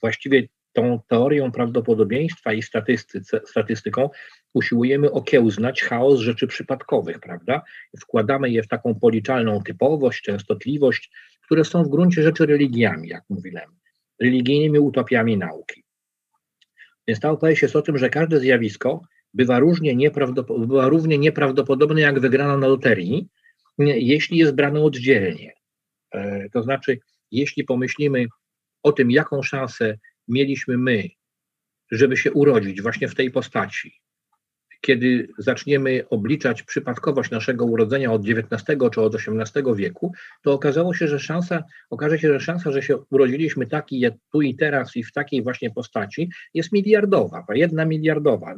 Właściwie 0.00 0.48
tą 0.72 1.00
teorią 1.08 1.52
prawdopodobieństwa 1.52 2.52
i 2.52 2.62
statystyką 3.44 4.10
usiłujemy 4.54 5.10
okiełznać 5.10 5.82
chaos 5.82 6.20
rzeczy 6.20 6.46
przypadkowych, 6.46 7.20
prawda? 7.20 7.62
Wkładamy 8.00 8.50
je 8.50 8.62
w 8.62 8.68
taką 8.68 8.94
policzalną 8.94 9.62
typowość, 9.62 10.22
częstotliwość, 10.22 11.10
które 11.42 11.64
są 11.64 11.84
w 11.84 11.88
gruncie 11.88 12.22
rzeczy 12.22 12.46
religiami, 12.46 13.08
jak 13.08 13.22
mówiłem, 13.28 13.70
religijnymi 14.20 14.78
utopiami 14.78 15.36
nauki. 15.36 15.84
Więc 17.08 17.20
ta 17.20 17.30
opowieść 17.30 17.62
jest 17.62 17.76
o 17.76 17.82
tym, 17.82 17.98
że 17.98 18.10
każde 18.10 18.40
zjawisko 18.40 19.00
bywa, 19.34 19.58
różnie 19.58 19.96
nieprawdopod- 19.96 20.66
bywa 20.66 20.88
równie 20.88 21.18
nieprawdopodobne 21.18 22.00
jak 22.00 22.20
wygrana 22.20 22.56
na 22.56 22.66
loterii, 22.66 23.28
jeśli 23.78 24.38
jest 24.38 24.54
brane 24.54 24.80
oddzielnie. 24.80 25.52
E, 26.10 26.48
to 26.50 26.62
znaczy, 26.62 26.98
jeśli 27.30 27.64
pomyślimy 27.64 28.26
o 28.84 28.92
tym, 28.92 29.10
jaką 29.10 29.42
szansę 29.42 29.98
mieliśmy 30.28 30.78
my, 30.78 31.08
żeby 31.90 32.16
się 32.16 32.32
urodzić 32.32 32.82
właśnie 32.82 33.08
w 33.08 33.14
tej 33.14 33.30
postaci, 33.30 34.00
kiedy 34.80 35.28
zaczniemy 35.38 36.08
obliczać 36.10 36.62
przypadkowość 36.62 37.30
naszego 37.30 37.64
urodzenia 37.64 38.12
od 38.12 38.22
XIX 38.28 38.78
czy 38.92 39.00
od 39.00 39.14
XVIII 39.14 39.74
wieku, 39.74 40.12
to 40.42 40.52
okazało 40.52 40.94
się, 40.94 41.08
że 41.08 41.20
szansa, 41.20 41.64
okaże 41.90 42.18
się, 42.18 42.28
że 42.28 42.40
szansa, 42.40 42.72
że 42.72 42.82
się 42.82 42.96
urodziliśmy 43.10 43.66
taki 43.66 44.04
tu 44.32 44.42
i 44.42 44.54
teraz 44.54 44.96
i 44.96 45.04
w 45.04 45.12
takiej 45.12 45.42
właśnie 45.42 45.70
postaci 45.70 46.30
jest 46.54 46.72
miliardowa, 46.72 47.44
jedna 47.54 47.84
miliardowa. 47.84 48.54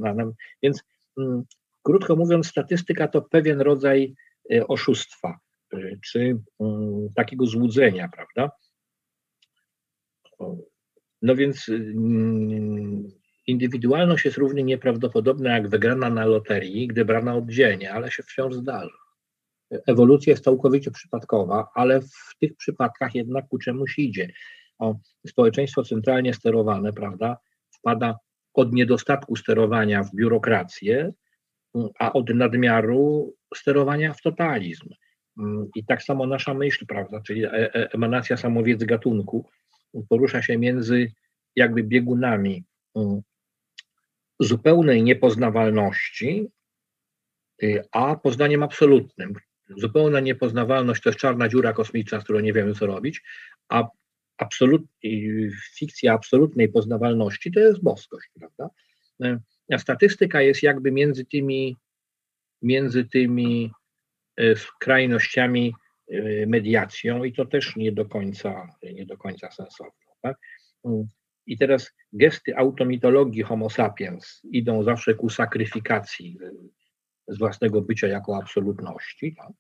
Więc 0.63 0.83
mm, 1.19 1.43
krótko 1.83 2.17
mówiąc, 2.17 2.47
statystyka 2.47 3.09
to 3.09 3.23
pewien 3.23 3.61
rodzaj 3.61 4.15
e, 4.53 4.67
oszustwa 4.67 5.39
e, 5.73 5.79
czy 6.05 6.37
mm, 6.61 7.09
takiego 7.15 7.47
złudzenia, 7.47 8.09
prawda? 8.09 8.57
No 11.23 11.37
więc 11.37 11.69
mm, 11.69 13.09
indywidualność 13.47 14.25
jest 14.25 14.37
równie 14.37 14.63
nieprawdopodobna 14.63 15.51
jak 15.51 15.69
wygrana 15.69 16.11
na 16.11 16.27
loterii, 16.27 16.87
gdy 16.87 17.05
brana 17.05 17.35
oddzielnie, 17.35 17.93
ale 17.93 18.11
się 18.11 18.23
wciąż 18.23 18.55
zdarza. 18.55 18.99
Ewolucja 19.71 20.31
jest 20.31 20.45
całkowicie 20.45 20.91
przypadkowa, 20.91 21.69
ale 21.75 22.01
w 22.01 22.39
tych 22.41 22.57
przypadkach 22.57 23.15
jednak 23.15 23.49
ku 23.49 23.59
czemuś 23.59 23.99
idzie. 23.99 24.33
O, 24.79 24.99
społeczeństwo 25.27 25.85
centralnie 25.85 26.35
sterowane, 26.35 26.93
prawda, 26.93 27.37
wpada 27.79 28.19
od 28.55 28.73
niedostatku 28.73 29.37
sterowania 29.37 30.03
w 30.03 30.15
biurokrację, 30.15 31.13
a 31.99 32.13
od 32.13 32.35
nadmiaru 32.35 33.35
sterowania 33.55 34.13
w 34.13 34.23
totalizm. 34.23 34.89
I 35.77 35.85
tak 35.85 36.03
samo 36.03 36.27
nasza 36.27 36.55
myśl, 36.55 36.87
prawda, 36.87 37.21
czyli 37.21 37.45
e, 37.45 37.51
e, 37.53 37.93
emanacja 37.93 38.37
samowiedzy 38.37 38.87
gatunku, 38.87 39.49
porusza 40.09 40.43
się 40.43 40.59
między 40.59 41.13
jakby 41.57 41.83
biegunami 41.83 42.65
mm, 42.97 43.21
zupełnej 44.41 45.03
niepoznawalności, 45.03 46.49
y, 47.63 47.85
a 47.93 48.17
poznaniem 48.17 48.63
absolutnym. 48.63 49.35
Zupełna 49.69 50.21
niepoznawalność 50.21 51.03
to 51.03 51.09
jest 51.09 51.19
czarna 51.19 51.49
dziura 51.49 51.73
kosmiczna, 51.73 52.21
z 52.21 52.25
którą 52.25 52.41
nie 52.41 52.53
wiemy, 52.53 52.75
co 52.75 52.87
robić, 52.87 53.23
a 53.69 53.89
absolut, 54.39 54.83
fikcja 55.75 56.13
absolutnej 56.13 56.69
poznawalności 56.69 57.53
to 57.53 57.61
jest 57.61 57.83
boskość, 57.83 58.29
prawda? 58.35 58.71
Y, 59.25 59.41
a 59.73 59.79
statystyka 59.79 60.43
jest 60.43 60.63
jakby 60.63 60.93
między 60.93 61.25
tymi, 61.25 61.77
między 62.63 63.05
tymi 63.05 63.71
y, 64.41 64.57
skrajnościami 64.57 65.75
mediacją 66.47 67.25
i 67.25 67.33
to 67.33 67.45
też 67.45 67.77
nie 67.77 67.93
do 67.93 68.05
końca, 68.05 68.69
nie 68.83 69.07
do 69.07 69.17
końca 69.17 69.51
sensowne. 69.51 70.07
Tak? 70.23 70.37
I 71.47 71.59
teraz 71.59 71.93
gesty 72.13 72.57
automitologii 72.57 73.43
homo 73.43 73.71
sapiens 73.71 74.41
idą 74.53 74.83
zawsze 74.83 75.15
ku 75.15 75.31
sakryfikacji 75.31 76.39
z 77.29 77.39
własnego 77.39 77.83
bycia 77.83 78.07
jako 78.09 78.37
absolutności. 78.37 79.35
Tak? 79.39 79.53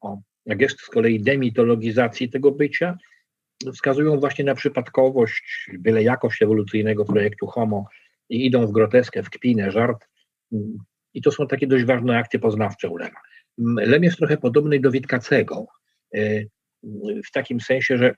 O, 0.00 0.20
a 0.50 0.54
gesty 0.54 0.84
z 0.84 0.88
kolei 0.88 1.20
demitologizacji 1.20 2.30
tego 2.30 2.52
bycia 2.52 2.98
wskazują 3.74 4.20
właśnie 4.20 4.44
na 4.44 4.54
przypadkowość, 4.54 5.70
byle 5.78 6.02
jakość 6.02 6.42
ewolucyjnego 6.42 7.04
projektu 7.04 7.46
homo 7.46 7.86
i 8.28 8.46
idą 8.46 8.66
w 8.66 8.72
groteskę, 8.72 9.22
w 9.22 9.30
kpinę, 9.30 9.70
żart. 9.70 10.08
I 11.14 11.22
to 11.22 11.32
są 11.32 11.46
takie 11.46 11.66
dość 11.66 11.84
ważne 11.84 12.18
akty 12.18 12.38
poznawcze 12.38 12.88
ulema. 12.88 13.20
Lem 13.58 14.04
jest 14.04 14.16
trochę 14.16 14.36
podobny 14.36 14.80
do 14.80 14.90
Witkacego, 14.90 15.66
w 17.26 17.32
takim 17.32 17.60
sensie, 17.60 17.98
że 17.98 18.14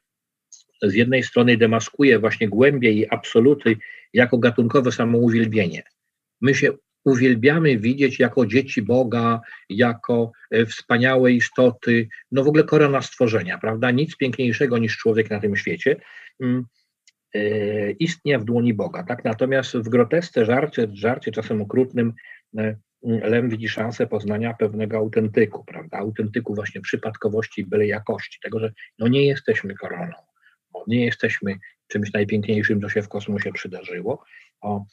z 0.83 0.95
jednej 0.95 1.23
strony 1.23 1.57
demaskuje 1.57 2.19
właśnie 2.19 2.49
głębie 2.49 2.93
i 2.93 3.09
absoluty 3.09 3.77
jako 4.13 4.39
gatunkowe 4.39 4.93
samouwielbienie. 4.93 5.83
My 6.41 6.55
się 6.55 6.73
uwielbiamy 7.05 7.79
widzieć 7.79 8.19
jako 8.19 8.47
dzieci 8.47 8.83
Boga, 8.83 9.41
jako 9.69 10.33
e, 10.51 10.67
wspaniałe 10.67 11.33
istoty, 11.33 12.09
no 12.33 12.45
w 12.45 12.49
ogóle 12.49 12.65
korona 12.65 13.03
stworzenia, 13.03 13.59
prawda? 13.59 13.91
Nic 13.91 14.17
piękniejszego 14.17 14.79
niż 14.79 14.97
człowiek 14.97 15.31
na 15.31 15.41
tym 15.41 15.57
świecie. 15.57 15.97
Mm, 16.41 16.65
e, 17.35 17.91
istnieje 17.91 18.39
w 18.39 18.45
dłoni 18.45 18.75
Boga, 18.75 19.03
tak? 19.03 19.25
Natomiast 19.25 19.77
w 19.77 19.89
grotesce 19.89 20.45
żarcie, 20.45 20.89
żarcie 20.93 21.33
czasem 21.33 21.63
okrutnym 21.63 22.13
e, 22.59 22.77
Lem 23.05 23.49
widzi 23.49 23.69
szansę 23.69 24.07
poznania 24.07 24.55
pewnego 24.55 24.97
autentyku, 24.97 25.65
prawda? 25.65 25.99
Autentyku 25.99 26.55
właśnie 26.55 26.81
przypadkowości 26.81 27.61
i 27.61 27.67
byle 27.67 27.87
jakości, 27.87 28.39
tego, 28.43 28.61
że 28.61 28.73
no 28.99 29.09
nie 29.09 29.27
jesteśmy 29.27 29.75
koroną, 29.75 30.17
nie 30.87 31.05
jesteśmy 31.05 31.59
czymś 31.89 32.13
najpiękniejszym, 32.13 32.81
co 32.81 32.89
się 32.89 33.03
w 33.03 33.09
kosmosie 33.09 33.53
przydarzyło. 33.53 34.25
O, 34.61 34.85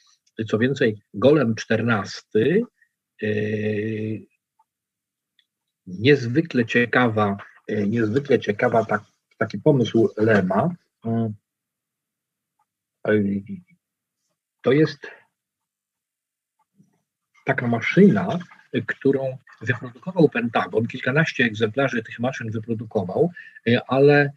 co 0.48 0.58
więcej, 0.58 1.02
Golem 1.14 1.56
XIV, 1.70 2.24
yy, 3.22 4.20
niezwykle 5.88 6.66
ciekawa, 6.66 7.38
yy, 7.68 7.88
niezwykle 7.88 8.40
ciekawa 8.40 8.86
tak, 8.86 9.02
taki 9.38 9.60
pomysł 9.60 10.10
Lema. 10.18 10.76
Yy, 13.08 13.42
to 14.62 14.72
jest 14.72 15.08
taka 17.46 17.68
maszyna, 17.68 18.40
którą 18.86 19.38
wyprodukował 19.62 20.30
Pentagon. 20.30 20.88
Kilkanaście 20.88 21.44
egzemplarzy 21.44 22.04
tych 22.04 22.20
maszyn 22.20 22.52
wyprodukował, 22.52 23.32
ale 23.88 24.32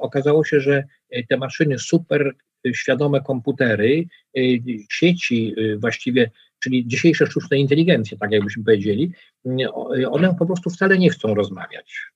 okazało 0.00 0.44
się, 0.44 0.60
że 0.60 0.84
te 1.28 1.36
maszyny 1.36 1.78
super 1.78 2.34
świadome 2.72 3.20
komputery, 3.20 4.04
y, 4.38 4.62
sieci 4.90 5.54
y, 5.58 5.78
właściwie, 5.78 6.30
czyli 6.62 6.86
dzisiejsze 6.86 7.26
sztuczne 7.26 7.58
inteligencje, 7.58 8.18
tak 8.18 8.32
jakbyśmy 8.32 8.64
powiedzieli, 8.64 9.12
y, 9.46 10.10
one 10.10 10.34
po 10.38 10.46
prostu 10.46 10.70
wcale 10.70 10.98
nie 10.98 11.10
chcą 11.10 11.34
rozmawiać 11.34 12.12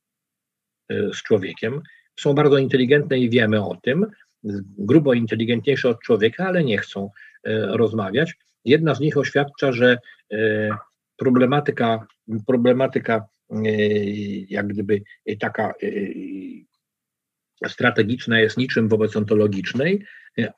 z 0.91 1.23
człowiekiem. 1.23 1.83
Są 2.21 2.35
bardzo 2.35 2.59
inteligentne 2.59 3.19
i 3.19 3.31
wiemy 3.31 3.65
o 3.65 3.77
tym, 3.83 4.07
grubo 4.79 5.15
inteligentniejsze 5.15 5.89
od 5.89 6.01
człowieka, 6.01 6.47
ale 6.47 6.65
nie 6.65 6.79
chcą 6.79 7.11
rozmawiać. 7.69 8.35
Jedna 8.65 8.95
z 8.95 9.01
nich 9.01 9.17
oświadcza, 9.17 9.73
że 9.73 9.99
problematyka, 11.17 12.07
problematyka 12.47 13.27
jak 14.49 14.67
gdyby 14.67 15.03
taka 15.41 15.75
strategiczna 17.67 18.41
jest 18.41 18.57
niczym 18.57 18.89
wobec 18.89 19.17
ontologicznej, 19.17 20.05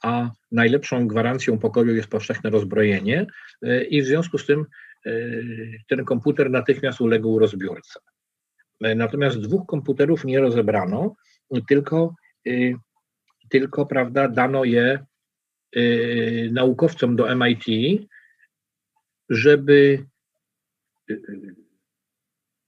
a 0.02 0.30
najlepszą 0.52 1.08
gwarancją 1.08 1.58
pokoju 1.58 1.94
jest 1.94 2.08
powszechne 2.08 2.50
rozbrojenie 2.50 3.26
i 3.90 4.02
w 4.02 4.06
związku 4.06 4.38
z 4.38 4.46
tym 4.46 4.66
e, 5.06 5.10
ten 5.88 6.04
komputer 6.04 6.50
natychmiast 6.50 7.00
uległ 7.00 7.38
rozbiórce. 7.38 8.00
Natomiast 8.80 9.40
dwóch 9.40 9.66
komputerów 9.66 10.24
nie 10.24 10.40
rozebrano, 10.40 11.14
tylko, 11.68 12.14
e, 12.46 12.50
tylko 13.48 13.86
prawda, 13.86 14.28
dano 14.28 14.64
je 14.64 15.04
e, 15.76 15.80
naukowcom 16.52 17.16
do 17.16 17.36
MIT, 17.36 17.64
żeby 19.30 20.06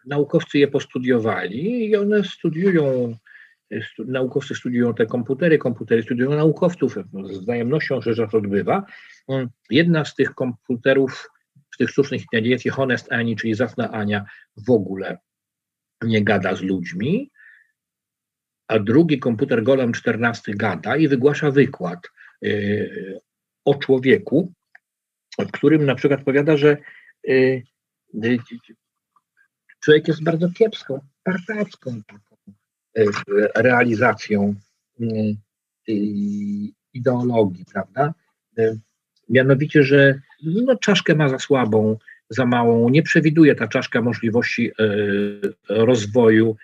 naukowcy 0.07 0.59
je 0.59 0.69
postudiowali 0.69 1.87
i 1.87 1.97
one 1.97 2.25
studiują 2.25 3.15
naukowcy 3.99 4.55
studiują 4.55 4.95
te 4.95 5.07
komputery, 5.07 5.59
komputery 5.59 6.03
studiują 6.03 6.31
naukowców, 6.31 6.95
z 7.25 7.39
wzajemnością 7.39 8.01
rzecz 8.01 8.35
odbywa. 8.35 8.87
Mm, 9.29 9.49
jedna 9.71 10.05
z 10.05 10.15
tych 10.15 10.35
komputerów, 10.35 11.31
z 11.75 11.77
tych 11.77 11.91
sztucznych 11.91 12.23
inteligencji, 12.23 12.71
Honest 12.71 13.13
Ani, 13.13 13.37
czyli 13.37 13.55
zacna 13.55 13.91
Ania, 13.91 14.25
w 14.57 14.71
ogóle 14.71 15.19
nie 16.03 16.25
gada 16.25 16.55
z 16.55 16.63
ludźmi, 16.63 17.31
a 18.69 18.79
drugi 18.79 19.19
komputer 19.19 19.63
Golem 19.63 19.93
14 19.93 20.55
gada 20.55 20.97
i 20.97 21.09
wygłasza 21.09 21.51
wykład 21.51 21.99
yy, 22.43 23.21
o 23.65 23.75
człowieku, 23.75 24.53
w 25.45 25.53
którym 25.53 25.87
na 25.87 25.95
przykład 25.95 26.25
powiada, 26.25 26.57
że 26.57 26.77
yy, 27.25 27.63
yy, 28.15 28.39
człowiek 29.81 30.09
jest 30.09 30.25
bardzo 30.25 30.51
kiepską, 30.51 31.01
partacką 31.25 32.03
E, 32.99 33.05
realizacją 33.63 34.55
mm, 35.01 35.37
ideologii, 36.95 37.65
prawda? 37.73 38.15
Mianowicie, 39.29 39.83
że 39.83 40.21
no, 40.43 40.77
czaszkę 40.77 41.15
ma 41.15 41.29
za 41.29 41.39
słabą, 41.39 41.97
za 42.31 42.47
małą, 42.47 42.89
nie 42.89 43.03
przewiduje 43.03 43.55
ta 43.55 43.69
czaszka 43.69 44.03
możliwości 44.03 44.71
rozwoju 45.69 46.57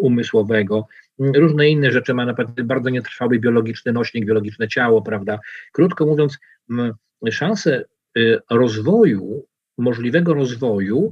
umysłowego. 0.00 0.86
Różne 1.18 1.68
inne 1.68 1.90
rzeczy 1.90 2.14
ma 2.14 2.26
naprawdę 2.26 2.64
bardzo 2.64 2.90
nietrwały 2.90 3.38
biologiczny 3.38 3.92
nośnik, 3.92 4.26
biologiczne 4.26 4.68
ciało, 4.68 5.02
prawda? 5.02 5.38
Krótko 5.72 6.06
mówiąc, 6.06 6.38
szanse 7.30 7.84
rozwoju, 8.50 9.46
możliwego 9.78 10.34
rozwoju, 10.34 11.10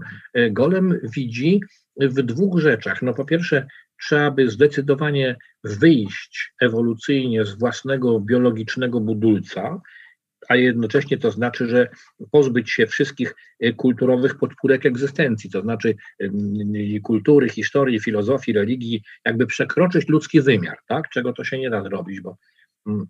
Golem 0.51 1.01
widzi 1.17 1.61
w 1.97 2.23
dwóch 2.23 2.59
rzeczach. 2.59 3.03
No 3.03 3.15
po 3.15 3.25
pierwsze, 3.25 3.67
trzeba 4.01 4.31
by 4.31 4.51
zdecydowanie 4.51 5.37
wyjść 5.65 6.53
ewolucyjnie 6.61 7.45
z 7.45 7.59
własnego 7.59 8.21
biologicznego 8.21 9.01
budulca, 9.01 9.81
a 10.49 10.57
jednocześnie 10.57 11.19
to 11.19 11.31
znaczy, 11.31 11.69
że 11.69 11.89
pozbyć 12.31 12.71
się 12.71 12.87
wszystkich 12.87 13.35
e, 13.61 13.73
kulturowych 13.73 14.39
podpórek 14.39 14.87
egzystencji, 14.87 15.51
to 15.51 15.63
znaczy 15.63 15.95
kultury, 17.03 17.49
historii, 17.49 18.01
filozofii, 18.01 18.53
religii, 18.53 19.03
jakby 19.25 19.47
przekroczyć 19.47 20.09
ludzki 20.09 20.41
wymiar, 20.41 20.79
tak? 20.89 21.09
czego 21.09 21.33
to 21.33 21.45
się 21.45 21.59
nie 21.59 21.71
da 21.71 21.83
zrobić, 21.83 22.21
bo, 22.21 22.37
mm, 22.87 23.07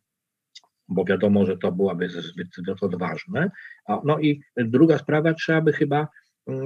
bo 0.89 1.05
wiadomo, 1.05 1.47
że 1.47 1.57
to 1.57 1.73
byłaby 1.73 2.09
zbyt, 2.09 2.49
zbyt 2.57 2.83
odważne. 2.83 3.51
No 4.05 4.19
i 4.19 4.41
druga 4.57 4.99
sprawa, 4.99 5.35
trzeba 5.35 5.61
by 5.61 5.73
chyba 5.73 6.09
mm, 6.47 6.65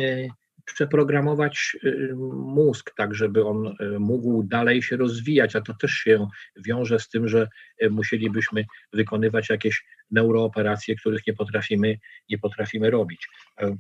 przeprogramować 0.65 1.77
y, 1.85 2.15
mózg, 2.35 2.95
tak 2.97 3.15
żeby 3.15 3.45
on 3.45 3.67
y, 3.67 3.99
mógł 3.99 4.43
dalej 4.43 4.83
się 4.83 4.97
rozwijać, 4.97 5.57
a 5.57 5.61
to 5.61 5.75
też 5.75 5.91
się 5.91 6.27
wiąże 6.67 6.99
z 6.99 7.09
tym, 7.09 7.29
że 7.29 7.49
y, 7.83 7.91
musielibyśmy 7.91 8.65
wykonywać 8.93 9.51
jakieś 9.51 9.85
neurooperacje, 10.11 10.97
których 10.97 11.27
nie 11.27 11.35
potrafimy, 11.35 11.99
nie 12.31 12.39
potrafimy 12.39 12.91
robić. 12.91 13.29
E, 13.61 13.77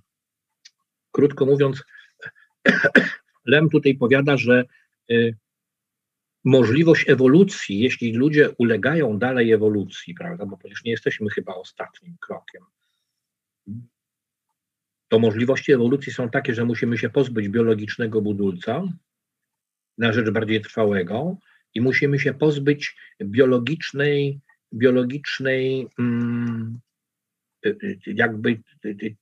krótko 1.12 1.46
mówiąc, 1.46 1.82
Lem 3.46 3.70
tutaj 3.70 3.94
powiada, 3.94 4.36
że 4.36 4.64
możliwość 6.44 7.08
ewolucji, 7.08 7.80
jeśli 7.80 8.12
ludzie 8.12 8.50
ulegają 8.58 9.18
dalej 9.18 9.52
ewolucji, 9.52 10.14
prawda, 10.14 10.46
bo 10.46 10.56
przecież 10.56 10.84
nie 10.84 10.90
jesteśmy 10.90 11.30
chyba 11.30 11.54
ostatnim 11.54 12.16
krokiem, 12.20 12.62
to 15.08 15.18
możliwości 15.18 15.72
ewolucji 15.72 16.12
są 16.12 16.30
takie, 16.30 16.54
że 16.54 16.64
musimy 16.64 16.98
się 16.98 17.10
pozbyć 17.10 17.48
biologicznego 17.48 18.22
budulca 18.22 18.82
na 19.98 20.12
rzecz 20.12 20.30
bardziej 20.30 20.60
trwałego 20.60 21.36
i 21.74 21.80
musimy 21.80 22.18
się 22.18 22.34
pozbyć 22.34 22.96
biologicznej, 23.24 24.40
biologicznej 24.74 25.88
mm, 25.98 26.80
y, 27.66 27.68
y, 27.82 27.98
jakby 28.06 28.58
y, 28.84 29.16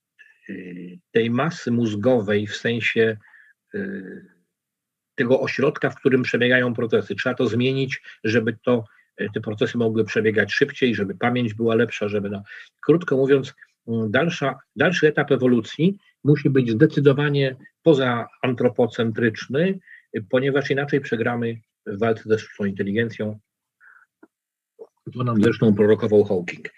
tej 1.11 1.29
masy 1.29 1.71
mózgowej 1.71 2.47
w 2.47 2.55
sensie 2.55 3.17
tego 5.15 5.41
ośrodka, 5.41 5.89
w 5.89 5.95
którym 5.95 6.23
przebiegają 6.23 6.73
procesy. 6.73 7.15
Trzeba 7.15 7.35
to 7.35 7.47
zmienić, 7.47 8.01
żeby 8.23 8.57
to, 8.63 8.83
te 9.33 9.41
procesy 9.41 9.77
mogły 9.77 10.05
przebiegać 10.05 10.53
szybciej, 10.53 10.95
żeby 10.95 11.15
pamięć 11.15 11.53
była 11.53 11.75
lepsza, 11.75 12.07
żeby, 12.07 12.29
no, 12.29 12.43
krótko 12.81 13.17
mówiąc, 13.17 13.53
dalsza, 14.09 14.59
dalszy 14.75 15.07
etap 15.07 15.31
ewolucji 15.31 15.97
musi 16.23 16.49
być 16.49 16.71
zdecydowanie 16.71 17.55
pozaantropocentryczny, 17.83 19.79
ponieważ 20.29 20.71
inaczej 20.71 21.01
przegramy 21.01 21.55
w 21.85 21.99
walce 21.99 22.23
ze 22.25 22.39
sztuczną 22.39 22.65
inteligencją. 22.65 23.39
To 25.13 25.23
nam 25.23 25.43
zresztą 25.43 25.73
prorokował 25.75 26.23
Hawking. 26.23 26.69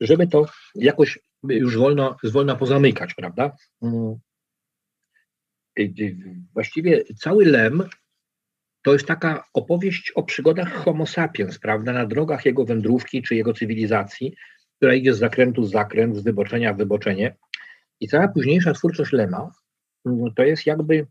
Żeby 0.00 0.26
to 0.26 0.46
jakoś 0.74 1.18
już 1.48 1.76
wolno, 1.76 2.16
zwolna 2.22 2.56
pozamykać, 2.56 3.14
prawda? 3.14 3.52
Właściwie 6.54 7.04
cały 7.04 7.44
Lem 7.44 7.88
to 8.82 8.92
jest 8.92 9.06
taka 9.06 9.44
opowieść 9.54 10.12
o 10.14 10.22
przygodach 10.22 10.72
Homo 10.72 11.06
sapiens, 11.06 11.58
prawda, 11.58 11.92
na 11.92 12.06
drogach 12.06 12.44
jego 12.46 12.64
wędrówki 12.64 13.22
czy 13.22 13.34
jego 13.34 13.52
cywilizacji, 13.52 14.34
która 14.76 14.94
idzie 14.94 15.14
z 15.14 15.18
zakrętu 15.18 15.62
w 15.62 15.70
zakręt, 15.70 16.16
z 16.16 16.22
wyboczenia 16.22 16.74
w 16.74 16.76
wyboczenie. 16.76 17.36
I 18.00 18.08
cała 18.08 18.28
późniejsza 18.28 18.72
twórczość 18.72 19.12
Lema 19.12 19.50
mm, 20.06 20.34
to 20.34 20.42
jest 20.42 20.66
jakby 20.66 21.06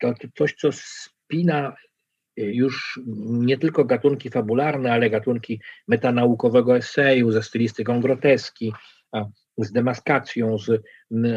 to, 0.00 0.14
to 0.14 0.28
coś, 0.38 0.54
co 0.54 0.68
spina 0.72 1.76
już 2.36 3.00
nie 3.26 3.58
tylko 3.58 3.84
gatunki 3.84 4.30
fabularne, 4.30 4.92
ale 4.92 5.10
gatunki 5.10 5.60
metanaukowego 5.88 6.76
eseju 6.76 7.32
ze 7.32 7.42
stylistyką 7.42 8.00
groteski, 8.00 8.72
z 9.58 9.72
demaskacją, 9.72 10.58
z 10.58 10.82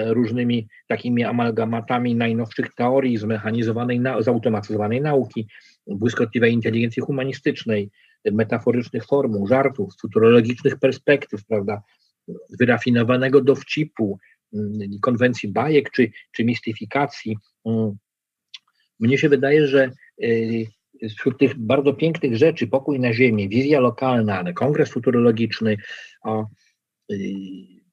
różnymi 0.08 0.68
takimi 0.88 1.24
amalgamatami 1.24 2.16
najnowszych 2.16 2.74
teorii, 2.74 3.18
zmechanizowanej, 3.18 4.02
zautomatyzowanej 4.20 5.02
nauki, 5.02 5.48
błyskotliwej 5.88 6.54
inteligencji 6.54 7.02
humanistycznej, 7.02 7.90
metaforycznych 8.32 9.06
formuł, 9.06 9.48
żartów, 9.48 9.94
futurologicznych 10.02 10.80
perspektyw, 10.80 11.46
prawda, 11.46 11.82
wyrafinowanego 12.60 13.42
dowcipu, 13.42 14.20
konwencji 15.02 15.50
bajek 15.50 15.92
czy, 15.92 16.12
czy 16.32 16.46
mistyfikacji. 16.46 17.38
Mnie 19.00 19.18
się 19.18 19.30
wydaje, 19.30 19.68
że 19.68 19.92
y, 20.24 20.68
wśród 21.10 21.40
tych 21.40 21.58
bardzo 21.58 21.94
pięknych 21.94 22.38
rzeczy, 22.38 22.68
pokój 22.68 23.00
na 23.00 23.14
ziemi, 23.14 23.50
wizja 23.50 23.80
lokalna, 23.80 24.54
kongres 24.54 24.92
futurologiczny, 24.92 25.78
y, 27.12 27.16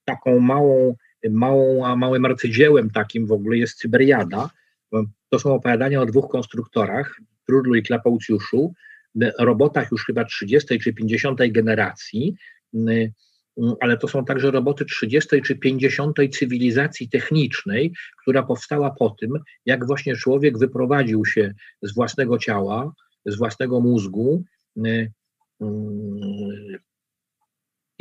taką 0.05 0.41
małą, 0.41 0.95
małą, 1.31 1.97
małym 1.97 2.25
arcydziełem 2.25 2.91
takim 2.91 3.27
w 3.27 3.33
ogóle 3.33 3.57
jest 3.57 3.79
Cyberiada. 3.79 4.51
To 5.29 5.39
są 5.39 5.55
opowiadania 5.55 6.01
o 6.01 6.07
dwóch 6.07 6.31
konstruktorach, 6.31 7.21
Trudlu 7.47 7.75
i 7.75 7.83
Klapaucjuszu, 7.83 8.75
robotach 9.39 9.91
już 9.91 10.05
chyba 10.05 10.25
30 10.25 10.81
czy 10.81 10.93
50 10.93 11.39
generacji, 11.51 12.37
ale 13.81 13.97
to 13.99 14.09
są 14.09 14.25
także 14.25 14.51
roboty 14.51 14.85
30 14.85 15.43
czy 15.43 15.57
50 15.57 16.17
cywilizacji 16.33 17.09
technicznej, 17.09 17.93
która 18.23 18.43
powstała 18.43 18.91
po 18.91 19.11
tym, 19.11 19.39
jak 19.67 19.87
właśnie 19.87 20.17
człowiek 20.17 20.59
wyprowadził 20.59 21.25
się 21.25 21.55
z 21.83 21.95
własnego 21.95 22.39
ciała, 22.39 22.93
z 23.27 23.37
własnego 23.37 23.81
mózgu, 23.81 24.45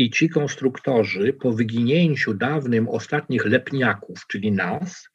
i 0.01 0.09
ci 0.09 0.29
konstruktorzy 0.29 1.33
po 1.33 1.53
wyginięciu 1.53 2.33
dawnym 2.33 2.89
ostatnich 2.89 3.45
lepniaków, 3.45 4.27
czyli 4.27 4.51
nas, 4.51 5.09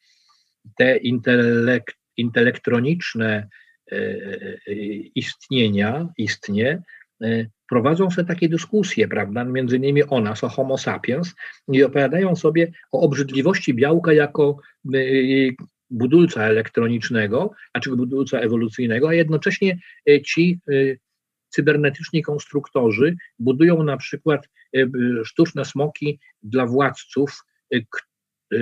te 0.77 0.97
intelek, 0.97 1.95
intelektroniczne 2.17 3.47
e, 3.91 3.95
e, 3.95 4.73
istnienia, 5.15 6.07
istnie, 6.17 6.83
e, 7.23 7.45
prowadzą 7.69 8.11
sobie 8.11 8.27
takie 8.27 8.49
dyskusje, 8.49 9.07
prawda, 9.07 9.43
między 9.43 9.77
innymi 9.77 10.03
o 10.03 10.21
nas, 10.21 10.43
o 10.43 10.49
homo 10.49 10.77
sapiens 10.77 11.35
i 11.71 11.83
opowiadają 11.83 12.35
sobie 12.35 12.71
o 12.91 12.99
obrzydliwości 12.99 13.73
białka 13.73 14.13
jako 14.13 14.57
budulca 15.89 16.43
elektronicznego, 16.43 17.51
znaczy 17.71 17.95
budulca 17.95 18.39
ewolucyjnego, 18.39 19.09
a 19.09 19.13
jednocześnie 19.13 19.79
ci 20.25 20.59
cybernetyczni 21.57 22.23
konstruktorzy 22.23 23.15
budują 23.39 23.83
na 23.83 23.97
przykład 23.97 24.47
e, 24.75 24.85
sztuczne 25.23 25.65
smoki 25.65 26.19
dla 26.43 26.65
władców, 26.65 27.43
e, 27.73 27.77
e, 28.53 28.57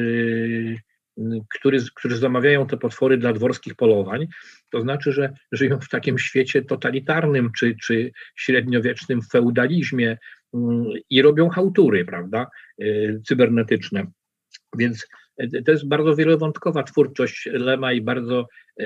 który, 1.50 1.80
którzy 1.96 2.18
zamawiają 2.18 2.68
te 2.68 2.78
potwory 2.78 3.18
dla 3.18 3.34
dworskich 3.34 3.76
polowań. 3.76 4.28
To 4.70 4.82
znaczy, 4.82 5.12
że 5.12 5.34
żyją 5.52 5.80
w 5.80 5.90
takim 5.90 6.18
świecie 6.20 6.62
totalitarnym 6.62 7.52
czy, 7.58 7.76
czy 7.84 8.12
średniowiecznym 8.36 9.22
feudalizmie 9.32 10.18
mm, 10.54 10.86
i 11.10 11.22
robią 11.22 11.50
hałtury, 11.50 12.06
prawda, 12.06 12.48
cybernetyczne. 13.26 14.08
Więc 14.78 15.08
to 15.66 15.72
jest 15.72 15.88
bardzo 15.88 16.16
wielowątkowa 16.16 16.84
twórczość 16.84 17.50
Lema 17.52 17.94
i 17.94 18.02
bardzo 18.02 18.48
e, 18.80 18.86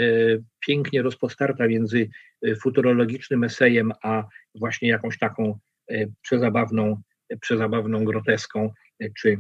pięknie 0.60 1.02
rozpostarta 1.02 1.68
między 1.68 2.10
e, 2.42 2.56
futurologicznym 2.56 3.44
esejem, 3.44 3.92
a 4.04 4.24
właśnie 4.56 4.90
jakąś 4.90 5.18
taką 5.18 5.60
e, 5.92 6.06
przezabawną, 6.22 7.02
przezabawną 7.42 8.04
groteską 8.04 8.74
czy, 9.18 9.38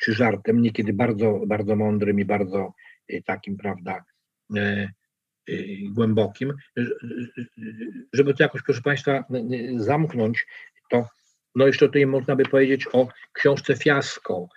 czy 0.00 0.12
żartem, 0.12 0.62
niekiedy 0.62 0.92
bardzo, 0.92 1.40
bardzo 1.46 1.76
mądrym 1.76 2.20
i 2.20 2.24
bardzo 2.24 2.72
takim, 3.24 3.56
prawda, 3.56 4.04
głębokim. 5.90 6.52
Żeby 8.12 8.34
to 8.34 8.42
jakoś, 8.42 8.62
proszę 8.62 8.82
Państwa, 8.82 9.24
zamknąć, 9.76 10.46
to 10.90 11.08
no 11.54 11.66
jeszcze 11.66 11.86
tutaj 11.86 12.06
można 12.06 12.36
by 12.36 12.44
powiedzieć 12.44 12.86
o 12.92 13.08
książce 13.32 13.76
Fiasko, 13.76 14.48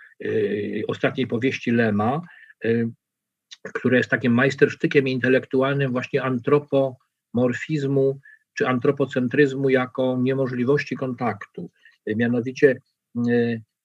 ostatniej 0.88 1.26
powieści 1.26 1.70
Lema, 1.70 2.20
y, 2.64 2.88
które 3.74 3.96
jest 3.96 4.10
takim 4.10 4.32
majstersztykiem 4.32 5.08
intelektualnym 5.08 5.92
właśnie 5.92 6.22
antropomorfizmu 6.22 8.20
czy 8.54 8.68
antropocentryzmu 8.68 9.70
jako 9.70 10.18
niemożliwości 10.20 10.96
kontaktu. 10.96 11.70
Y, 12.10 12.16
mianowicie 12.16 12.80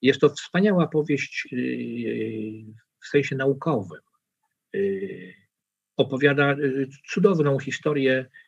jest 0.01 0.21
to 0.21 0.29
wspaniała 0.29 0.87
powieść 0.87 1.47
w 3.03 3.07
sensie 3.07 3.35
naukowym. 3.35 3.99
Opowiada 5.97 6.55
cudowną 7.07 7.59
historię 7.59 8.25
Y, 8.25 8.42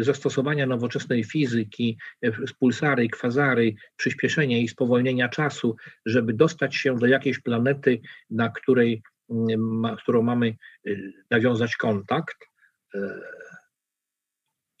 zastosowania 0.00 0.66
nowoczesnej 0.66 1.24
fizyki, 1.24 1.98
y, 2.24 2.32
pulsary, 2.58 3.08
kwazary, 3.08 3.74
przyspieszenia 3.96 4.58
i 4.58 4.68
spowolnienia 4.68 5.28
czasu, 5.28 5.76
żeby 6.06 6.32
dostać 6.32 6.76
się 6.76 6.96
do 6.96 7.06
jakiejś 7.06 7.38
planety, 7.38 8.00
na 8.30 8.48
której, 8.48 9.02
mm, 9.30 9.78
ma, 9.78 9.96
którą 9.96 10.22
mamy 10.22 10.54
y, 10.86 11.12
nawiązać 11.30 11.76
kontakt. 11.76 12.36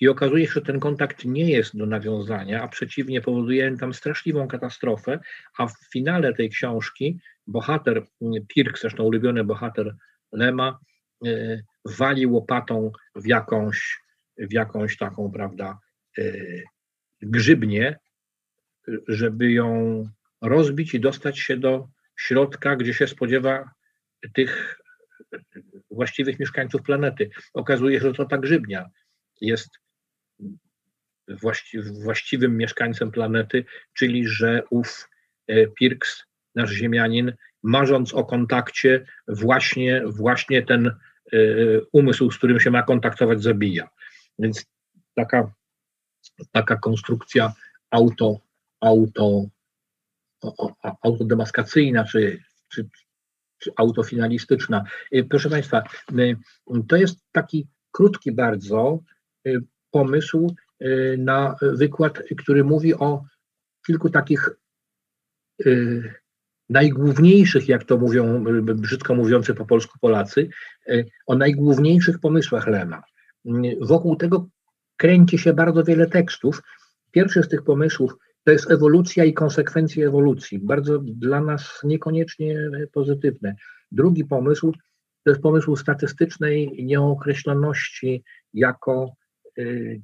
I 0.00 0.08
okazuje 0.08 0.46
się, 0.46 0.52
że 0.52 0.62
ten 0.62 0.80
kontakt 0.80 1.24
nie 1.24 1.50
jest 1.50 1.76
do 1.76 1.86
nawiązania, 1.86 2.62
a 2.62 2.68
przeciwnie 2.68 3.20
powoduje 3.20 3.76
tam 3.76 3.94
straszliwą 3.94 4.48
katastrofę, 4.48 5.18
a 5.58 5.66
w 5.66 5.74
finale 5.92 6.34
tej 6.34 6.50
książki 6.50 7.20
bohater, 7.46 8.04
Pirk, 8.48 8.78
zresztą 8.78 9.04
ulubiony 9.04 9.44
bohater 9.44 9.94
Lema, 10.32 10.78
wali 11.84 12.26
łopatą 12.26 12.92
w 13.14 13.26
jakąś 13.26 14.05
w 14.38 14.52
jakąś 14.52 14.96
taką, 14.96 15.30
prawda, 15.30 15.78
e, 16.18 16.22
grzybnię, 17.22 17.98
żeby 19.08 19.52
ją 19.52 20.02
rozbić 20.42 20.94
i 20.94 21.00
dostać 21.00 21.38
się 21.38 21.56
do 21.56 21.88
środka, 22.18 22.76
gdzie 22.76 22.94
się 22.94 23.06
spodziewa 23.06 23.70
tych 24.34 24.78
właściwych 25.90 26.38
mieszkańców 26.38 26.82
planety. 26.82 27.30
Okazuje 27.54 28.00
się, 28.00 28.06
że 28.06 28.12
to 28.12 28.24
ta 28.24 28.38
grzybnia 28.38 28.90
jest 29.40 29.70
właściwym 32.04 32.56
mieszkańcem 32.56 33.10
planety, 33.10 33.64
czyli 33.92 34.28
że 34.28 34.62
ów 34.70 35.08
e, 35.46 35.66
Pirks, 35.66 36.24
nasz 36.54 36.70
ziemianin, 36.70 37.32
marząc 37.62 38.14
o 38.14 38.24
kontakcie, 38.24 39.06
właśnie, 39.28 40.02
właśnie 40.06 40.62
ten 40.62 40.86
e, 40.86 40.92
umysł, 41.92 42.30
z 42.30 42.38
którym 42.38 42.60
się 42.60 42.70
ma 42.70 42.82
kontaktować, 42.82 43.42
zabija. 43.42 43.88
Więc 44.38 44.66
taka, 45.14 45.52
taka 46.52 46.76
konstrukcja 46.76 47.52
auto, 47.90 48.40
auto, 48.80 49.46
autodemaskacyjna 51.02 52.04
czy, 52.04 52.42
czy, 52.68 52.88
czy 53.58 53.70
autofinalistyczna. 53.76 54.84
Y, 55.14 55.24
proszę 55.24 55.50
Państwa, 55.50 55.82
y, 56.18 56.36
to 56.88 56.96
jest 56.96 57.18
taki 57.32 57.68
krótki 57.92 58.32
bardzo 58.32 59.00
y, 59.46 59.60
pomysł 59.90 60.54
na 61.18 61.56
wykład, 61.62 62.22
który 62.38 62.64
mówi 62.64 62.94
o 62.94 63.24
kilku 63.86 64.10
takich 64.10 64.50
najgłówniejszych, 66.68 67.68
jak 67.68 67.84
to 67.84 67.96
mówią 67.96 68.44
brzydko 68.62 69.14
mówiący 69.14 69.54
po 69.54 69.66
polsku 69.66 69.98
Polacy, 69.98 70.48
o 71.26 71.34
najgłówniejszych 71.34 72.18
pomysłach 72.18 72.66
Lema. 72.66 73.02
Wokół 73.80 74.16
tego 74.16 74.48
kręci 74.96 75.38
się 75.38 75.52
bardzo 75.52 75.84
wiele 75.84 76.06
tekstów. 76.06 76.62
Pierwszy 77.10 77.42
z 77.42 77.48
tych 77.48 77.62
pomysłów 77.62 78.16
to 78.44 78.52
jest 78.52 78.70
ewolucja 78.70 79.24
i 79.24 79.34
konsekwencje 79.34 80.06
ewolucji, 80.06 80.58
bardzo 80.58 80.98
dla 80.98 81.40
nas 81.40 81.80
niekoniecznie 81.84 82.70
pozytywne. 82.92 83.56
Drugi 83.92 84.24
pomysł 84.24 84.72
to 85.24 85.30
jest 85.30 85.42
pomysł 85.42 85.76
statystycznej 85.76 86.84
nieokreśloności 86.84 88.24
jako 88.54 89.12
y, 89.58 90.00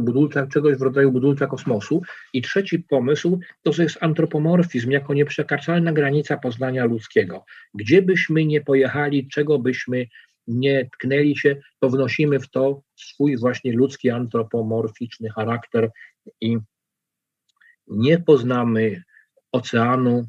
budulca, 0.00 0.46
czegoś 0.46 0.76
w 0.76 0.82
rodzaju 0.82 1.12
budulca 1.12 1.46
kosmosu. 1.46 2.02
I 2.32 2.42
trzeci 2.42 2.78
pomysł 2.78 3.40
to 3.62 3.82
jest 3.82 3.98
antropomorfizm 4.00 4.90
jako 4.90 5.14
nieprzekraczalna 5.14 5.92
granica 5.92 6.36
poznania 6.36 6.84
ludzkiego. 6.84 7.44
Gdzie 7.74 8.02
byśmy 8.02 8.44
nie 8.44 8.60
pojechali, 8.60 9.28
czego 9.28 9.58
byśmy 9.58 10.06
nie 10.46 10.88
tknęli 10.92 11.36
się, 11.36 11.56
to 11.80 11.90
wnosimy 11.90 12.40
w 12.40 12.50
to 12.50 12.82
swój 12.96 13.36
właśnie 13.36 13.72
ludzki, 13.72 14.10
antropomorficzny 14.10 15.30
charakter 15.30 15.90
i 16.40 16.58
nie 17.86 18.18
poznamy 18.18 19.02
oceanu, 19.52 20.28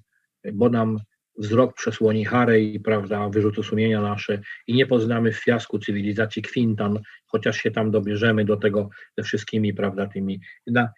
bo 0.54 0.70
nam 0.70 1.00
wzrok 1.38 1.76
przesłoni 1.76 2.26
Harę 2.26 2.60
i 2.60 2.80
prawda, 2.80 3.30
wyrzutu 3.30 3.64
sumienia 3.64 4.02
nasze 4.02 4.42
i 4.68 4.74
nie 4.74 4.86
poznamy 4.86 5.32
w 5.32 5.44
fiasku 5.44 5.80
cywilizacji 5.80 6.42
Kwintan, 6.42 7.00
chociaż 7.26 7.58
się 7.58 7.72
tam 7.72 7.92
dobierzemy 7.92 8.46
do 8.46 8.58
tego 8.58 8.90
ze 9.18 9.24
wszystkimi 9.24 9.74
prawda, 9.74 10.08
tymi. 10.08 10.40
Na, 10.68 10.90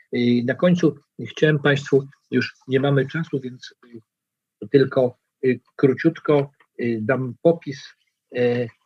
na 0.45 0.55
końcu 0.55 0.95
chciałem 1.29 1.59
Państwu, 1.59 2.07
już 2.31 2.55
nie 2.67 2.79
mamy 2.79 3.07
czasu, 3.07 3.39
więc 3.39 3.75
tylko 4.71 5.17
króciutko 5.75 6.51
dam 7.01 7.35
popis 7.41 7.98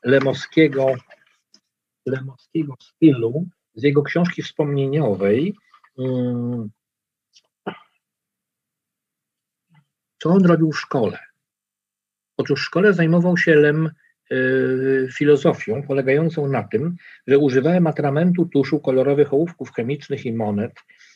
Lemowskiego, 0.03 0.95
Lemowskiego 2.05 2.75
stylu 2.81 3.47
z 3.75 3.83
jego 3.83 4.03
książki 4.03 4.43
wspomnieniowej. 4.43 5.55
Mm, 5.99 6.69
co 10.19 10.29
on 10.29 10.45
robił 10.45 10.71
w 10.71 10.79
szkole? 10.79 11.19
Otóż 12.37 12.61
w 12.61 12.65
szkole 12.65 12.93
zajmował 12.93 13.37
się 13.37 13.55
Lem 13.55 13.89
y, 14.31 15.07
filozofią 15.13 15.83
polegającą 15.83 16.47
na 16.47 16.63
tym, 16.63 16.95
że 17.27 17.37
używałem 17.37 17.87
atramentu, 17.87 18.45
tuszu, 18.45 18.79
kolorowych 18.79 19.33
ołówków 19.33 19.71
chemicznych 19.71 20.25
i 20.25 20.33
monet, 20.33 20.73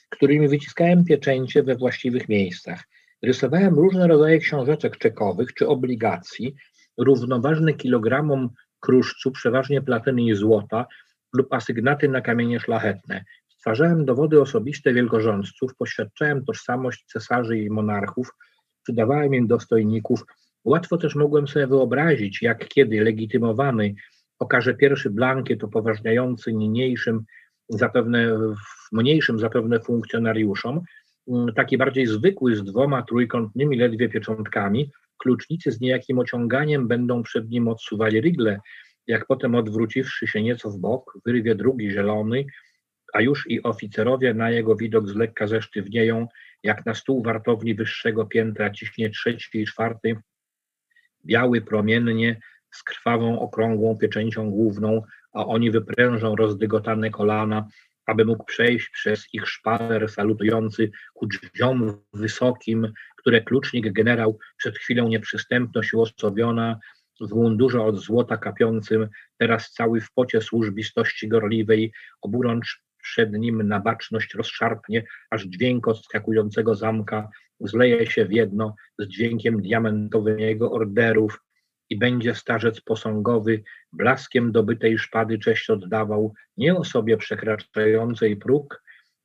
którymi 0.09 0.47
wyciskałem 0.47 1.05
pieczęcie 1.05 1.63
we 1.63 1.75
właściwych 1.75 2.29
miejscach. 2.29 2.83
Rysowałem 3.21 3.75
różne 3.75 4.07
rodzaje 4.07 4.39
książeczek 4.39 4.97
czekowych 4.97 5.53
czy 5.53 5.67
obligacji, 5.67 6.55
równoważne 6.97 7.73
kilogramom 7.73 8.49
kruszcu, 8.79 9.31
przeważnie 9.31 9.81
platyny 9.81 10.21
i 10.21 10.35
złota, 10.35 10.85
lub 11.33 11.53
asygnaty 11.53 12.09
na 12.09 12.21
kamienie 12.21 12.59
szlachetne. 12.59 13.23
Stwarzałem 13.47 14.05
dowody 14.05 14.41
osobiste 14.41 14.93
wielkorządców, 14.93 15.75
poświadczałem 15.75 16.45
tożsamość 16.45 17.05
cesarzy 17.05 17.57
i 17.57 17.69
monarchów, 17.69 18.29
przydawałem 18.83 19.33
im 19.33 19.47
dostojników. 19.47 20.25
Łatwo 20.63 20.97
też 20.97 21.15
mogłem 21.15 21.47
sobie 21.47 21.67
wyobrazić, 21.67 22.41
jak 22.41 22.67
kiedy 22.67 23.03
legitymowany 23.03 23.95
okaże 24.39 24.73
pierwszy 24.73 25.09
blankiet 25.09 25.63
upoważniający 25.63 26.53
niniejszym, 26.53 27.25
zapewne 27.69 28.37
mniejszym 28.91 29.39
zapewne 29.39 29.79
funkcjonariuszom, 29.79 30.81
taki 31.55 31.77
bardziej 31.77 32.07
zwykły 32.07 32.55
z 32.55 32.63
dwoma 32.63 33.03
trójkątnymi 33.03 33.77
ledwie 33.77 34.09
pieczątkami, 34.09 34.91
klucznicy 35.17 35.71
z 35.71 35.81
niejakim 35.81 36.19
ociąganiem 36.19 36.87
będą 36.87 37.23
przed 37.23 37.49
nim 37.49 37.67
odsuwali 37.67 38.21
rigle, 38.21 38.59
jak 39.07 39.25
potem 39.25 39.55
odwróciwszy 39.55 40.27
się 40.27 40.43
nieco 40.43 40.71
w 40.71 40.77
bok, 40.77 41.17
wyrwie 41.25 41.55
drugi 41.55 41.91
zielony, 41.91 42.45
a 43.13 43.21
już 43.21 43.49
i 43.49 43.63
oficerowie 43.63 44.33
na 44.33 44.49
jego 44.49 44.75
widok 44.75 45.09
z 45.09 45.15
lekka 45.15 45.47
zesztywnieją, 45.47 46.27
jak 46.63 46.85
na 46.85 46.93
stół 46.93 47.23
wartowni 47.23 47.75
wyższego 47.75 48.25
piętra 48.25 48.69
ciśnie 48.69 49.09
trzeci 49.09 49.61
i 49.61 49.65
czwarty, 49.65 50.15
biały 51.25 51.61
promiennie, 51.61 52.39
z 52.71 52.83
krwawą, 52.83 53.39
okrągłą 53.39 53.97
pieczęcią 53.97 54.51
główną, 54.51 55.01
a 55.33 55.45
oni 55.45 55.71
wyprężą 55.71 56.35
rozdygotane 56.35 57.09
kolana, 57.09 57.67
aby 58.07 58.25
mógł 58.25 58.45
przejść 58.45 58.89
przez 58.89 59.25
ich 59.33 59.47
szpaler 59.47 60.09
salutujący 60.09 60.91
ku 61.13 61.27
drzwiom 61.27 62.01
wysokim, 62.13 62.93
które 63.17 63.41
klucznik 63.41 63.93
generał 63.93 64.39
przed 64.57 64.77
chwilą 64.77 65.07
nieprzystępność 65.07 65.93
uosobiona, 65.93 66.79
w 67.21 67.33
mundurze 67.33 67.83
od 67.83 67.97
złota 67.97 68.37
kapiącym, 68.37 69.09
teraz 69.37 69.71
cały 69.71 70.01
w 70.01 70.11
pocie 70.11 70.41
służbistości 70.41 71.27
gorliwej, 71.27 71.93
oburącz 72.21 72.83
przed 73.03 73.33
nim 73.33 73.67
na 73.67 73.79
baczność 73.79 74.33
rozszarpnie, 74.33 75.03
aż 75.29 75.43
dźwięk 75.45 75.87
odskakującego 75.87 76.75
zamka 76.75 77.29
zleje 77.59 78.07
się 78.07 78.25
w 78.25 78.31
jedno 78.31 78.75
z 78.99 79.07
dźwiękiem 79.07 79.61
diamentowym 79.61 80.39
jego 80.39 80.71
orderów 80.71 81.39
i 81.89 81.97
będzie 81.97 82.35
starzec 82.35 82.81
posągowy 82.81 83.63
blaskiem 83.93 84.51
dobytej 84.51 84.97
szpady 84.97 85.39
cześć 85.39 85.69
oddawał 85.69 86.33
nie 86.57 86.75
osobie 86.75 87.17
przekraczającej 87.17 88.37
próg, 88.37 88.83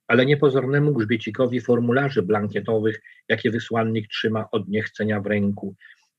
ale 0.09 0.27
niepozornemu 0.27 0.93
grzbiecikowi 0.93 1.61
formularzy 1.61 2.23
blankietowych, 2.23 3.03
jakie 3.29 3.51
wysłannik 3.51 4.09
trzyma 4.09 4.49
od 4.51 4.69
niechcenia 4.69 5.21
w 5.21 5.27
ręku. 5.27 5.75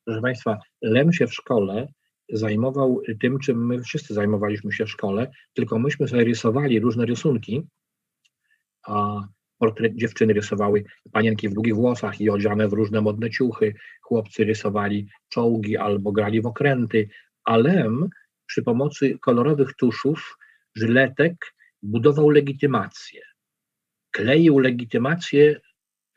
Proszę 0.05 0.21
Państwa, 0.21 0.57
Lem 0.81 1.13
się 1.13 1.27
w 1.27 1.33
szkole 1.33 1.87
zajmował 2.29 3.01
tym, 3.21 3.39
czym 3.39 3.65
my 3.65 3.81
wszyscy 3.81 4.13
zajmowaliśmy 4.13 4.71
się 4.71 4.85
w 4.85 4.91
szkole, 4.91 5.31
tylko 5.53 5.79
myśmy 5.79 6.07
sobie 6.07 6.23
rysowali 6.23 6.79
różne 6.79 7.05
rysunki, 7.05 7.67
a 8.87 9.21
portret 9.63 9.95
dziewczyny 9.95 10.33
rysowały 10.33 10.83
panienki 11.11 11.49
w 11.49 11.53
długich 11.53 11.75
włosach 11.75 12.21
i 12.21 12.29
odziane 12.29 12.67
w 12.67 12.73
różne 12.73 13.01
modne 13.01 13.29
ciuchy, 13.29 13.75
chłopcy 14.01 14.43
rysowali 14.43 15.07
czołgi 15.29 15.77
albo 15.77 16.11
grali 16.11 16.41
w 16.41 16.45
okręty, 16.45 17.09
a 17.43 17.57
Lem 17.57 18.09
przy 18.45 18.63
pomocy 18.63 19.19
kolorowych 19.19 19.73
tuszów, 19.73 20.37
żyletek 20.75 21.35
budował 21.81 22.29
legitymację. 22.29 23.21
Kleił 24.11 24.59
legitymację, 24.59 25.59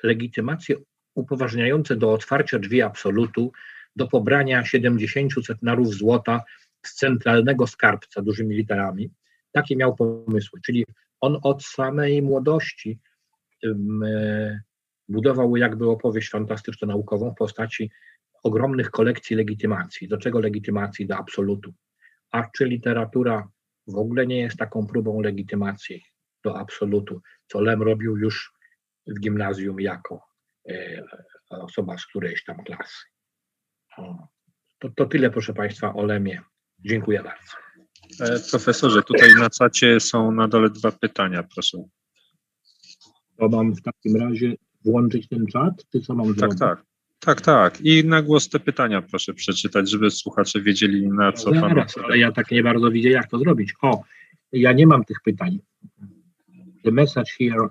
legitymacje 0.02 0.76
upoważniające 1.14 1.96
do 1.96 2.12
otwarcia 2.12 2.58
drzwi 2.58 2.82
absolutu, 2.82 3.52
do 3.96 4.06
pobrania 4.08 4.64
70 4.64 5.32
centnarów 5.46 5.94
złota 5.94 6.42
z 6.86 6.94
centralnego 6.94 7.66
skarbca 7.66 8.22
dużymi 8.22 8.56
literami. 8.56 9.10
Takie 9.52 9.76
miał 9.76 9.96
pomysły, 9.96 10.60
czyli 10.66 10.84
on 11.20 11.38
od 11.42 11.64
samej 11.64 12.22
młodości 12.22 12.98
budował 15.08 15.56
jakby 15.56 15.90
opowieść 15.90 16.30
fantastyczno-naukową 16.30 17.30
w 17.30 17.38
postaci 17.38 17.90
ogromnych 18.42 18.90
kolekcji 18.90 19.36
legitymacji. 19.36 20.08
Do 20.08 20.18
czego 20.18 20.40
legitymacji? 20.40 21.06
Do 21.06 21.16
absolutu. 21.16 21.74
A 22.30 22.50
czy 22.56 22.64
literatura 22.64 23.48
w 23.86 23.96
ogóle 23.96 24.26
nie 24.26 24.38
jest 24.38 24.56
taką 24.56 24.86
próbą 24.86 25.20
legitymacji 25.20 26.02
do 26.44 26.58
absolutu, 26.58 27.22
co 27.46 27.60
Lem 27.60 27.82
robił 27.82 28.16
już 28.16 28.52
w 29.06 29.20
gimnazjum 29.20 29.80
jako 29.80 30.20
e, 30.68 31.02
osoba 31.50 31.98
z 31.98 32.06
którejś 32.06 32.44
tam 32.44 32.64
klasy. 32.64 33.04
To, 34.78 34.88
to 34.96 35.06
tyle, 35.06 35.30
proszę 35.30 35.54
Państwa, 35.54 35.94
o 35.94 36.04
Lemie. 36.04 36.40
Dziękuję 36.78 37.22
bardzo. 37.22 37.52
E, 38.20 38.50
profesorze, 38.50 39.02
tutaj 39.02 39.34
na 39.34 39.50
czacie 39.50 40.00
są 40.00 40.32
na 40.32 40.48
dole 40.48 40.70
dwa 40.70 40.92
pytania, 40.92 41.42
proszę. 41.54 41.78
To 43.38 43.48
mam 43.48 43.74
w 43.74 43.82
takim 43.82 44.16
razie 44.16 44.54
włączyć 44.84 45.28
ten 45.28 45.46
czat, 45.46 45.84
czy 45.92 46.00
co 46.00 46.14
mam 46.14 46.26
tak, 46.26 46.36
zrobić? 46.36 46.58
Tak, 46.58 46.84
tak, 47.20 47.40
tak. 47.40 47.80
I 47.80 48.04
na 48.04 48.22
głos 48.22 48.48
te 48.48 48.60
pytania 48.60 49.02
proszę 49.02 49.34
przeczytać, 49.34 49.90
żeby 49.90 50.10
słuchacze 50.10 50.60
wiedzieli 50.60 51.08
na 51.08 51.32
co 51.32 51.50
no, 51.50 51.60
Zaraz, 51.60 51.94
pan... 51.94 52.04
ale 52.04 52.18
ja 52.18 52.32
tak 52.32 52.50
nie 52.50 52.62
bardzo 52.62 52.90
widzę, 52.90 53.08
jak 53.08 53.30
to 53.30 53.38
zrobić. 53.38 53.74
O, 53.82 54.02
ja 54.52 54.72
nie 54.72 54.86
mam 54.86 55.04
tych 55.04 55.20
pytań. 55.24 55.58
The 56.84 56.90
message 56.90 57.32
here, 57.38 57.68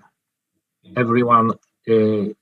everyone, 0.96 1.54
uh, 1.88 2.34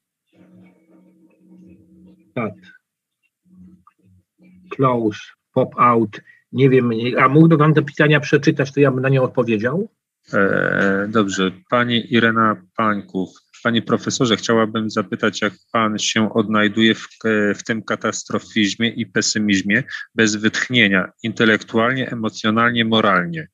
close, 4.70 5.20
pop 5.54 5.76
out, 5.78 6.22
nie 6.52 6.70
wiem, 6.70 6.92
a 7.20 7.28
mógłby 7.30 7.58
Pan 7.58 7.74
te 7.74 7.82
pytania 7.82 8.20
przeczytać, 8.20 8.72
to 8.72 8.80
ja 8.80 8.92
bym 8.92 9.02
na 9.02 9.10
nie 9.10 9.22
odpowiedział? 9.22 9.90
E, 10.34 11.08
dobrze. 11.10 11.52
Pani 11.70 12.14
Irena 12.14 12.62
Pańków. 12.78 13.30
Panie 13.64 13.82
profesorze, 13.82 14.36
chciałabym 14.38 14.90
zapytać, 14.90 15.42
jak 15.42 15.54
Pan 15.72 16.00
się 16.00 16.34
odnajduje 16.34 16.96
w, 16.96 17.08
w 17.56 17.64
tym 17.64 17.84
katastrofizmie 17.84 18.90
i 18.90 19.06
pesymizmie 19.06 19.84
bez 20.16 20.36
wytchnienia, 20.36 21.12
intelektualnie, 21.24 22.12
emocjonalnie, 22.12 22.86
moralnie? 22.86 23.48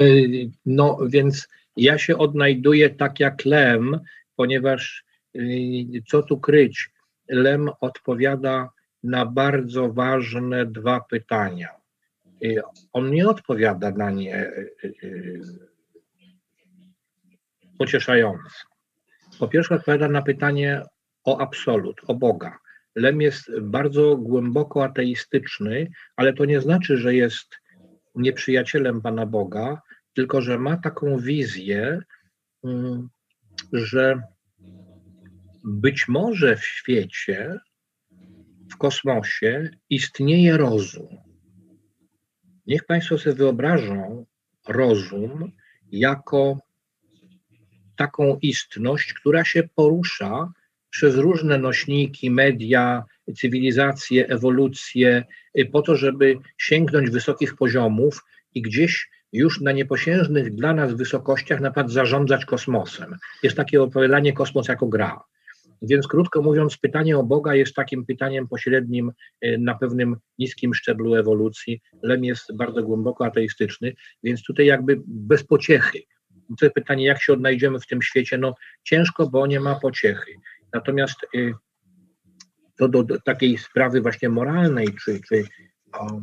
E, 0.00 0.04
no 0.66 0.98
więc 1.08 1.48
ja 1.76 1.98
się 1.98 2.18
odnajduję 2.18 2.90
tak 2.90 3.20
jak 3.20 3.44
Lem, 3.44 4.00
ponieważ 4.36 5.04
e, 5.34 5.40
co 6.08 6.22
tu 6.22 6.40
kryć, 6.40 6.90
Lem 7.28 7.70
odpowiada 7.80 8.70
na 9.02 9.26
bardzo 9.26 9.92
ważne 9.92 10.66
dwa 10.66 11.00
pytania. 11.00 11.79
On 12.92 13.10
nie 13.10 13.28
odpowiada 13.28 13.90
na 13.90 14.10
nie 14.10 14.46
y, 14.46 14.72
y, 14.84 14.94
y, 15.04 15.40
pocieszająco. 17.78 18.48
Po 19.38 19.48
pierwsze, 19.48 19.74
odpowiada 19.74 20.08
na 20.08 20.22
pytanie 20.22 20.82
o 21.24 21.40
absolut, 21.40 22.00
o 22.06 22.14
Boga. 22.14 22.58
Lem 22.94 23.20
jest 23.20 23.60
bardzo 23.60 24.16
głęboko 24.16 24.84
ateistyczny, 24.84 25.90
ale 26.16 26.32
to 26.32 26.44
nie 26.44 26.60
znaczy, 26.60 26.96
że 26.96 27.14
jest 27.14 27.56
nieprzyjacielem 28.14 29.02
Pana 29.02 29.26
Boga, 29.26 29.82
tylko 30.14 30.40
że 30.40 30.58
ma 30.58 30.76
taką 30.76 31.18
wizję, 31.18 32.02
mm, 32.64 33.08
że 33.72 34.22
być 35.64 36.08
może 36.08 36.56
w 36.56 36.64
świecie 36.64 37.58
w 38.72 38.76
kosmosie 38.76 39.70
istnieje 39.90 40.56
rozum. 40.56 41.29
Niech 42.70 42.84
Państwo 42.84 43.18
sobie 43.18 43.36
wyobrażą 43.36 44.26
rozum 44.68 45.52
jako 45.92 46.58
taką 47.96 48.38
istność, 48.42 49.12
która 49.12 49.44
się 49.44 49.62
porusza 49.74 50.52
przez 50.90 51.16
różne 51.16 51.58
nośniki, 51.58 52.30
media, 52.30 53.04
cywilizację, 53.36 54.28
ewolucję, 54.28 55.24
po 55.72 55.82
to, 55.82 55.96
żeby 55.96 56.36
sięgnąć 56.58 57.10
wysokich 57.10 57.56
poziomów 57.56 58.24
i 58.54 58.62
gdzieś 58.62 59.10
już 59.32 59.60
na 59.60 59.72
nieposiężnych 59.72 60.54
dla 60.54 60.74
nas 60.74 60.94
wysokościach 60.94 61.60
na 61.60 61.70
przykład 61.70 61.90
zarządzać 61.90 62.44
kosmosem. 62.44 63.16
Jest 63.42 63.56
takie 63.56 63.82
opowiadanie 63.82 64.32
kosmos 64.32 64.68
jako 64.68 64.86
gra. 64.86 65.20
Więc 65.82 66.08
krótko 66.08 66.42
mówiąc, 66.42 66.76
pytanie 66.76 67.18
o 67.18 67.22
Boga 67.22 67.54
jest 67.54 67.74
takim 67.74 68.06
pytaniem 68.06 68.48
pośrednim 68.48 69.12
e, 69.40 69.58
na 69.58 69.74
pewnym 69.74 70.16
niskim 70.38 70.74
szczeblu 70.74 71.14
ewolucji. 71.14 71.80
Lem 72.02 72.24
jest 72.24 72.56
bardzo 72.56 72.82
głęboko 72.82 73.24
ateistyczny, 73.24 73.94
więc 74.22 74.42
tutaj 74.42 74.66
jakby 74.66 75.02
bez 75.06 75.44
pociechy. 75.44 75.98
To 76.60 76.70
pytanie, 76.70 77.04
jak 77.04 77.22
się 77.22 77.32
odnajdziemy 77.32 77.80
w 77.80 77.86
tym 77.86 78.02
świecie? 78.02 78.38
No 78.38 78.54
ciężko, 78.84 79.28
bo 79.28 79.46
nie 79.46 79.60
ma 79.60 79.80
pociechy. 79.80 80.32
Natomiast 80.72 81.16
e, 81.34 81.52
to 82.76 82.88
do, 82.88 83.02
do 83.02 83.20
takiej 83.20 83.58
sprawy 83.58 84.00
właśnie 84.00 84.28
moralnej, 84.28 84.88
czy, 85.04 85.20
czy 85.28 85.44
o, 85.92 86.22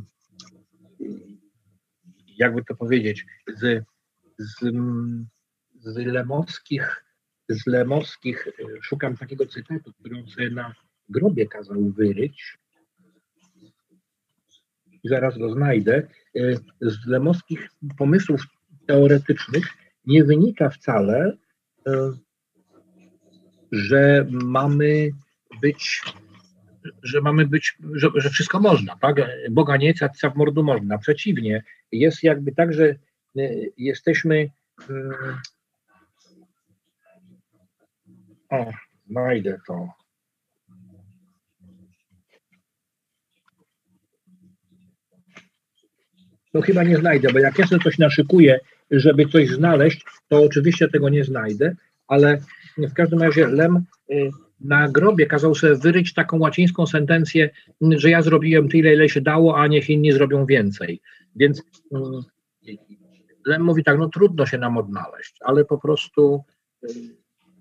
jakby 2.37 2.63
to 2.63 2.75
powiedzieć, 2.75 3.25
z, 3.47 3.83
z, 4.37 4.73
z 5.79 5.97
lemowskich 5.97 7.06
z 7.49 7.67
Lemowskich, 7.67 8.47
e, 8.47 8.51
szukam 8.81 9.17
takiego 9.17 9.45
cytatu, 9.45 9.93
który 9.93 10.17
on 10.17 10.27
sobie 10.27 10.49
na 10.49 10.75
grobie 11.09 11.47
kazał 11.47 11.89
wyryć. 11.89 12.57
Zaraz 15.03 15.37
go 15.37 15.53
znajdę. 15.53 16.07
E, 16.35 16.55
z 16.81 17.07
Lemowskich 17.07 17.69
pomysłów 17.97 18.41
teoretycznych 18.87 19.65
nie 20.05 20.23
wynika 20.23 20.69
wcale, 20.69 21.37
e, 21.87 22.11
że 23.71 24.27
mamy 24.31 25.09
być, 25.61 26.01
że 27.03 27.21
mamy 27.21 27.47
być, 27.47 27.77
że, 27.93 28.09
że 28.15 28.29
wszystko 28.29 28.59
można, 28.59 28.97
tak? 28.97 29.15
Boga 29.51 29.77
nie, 29.77 29.93
w 29.93 30.35
mordu 30.35 30.63
można. 30.63 30.97
Przeciwnie, 30.97 31.63
jest 31.91 32.23
jakby 32.23 32.51
tak, 32.51 32.73
że 32.73 32.95
jesteśmy 33.77 34.49
o, 38.49 38.71
znajdę 39.09 39.57
to. 39.67 39.87
No 46.53 46.61
chyba 46.61 46.83
nie 46.83 46.97
znajdę, 46.97 47.33
bo 47.33 47.39
jak 47.39 47.59
ja 47.59 47.67
sobie 47.67 47.83
coś 47.83 47.97
naszykuję, 47.97 48.59
żeby 48.91 49.25
coś 49.25 49.49
znaleźć, 49.49 50.05
to 50.27 50.43
oczywiście 50.43 50.89
tego 50.89 51.09
nie 51.09 51.23
znajdę, 51.23 51.75
ale 52.07 52.41
w 52.77 52.93
każdym 52.93 53.21
razie 53.21 53.47
Lem 53.47 53.83
y, 54.11 54.29
na 54.59 54.89
grobie 54.89 55.25
kazał 55.25 55.55
sobie 55.55 55.75
wyryć 55.75 56.13
taką 56.13 56.39
łacińską 56.39 56.87
sentencję, 56.87 57.49
że 57.81 58.09
ja 58.09 58.21
zrobiłem 58.21 58.69
tyle, 58.69 58.93
ile 58.93 59.09
się 59.09 59.21
dało, 59.21 59.57
a 59.57 59.67
niech 59.67 59.89
inni 59.89 60.11
zrobią 60.11 60.45
więcej. 60.45 61.01
Więc 61.35 61.59
y, 61.59 62.77
Lem 63.45 63.63
mówi 63.63 63.83
tak, 63.83 63.99
no 63.99 64.09
trudno 64.09 64.45
się 64.45 64.57
nam 64.57 64.77
odnaleźć, 64.77 65.35
ale 65.41 65.65
po 65.65 65.77
prostu 65.77 66.43
y, 66.83 66.87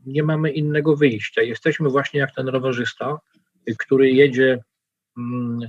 nie 0.06 0.22
mamy 0.22 0.50
innego 0.50 0.96
wyjścia. 0.96 1.42
Jesteśmy 1.42 1.90
właśnie 1.90 2.20
jak 2.20 2.34
ten 2.34 2.48
rowerzysta, 2.48 3.18
który 3.78 4.10
jedzie 4.10 4.58
mm, 5.18 5.60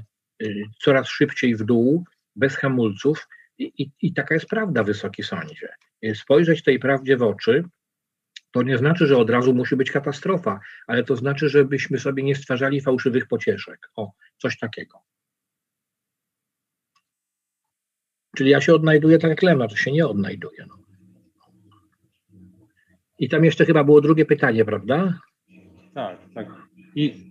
coraz 0.79 1.07
szybciej 1.07 1.55
w 1.55 1.63
dół, 1.63 2.05
bez 2.35 2.55
hamulców. 2.55 3.27
I, 3.57 3.83
i, 3.83 3.91
I, 4.01 4.13
taka 4.13 4.33
jest 4.33 4.47
prawda, 4.47 4.83
Wysoki 4.83 5.23
Sądzie. 5.23 5.69
Spojrzeć 6.15 6.63
tej 6.63 6.79
prawdzie 6.79 7.17
w 7.17 7.23
oczy, 7.23 7.63
to 8.51 8.63
nie 8.63 8.77
znaczy, 8.77 9.07
że 9.07 9.17
od 9.17 9.29
razu 9.29 9.53
musi 9.53 9.75
być 9.75 9.91
katastrofa, 9.91 10.59
ale 10.87 11.03
to 11.03 11.15
znaczy, 11.15 11.49
żebyśmy 11.49 11.99
sobie 11.99 12.23
nie 12.23 12.35
stwarzali 12.35 12.81
fałszywych 12.81 13.27
pocieszek. 13.27 13.89
O, 13.95 14.11
coś 14.37 14.59
takiego. 14.59 14.99
Czyli 18.35 18.49
ja 18.49 18.61
się 18.61 18.73
odnajduję 18.73 19.19
tak 19.19 19.29
jak 19.29 19.43
Lema, 19.43 19.69
się 19.69 19.91
nie 19.91 20.07
odnajduję. 20.07 20.65
No. 20.67 20.86
I 23.19 23.29
tam 23.29 23.45
jeszcze 23.45 23.65
chyba 23.65 23.83
było 23.83 24.01
drugie 24.01 24.25
pytanie, 24.25 24.65
prawda? 24.65 25.19
Tak, 25.93 26.17
tak. 26.33 26.47
I 26.95 27.27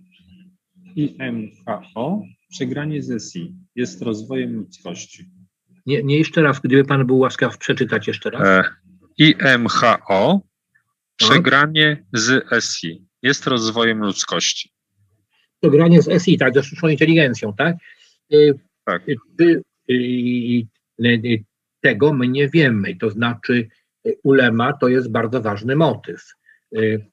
IMHO, 0.95 2.23
przegranie 2.49 3.03
ze 3.03 3.19
SI, 3.19 3.55
jest 3.75 4.01
rozwojem 4.01 4.53
ludzkości. 4.53 5.25
Nie, 5.85 6.03
nie 6.03 6.17
jeszcze 6.17 6.41
raz, 6.41 6.59
gdyby 6.59 6.85
Pan 6.85 7.05
był 7.05 7.17
łaskaw 7.17 7.57
przeczytać 7.57 8.07
jeszcze 8.07 8.29
raz. 8.29 8.47
E, 8.47 8.63
IMHO, 9.17 10.41
przegranie 11.15 12.05
z 12.13 12.53
SI, 12.63 13.05
jest 13.21 13.47
rozwojem 13.47 13.99
ludzkości. 13.99 14.73
Przegranie 15.61 16.01
z 16.01 16.23
SI, 16.23 16.37
tak, 16.37 16.53
ze 16.53 16.63
sztuczną 16.63 16.89
inteligencją, 16.89 17.53
tak? 17.53 17.75
Y, 18.33 18.59
tak. 18.85 19.09
Y, 19.09 19.61
y, 19.89 21.43
tego 21.81 22.13
my 22.13 22.27
nie 22.27 22.49
wiemy, 22.49 22.95
to 22.95 23.09
znaczy 23.09 23.67
ulema 24.23 24.73
to 24.73 24.87
jest 24.87 25.11
bardzo 25.11 25.41
ważny 25.41 25.75
motyw. 25.75 26.33
Y, 26.77 27.05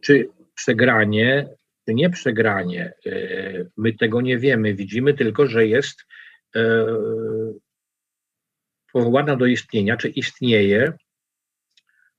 czy 0.00 0.28
przegranie, 0.54 1.48
czy 1.86 1.94
nie 1.94 2.10
przegranie, 2.10 2.92
y, 3.06 3.70
my 3.76 3.92
tego 3.92 4.20
nie 4.20 4.38
wiemy. 4.38 4.74
Widzimy 4.74 5.14
tylko, 5.14 5.46
że 5.46 5.66
jest 5.66 6.00
y, 6.56 6.60
powołana 8.92 9.36
do 9.36 9.46
istnienia, 9.46 9.96
czy 9.96 10.08
istnieje 10.08 10.92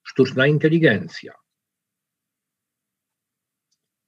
sztuczna 0.04 0.48
inteligencja. 0.48 1.34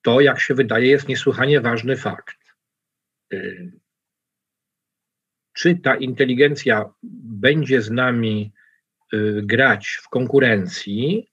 To, 0.01 0.21
jak 0.21 0.39
się 0.39 0.53
wydaje, 0.53 0.87
jest 0.87 1.07
niesłychanie 1.07 1.61
ważny 1.61 1.97
fakt. 1.97 2.37
Czy 5.53 5.75
ta 5.75 5.95
inteligencja 5.95 6.93
będzie 7.23 7.81
z 7.81 7.91
nami 7.91 8.53
grać 9.43 9.99
w 10.03 10.09
konkurencji, 10.09 11.27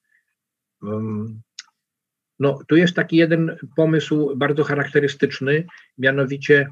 no, 2.38 2.58
tu 2.68 2.76
jest 2.76 2.94
taki 2.94 3.16
jeden 3.16 3.56
pomysł 3.76 4.36
bardzo 4.36 4.64
charakterystyczny, 4.64 5.66
mianowicie 5.98 6.68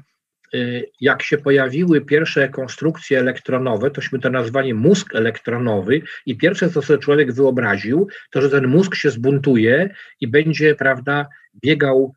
y, 0.53 0.85
jak 1.01 1.23
się 1.23 1.37
pojawiły 1.37 2.01
pierwsze 2.01 2.49
konstrukcje 2.49 3.19
elektronowe, 3.19 3.91
tośmy 3.91 4.19
to 4.19 4.29
nazwali 4.29 4.73
mózg 4.73 5.15
elektronowy 5.15 6.01
i 6.25 6.37
pierwsze, 6.37 6.69
co 6.69 6.81
sobie 6.81 6.99
człowiek 6.99 7.33
wyobraził, 7.33 8.07
to, 8.31 8.41
że 8.41 8.49
ten 8.49 8.67
mózg 8.67 8.95
się 8.95 9.09
zbuntuje 9.09 9.89
i 10.19 10.27
będzie, 10.27 10.75
prawda, 10.75 11.27
biegał 11.63 12.13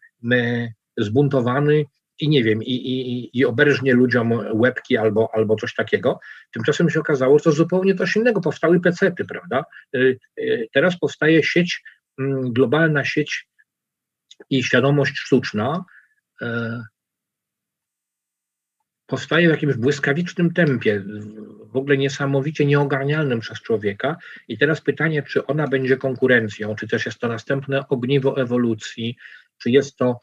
zbuntowany 0.96 1.84
i 2.18 2.28
nie 2.28 2.44
wiem, 2.44 2.62
i, 2.62 2.72
i, 2.72 3.30
i 3.38 3.44
oberżnie 3.44 3.94
ludziom 3.94 4.32
łebki 4.52 4.96
albo, 4.96 5.28
albo 5.32 5.56
coś 5.56 5.74
takiego. 5.74 6.20
Tymczasem 6.52 6.90
się 6.90 7.00
okazało, 7.00 7.38
że 7.38 7.44
to 7.44 7.52
zupełnie 7.52 7.94
coś 7.94 8.16
innego. 8.16 8.40
Powstały 8.40 8.80
pecety, 8.80 9.24
prawda? 9.24 9.64
Y, 9.96 10.18
y, 10.38 10.68
teraz 10.72 10.98
powstaje 10.98 11.42
sieć, 11.42 11.82
mm, 12.18 12.52
globalna 12.52 13.04
sieć 13.04 13.48
i 14.50 14.62
świadomość 14.62 15.18
sztuczna 15.18 15.84
y, 16.42 16.46
powstaje 19.06 19.48
w 19.48 19.50
jakimś 19.50 19.74
błyskawicznym 19.74 20.52
tempie, 20.52 21.04
w 21.72 21.76
ogóle 21.76 21.96
niesamowicie 21.96 22.66
nieogarnialnym 22.66 23.40
przez 23.40 23.60
człowieka. 23.62 24.16
I 24.48 24.58
teraz 24.58 24.80
pytanie, 24.80 25.22
czy 25.22 25.46
ona 25.46 25.68
będzie 25.68 25.96
konkurencją, 25.96 26.74
czy 26.76 26.88
też 26.88 27.06
jest 27.06 27.18
to 27.18 27.28
następne 27.28 27.88
ogniwo 27.88 28.40
ewolucji, 28.40 29.16
czy 29.58 29.70
jest 29.70 29.96
to 29.96 30.20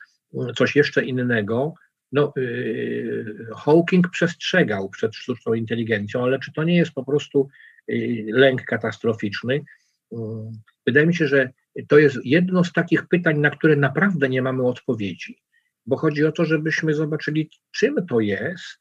coś 0.56 0.76
jeszcze 0.76 1.06
innego. 1.06 1.74
No, 2.12 2.34
yy, 2.36 3.48
Hawking 3.58 4.10
przestrzegał 4.10 4.90
przed 4.90 5.16
sztuczną 5.16 5.54
inteligencją, 5.54 6.24
ale 6.24 6.40
czy 6.40 6.54
to 6.54 6.64
nie 6.64 6.78
jest 6.78 6.92
po 6.92 7.04
prostu 7.04 7.50
yy, 7.88 8.26
lęk 8.28 8.64
katastroficzny? 8.64 9.62
Yy, 10.12 10.18
wydaje 10.88 11.08
mi 11.08 11.16
się, 11.16 11.28
że 11.28 11.50
to 11.88 11.98
jest 12.00 12.18
jedno 12.24 12.64
z 12.64 12.74
takich 12.74 13.08
pytań, 13.08 13.40
na 13.40 13.50
które 13.50 13.76
naprawdę 13.76 14.30
nie 14.30 14.42
mamy 14.42 14.68
odpowiedzi, 14.68 15.42
bo 15.86 15.98
chodzi 15.98 16.26
o 16.26 16.32
to, 16.32 16.46
żebyśmy 16.46 16.94
zobaczyli, 16.94 17.50
czym 17.72 18.08
to 18.08 18.20
jest, 18.20 18.80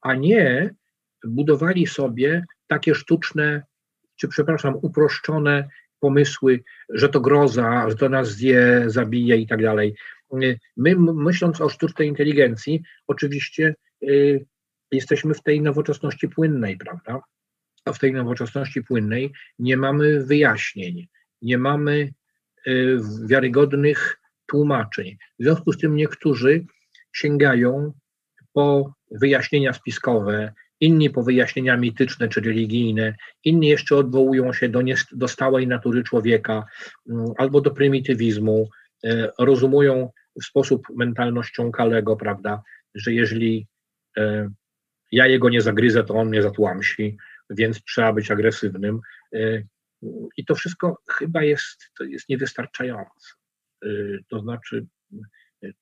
a 0.00 0.14
nie 0.14 0.74
budowali 1.24 1.86
sobie 1.86 2.44
takie 2.66 2.94
sztuczne, 2.94 3.62
czy 4.16 4.28
przepraszam, 4.28 4.74
uproszczone 4.82 5.68
pomysły, 6.00 6.62
że 6.88 7.08
to 7.08 7.20
groza, 7.20 7.90
że 7.90 7.96
to 7.96 8.08
nas 8.08 8.28
zje, 8.28 8.84
zabije 8.86 9.36
i 9.36 9.46
tak 9.46 9.62
dalej. 9.62 9.94
My, 10.32 10.58
myśląc 11.14 11.60
o 11.60 11.68
sztucznej 11.68 12.08
inteligencji, 12.08 12.82
oczywiście 13.06 13.74
y, 14.02 14.46
jesteśmy 14.92 15.34
w 15.34 15.42
tej 15.42 15.60
nowoczesności 15.60 16.28
płynnej, 16.28 16.76
prawda? 16.76 17.20
A 17.84 17.92
w 17.92 17.98
tej 17.98 18.12
nowoczesności 18.12 18.82
płynnej 18.82 19.32
nie 19.58 19.76
mamy 19.76 20.24
wyjaśnień, 20.24 21.06
nie 21.42 21.58
mamy 21.58 22.12
y, 22.66 22.98
wiarygodnych 23.26 24.20
tłumaczeń. 24.46 25.16
W 25.38 25.42
związku 25.42 25.72
z 25.72 25.78
tym 25.78 25.96
niektórzy 25.96 26.64
sięgają 27.12 27.92
po 28.52 28.94
wyjaśnienia 29.10 29.72
spiskowe, 29.72 30.52
inni 30.80 31.10
po 31.10 31.22
wyjaśnienia 31.22 31.76
mityczne 31.76 32.28
czy 32.28 32.40
religijne, 32.40 33.14
inni 33.44 33.68
jeszcze 33.68 33.96
odwołują 33.96 34.52
się 34.52 34.68
do, 34.68 34.80
do 35.12 35.28
stałej 35.28 35.66
natury 35.66 36.02
człowieka 36.02 36.64
mm, 37.10 37.26
albo 37.38 37.60
do 37.60 37.70
prymitywizmu, 37.70 38.68
rozumują 39.38 40.10
w 40.42 40.44
sposób 40.44 40.82
mentalnością 40.96 41.72
Kalego, 41.72 42.16
prawda, 42.16 42.62
że 42.94 43.12
jeżeli 43.12 43.66
ja 45.12 45.26
jego 45.26 45.48
nie 45.48 45.60
zagryzę, 45.60 46.04
to 46.04 46.14
on 46.14 46.28
mnie 46.28 46.42
zatłamsi, 46.42 47.16
więc 47.50 47.84
trzeba 47.84 48.12
być 48.12 48.30
agresywnym. 48.30 49.00
I 50.36 50.44
to 50.44 50.54
wszystko 50.54 50.98
chyba 51.10 51.42
jest, 51.42 51.90
to 51.98 52.04
jest 52.04 52.28
niewystarczające. 52.28 53.34
To 54.28 54.40
znaczy, 54.40 54.86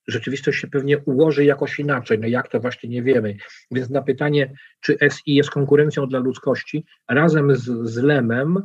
rzeczywistość 0.07 0.59
się 0.59 0.67
pewnie 0.67 0.97
ułoży 0.97 1.45
jakoś 1.45 1.79
inaczej. 1.79 2.19
No 2.19 2.27
jak 2.27 2.49
to 2.49 2.59
właśnie 2.59 2.89
nie 2.89 3.03
wiemy. 3.03 3.37
Więc 3.71 3.89
na 3.89 4.01
pytanie, 4.01 4.53
czy 4.81 4.97
SI 5.11 5.35
jest 5.35 5.49
konkurencją 5.49 6.07
dla 6.07 6.19
ludzkości, 6.19 6.85
razem 7.09 7.55
z, 7.55 7.89
z 7.89 7.97
Lemem 7.97 8.63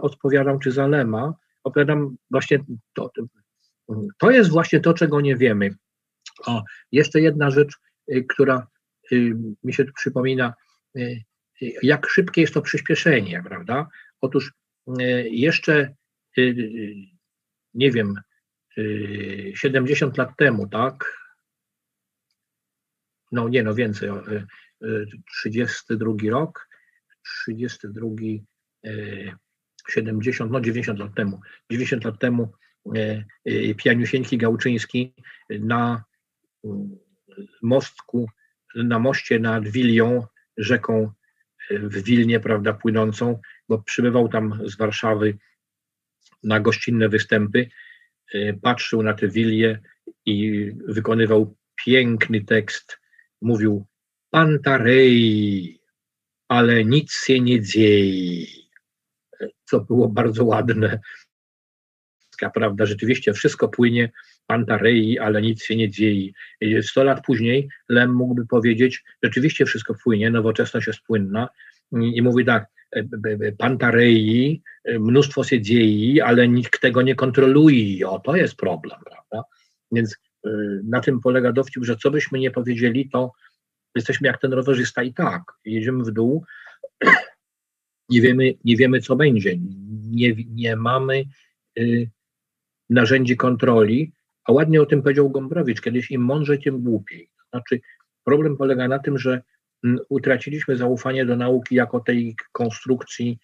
odpowiadam, 0.00 0.58
czy 0.58 0.72
za 0.72 0.86
Lema, 0.86 1.34
odpowiadam 1.64 2.16
właśnie 2.30 2.58
to. 2.94 3.10
To 4.18 4.30
jest 4.30 4.50
właśnie 4.50 4.80
to, 4.80 4.94
czego 4.94 5.20
nie 5.20 5.36
wiemy. 5.36 5.70
O, 6.46 6.62
jeszcze 6.92 7.20
jedna 7.20 7.50
rzecz, 7.50 7.74
y, 8.12 8.24
która 8.28 8.66
y, 9.12 9.36
mi 9.64 9.74
się 9.74 9.84
przypomina, 9.84 10.54
jak 11.82 12.08
szybkie 12.08 12.40
jest 12.40 12.54
to 12.54 12.62
przyspieszenie, 12.62 13.42
prawda? 13.46 13.88
Otóż 14.20 14.52
jeszcze 15.30 15.94
nie 17.74 17.90
wiem, 17.90 18.14
70 19.54 20.18
lat 20.18 20.36
temu, 20.36 20.68
tak? 20.68 21.18
No 23.32 23.48
nie, 23.48 23.62
no 23.62 23.74
więcej, 23.74 24.10
32 25.38 26.12
rok, 26.30 26.68
32, 27.44 28.06
70, 29.88 30.50
no 30.52 30.60
90 30.60 30.98
lat 30.98 31.14
temu, 31.14 31.40
90 31.70 32.04
lat 32.04 32.18
temu 32.18 32.52
Pianiusieńki 33.76 34.38
Gałczyński 34.38 35.14
na 35.50 36.04
mostku, 37.62 38.28
na 38.74 38.98
moście 38.98 39.38
nad 39.38 39.68
Wilią, 39.68 40.26
rzeką 40.56 41.12
w 41.70 42.02
Wilnie, 42.02 42.40
prawda, 42.40 42.72
płynącą, 42.72 43.40
bo 43.68 43.78
przybywał 43.78 44.28
tam 44.28 44.60
z 44.68 44.76
Warszawy 44.76 45.38
na 46.42 46.60
gościnne 46.60 47.08
występy, 47.08 47.68
patrzył 48.62 49.02
na 49.02 49.14
te 49.14 49.28
wilie 49.28 49.80
i 50.26 50.70
wykonywał 50.88 51.56
piękny 51.84 52.44
tekst. 52.44 52.98
Mówił 53.42 53.86
Pantarej, 54.30 55.80
ale 56.48 56.84
nic 56.84 57.12
się 57.12 57.40
nie 57.40 57.62
dzieje. 57.62 58.46
Co 59.64 59.80
było 59.80 60.08
bardzo 60.08 60.44
ładne. 60.44 61.00
Prawda, 62.50 62.86
rzeczywiście 62.86 63.32
wszystko 63.32 63.68
płynie, 63.68 64.10
Pantarei, 64.46 65.18
ale 65.18 65.42
nic 65.42 65.64
się 65.64 65.76
nie 65.76 65.90
dzieje. 65.90 66.32
Sto 66.82 67.04
lat 67.04 67.24
później 67.24 67.68
Lem 67.88 68.14
mógłby 68.14 68.46
powiedzieć, 68.46 69.04
rzeczywiście 69.22 69.64
wszystko 69.64 69.94
płynie, 70.04 70.30
nowoczesność 70.30 70.86
jest 70.86 71.00
płynna 71.00 71.48
i 71.92 72.22
mówi 72.22 72.44
tak, 72.44 72.66
Pantarei, 73.58 74.62
mnóstwo 74.98 75.44
się 75.44 75.60
dzieje, 75.60 76.24
ale 76.24 76.48
nikt 76.48 76.80
tego 76.80 77.02
nie 77.02 77.14
kontroluje. 77.14 78.08
O, 78.08 78.18
to 78.18 78.36
jest 78.36 78.56
problem, 78.56 78.98
prawda? 79.04 79.48
Więc 79.92 80.16
y, 80.46 80.50
na 80.84 81.00
tym 81.00 81.20
polega 81.20 81.52
dowcip, 81.52 81.84
że 81.84 81.96
co 81.96 82.10
byśmy 82.10 82.38
nie 82.38 82.50
powiedzieli, 82.50 83.10
to 83.10 83.32
jesteśmy 83.94 84.28
jak 84.28 84.40
ten 84.40 84.52
rowerzysta 84.52 85.02
i 85.02 85.14
tak. 85.14 85.42
Jedziemy 85.64 86.04
w 86.04 86.10
dół, 86.10 86.44
nie 88.08 88.20
wiemy, 88.20 88.54
nie 88.64 88.76
wiemy 88.76 89.00
co 89.00 89.16
będzie, 89.16 89.56
nie, 90.10 90.34
nie 90.48 90.76
mamy 90.76 91.24
y, 91.78 92.10
narzędzi 92.90 93.36
kontroli, 93.36 94.12
a 94.44 94.52
ładnie 94.52 94.82
o 94.82 94.86
tym 94.86 95.02
powiedział 95.02 95.30
Gombrowicz, 95.30 95.80
kiedyś 95.80 96.10
im 96.10 96.22
mądrzej, 96.22 96.62
tym 96.62 96.82
głupiej. 96.82 97.28
Znaczy, 97.50 97.80
problem 98.24 98.56
polega 98.56 98.88
na 98.88 98.98
tym, 98.98 99.18
że 99.18 99.42
utraciliśmy 100.08 100.76
zaufanie 100.76 101.26
do 101.26 101.36
nauki 101.36 101.74
jako 101.74 102.00
tej 102.00 102.36
konstrukcji 102.52 103.38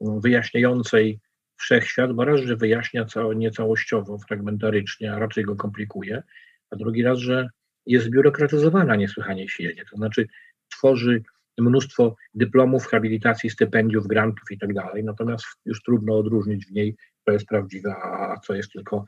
wyjaśniającej 0.00 1.20
wszechświat, 1.56 2.12
bo 2.12 2.24
raz, 2.24 2.40
że 2.40 2.56
wyjaśnia 2.56 3.06
niecałościowo, 3.36 4.18
fragmentarycznie, 4.18 5.12
a 5.12 5.18
raczej 5.18 5.44
go 5.44 5.56
komplikuje, 5.56 6.22
a 6.70 6.76
drugi 6.76 7.02
raz, 7.02 7.18
że 7.18 7.48
jest 7.86 8.06
zbiurokratyzowana 8.06 8.96
niesłychanie 8.96 9.48
silnie, 9.48 9.84
to 9.90 9.96
znaczy 9.96 10.26
tworzy 10.68 11.22
mnóstwo 11.58 12.16
dyplomów, 12.34 12.86
habilitacji, 12.86 13.50
stypendiów, 13.50 14.06
grantów 14.06 14.50
i 14.50 14.58
tak 14.58 14.74
dalej, 14.74 15.04
natomiast 15.04 15.46
już 15.64 15.82
trudno 15.82 16.18
odróżnić 16.18 16.66
w 16.66 16.72
niej, 16.72 16.96
co 17.28 17.32
jest 17.32 17.46
prawdziwe, 17.46 17.94
a 17.96 18.40
co 18.40 18.54
jest 18.54 18.72
tylko 18.72 19.04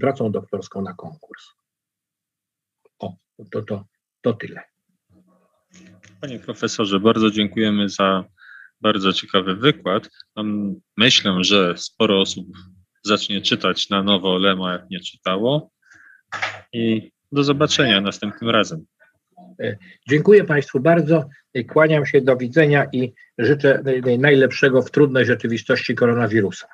pracą 0.00 0.32
doktorską 0.32 0.82
na 0.82 0.94
konkurs. 0.94 1.44
O, 2.98 3.16
to, 3.50 3.62
to, 3.62 3.84
to 4.20 4.32
tyle. 4.32 4.62
Panie 6.20 6.38
profesorze, 6.38 7.00
bardzo 7.00 7.30
dziękujemy 7.30 7.88
za 7.88 8.24
bardzo 8.80 9.12
ciekawy 9.12 9.56
wykład. 9.56 10.10
Myślę, 10.96 11.36
że 11.40 11.74
sporo 11.78 12.20
osób 12.20 12.46
zacznie 13.02 13.40
czytać 13.40 13.90
na 13.90 14.02
nowo 14.02 14.38
Lema, 14.38 14.72
jak 14.72 14.90
nie 14.90 15.00
czytało. 15.00 15.70
I 16.72 17.10
do 17.32 17.44
zobaczenia 17.44 18.00
następnym 18.00 18.50
razem. 18.50 18.84
E, 19.62 19.76
dziękuję 20.08 20.44
Państwu 20.44 20.80
bardzo. 20.80 21.28
Kłaniam 21.68 22.06
się, 22.06 22.20
do 22.20 22.36
widzenia 22.36 22.86
i 22.92 23.12
życzę 23.38 23.82
najlepszego 24.18 24.82
w 24.82 24.90
trudnej 24.90 25.26
rzeczywistości 25.26 25.94
koronawirusa. 25.94 26.66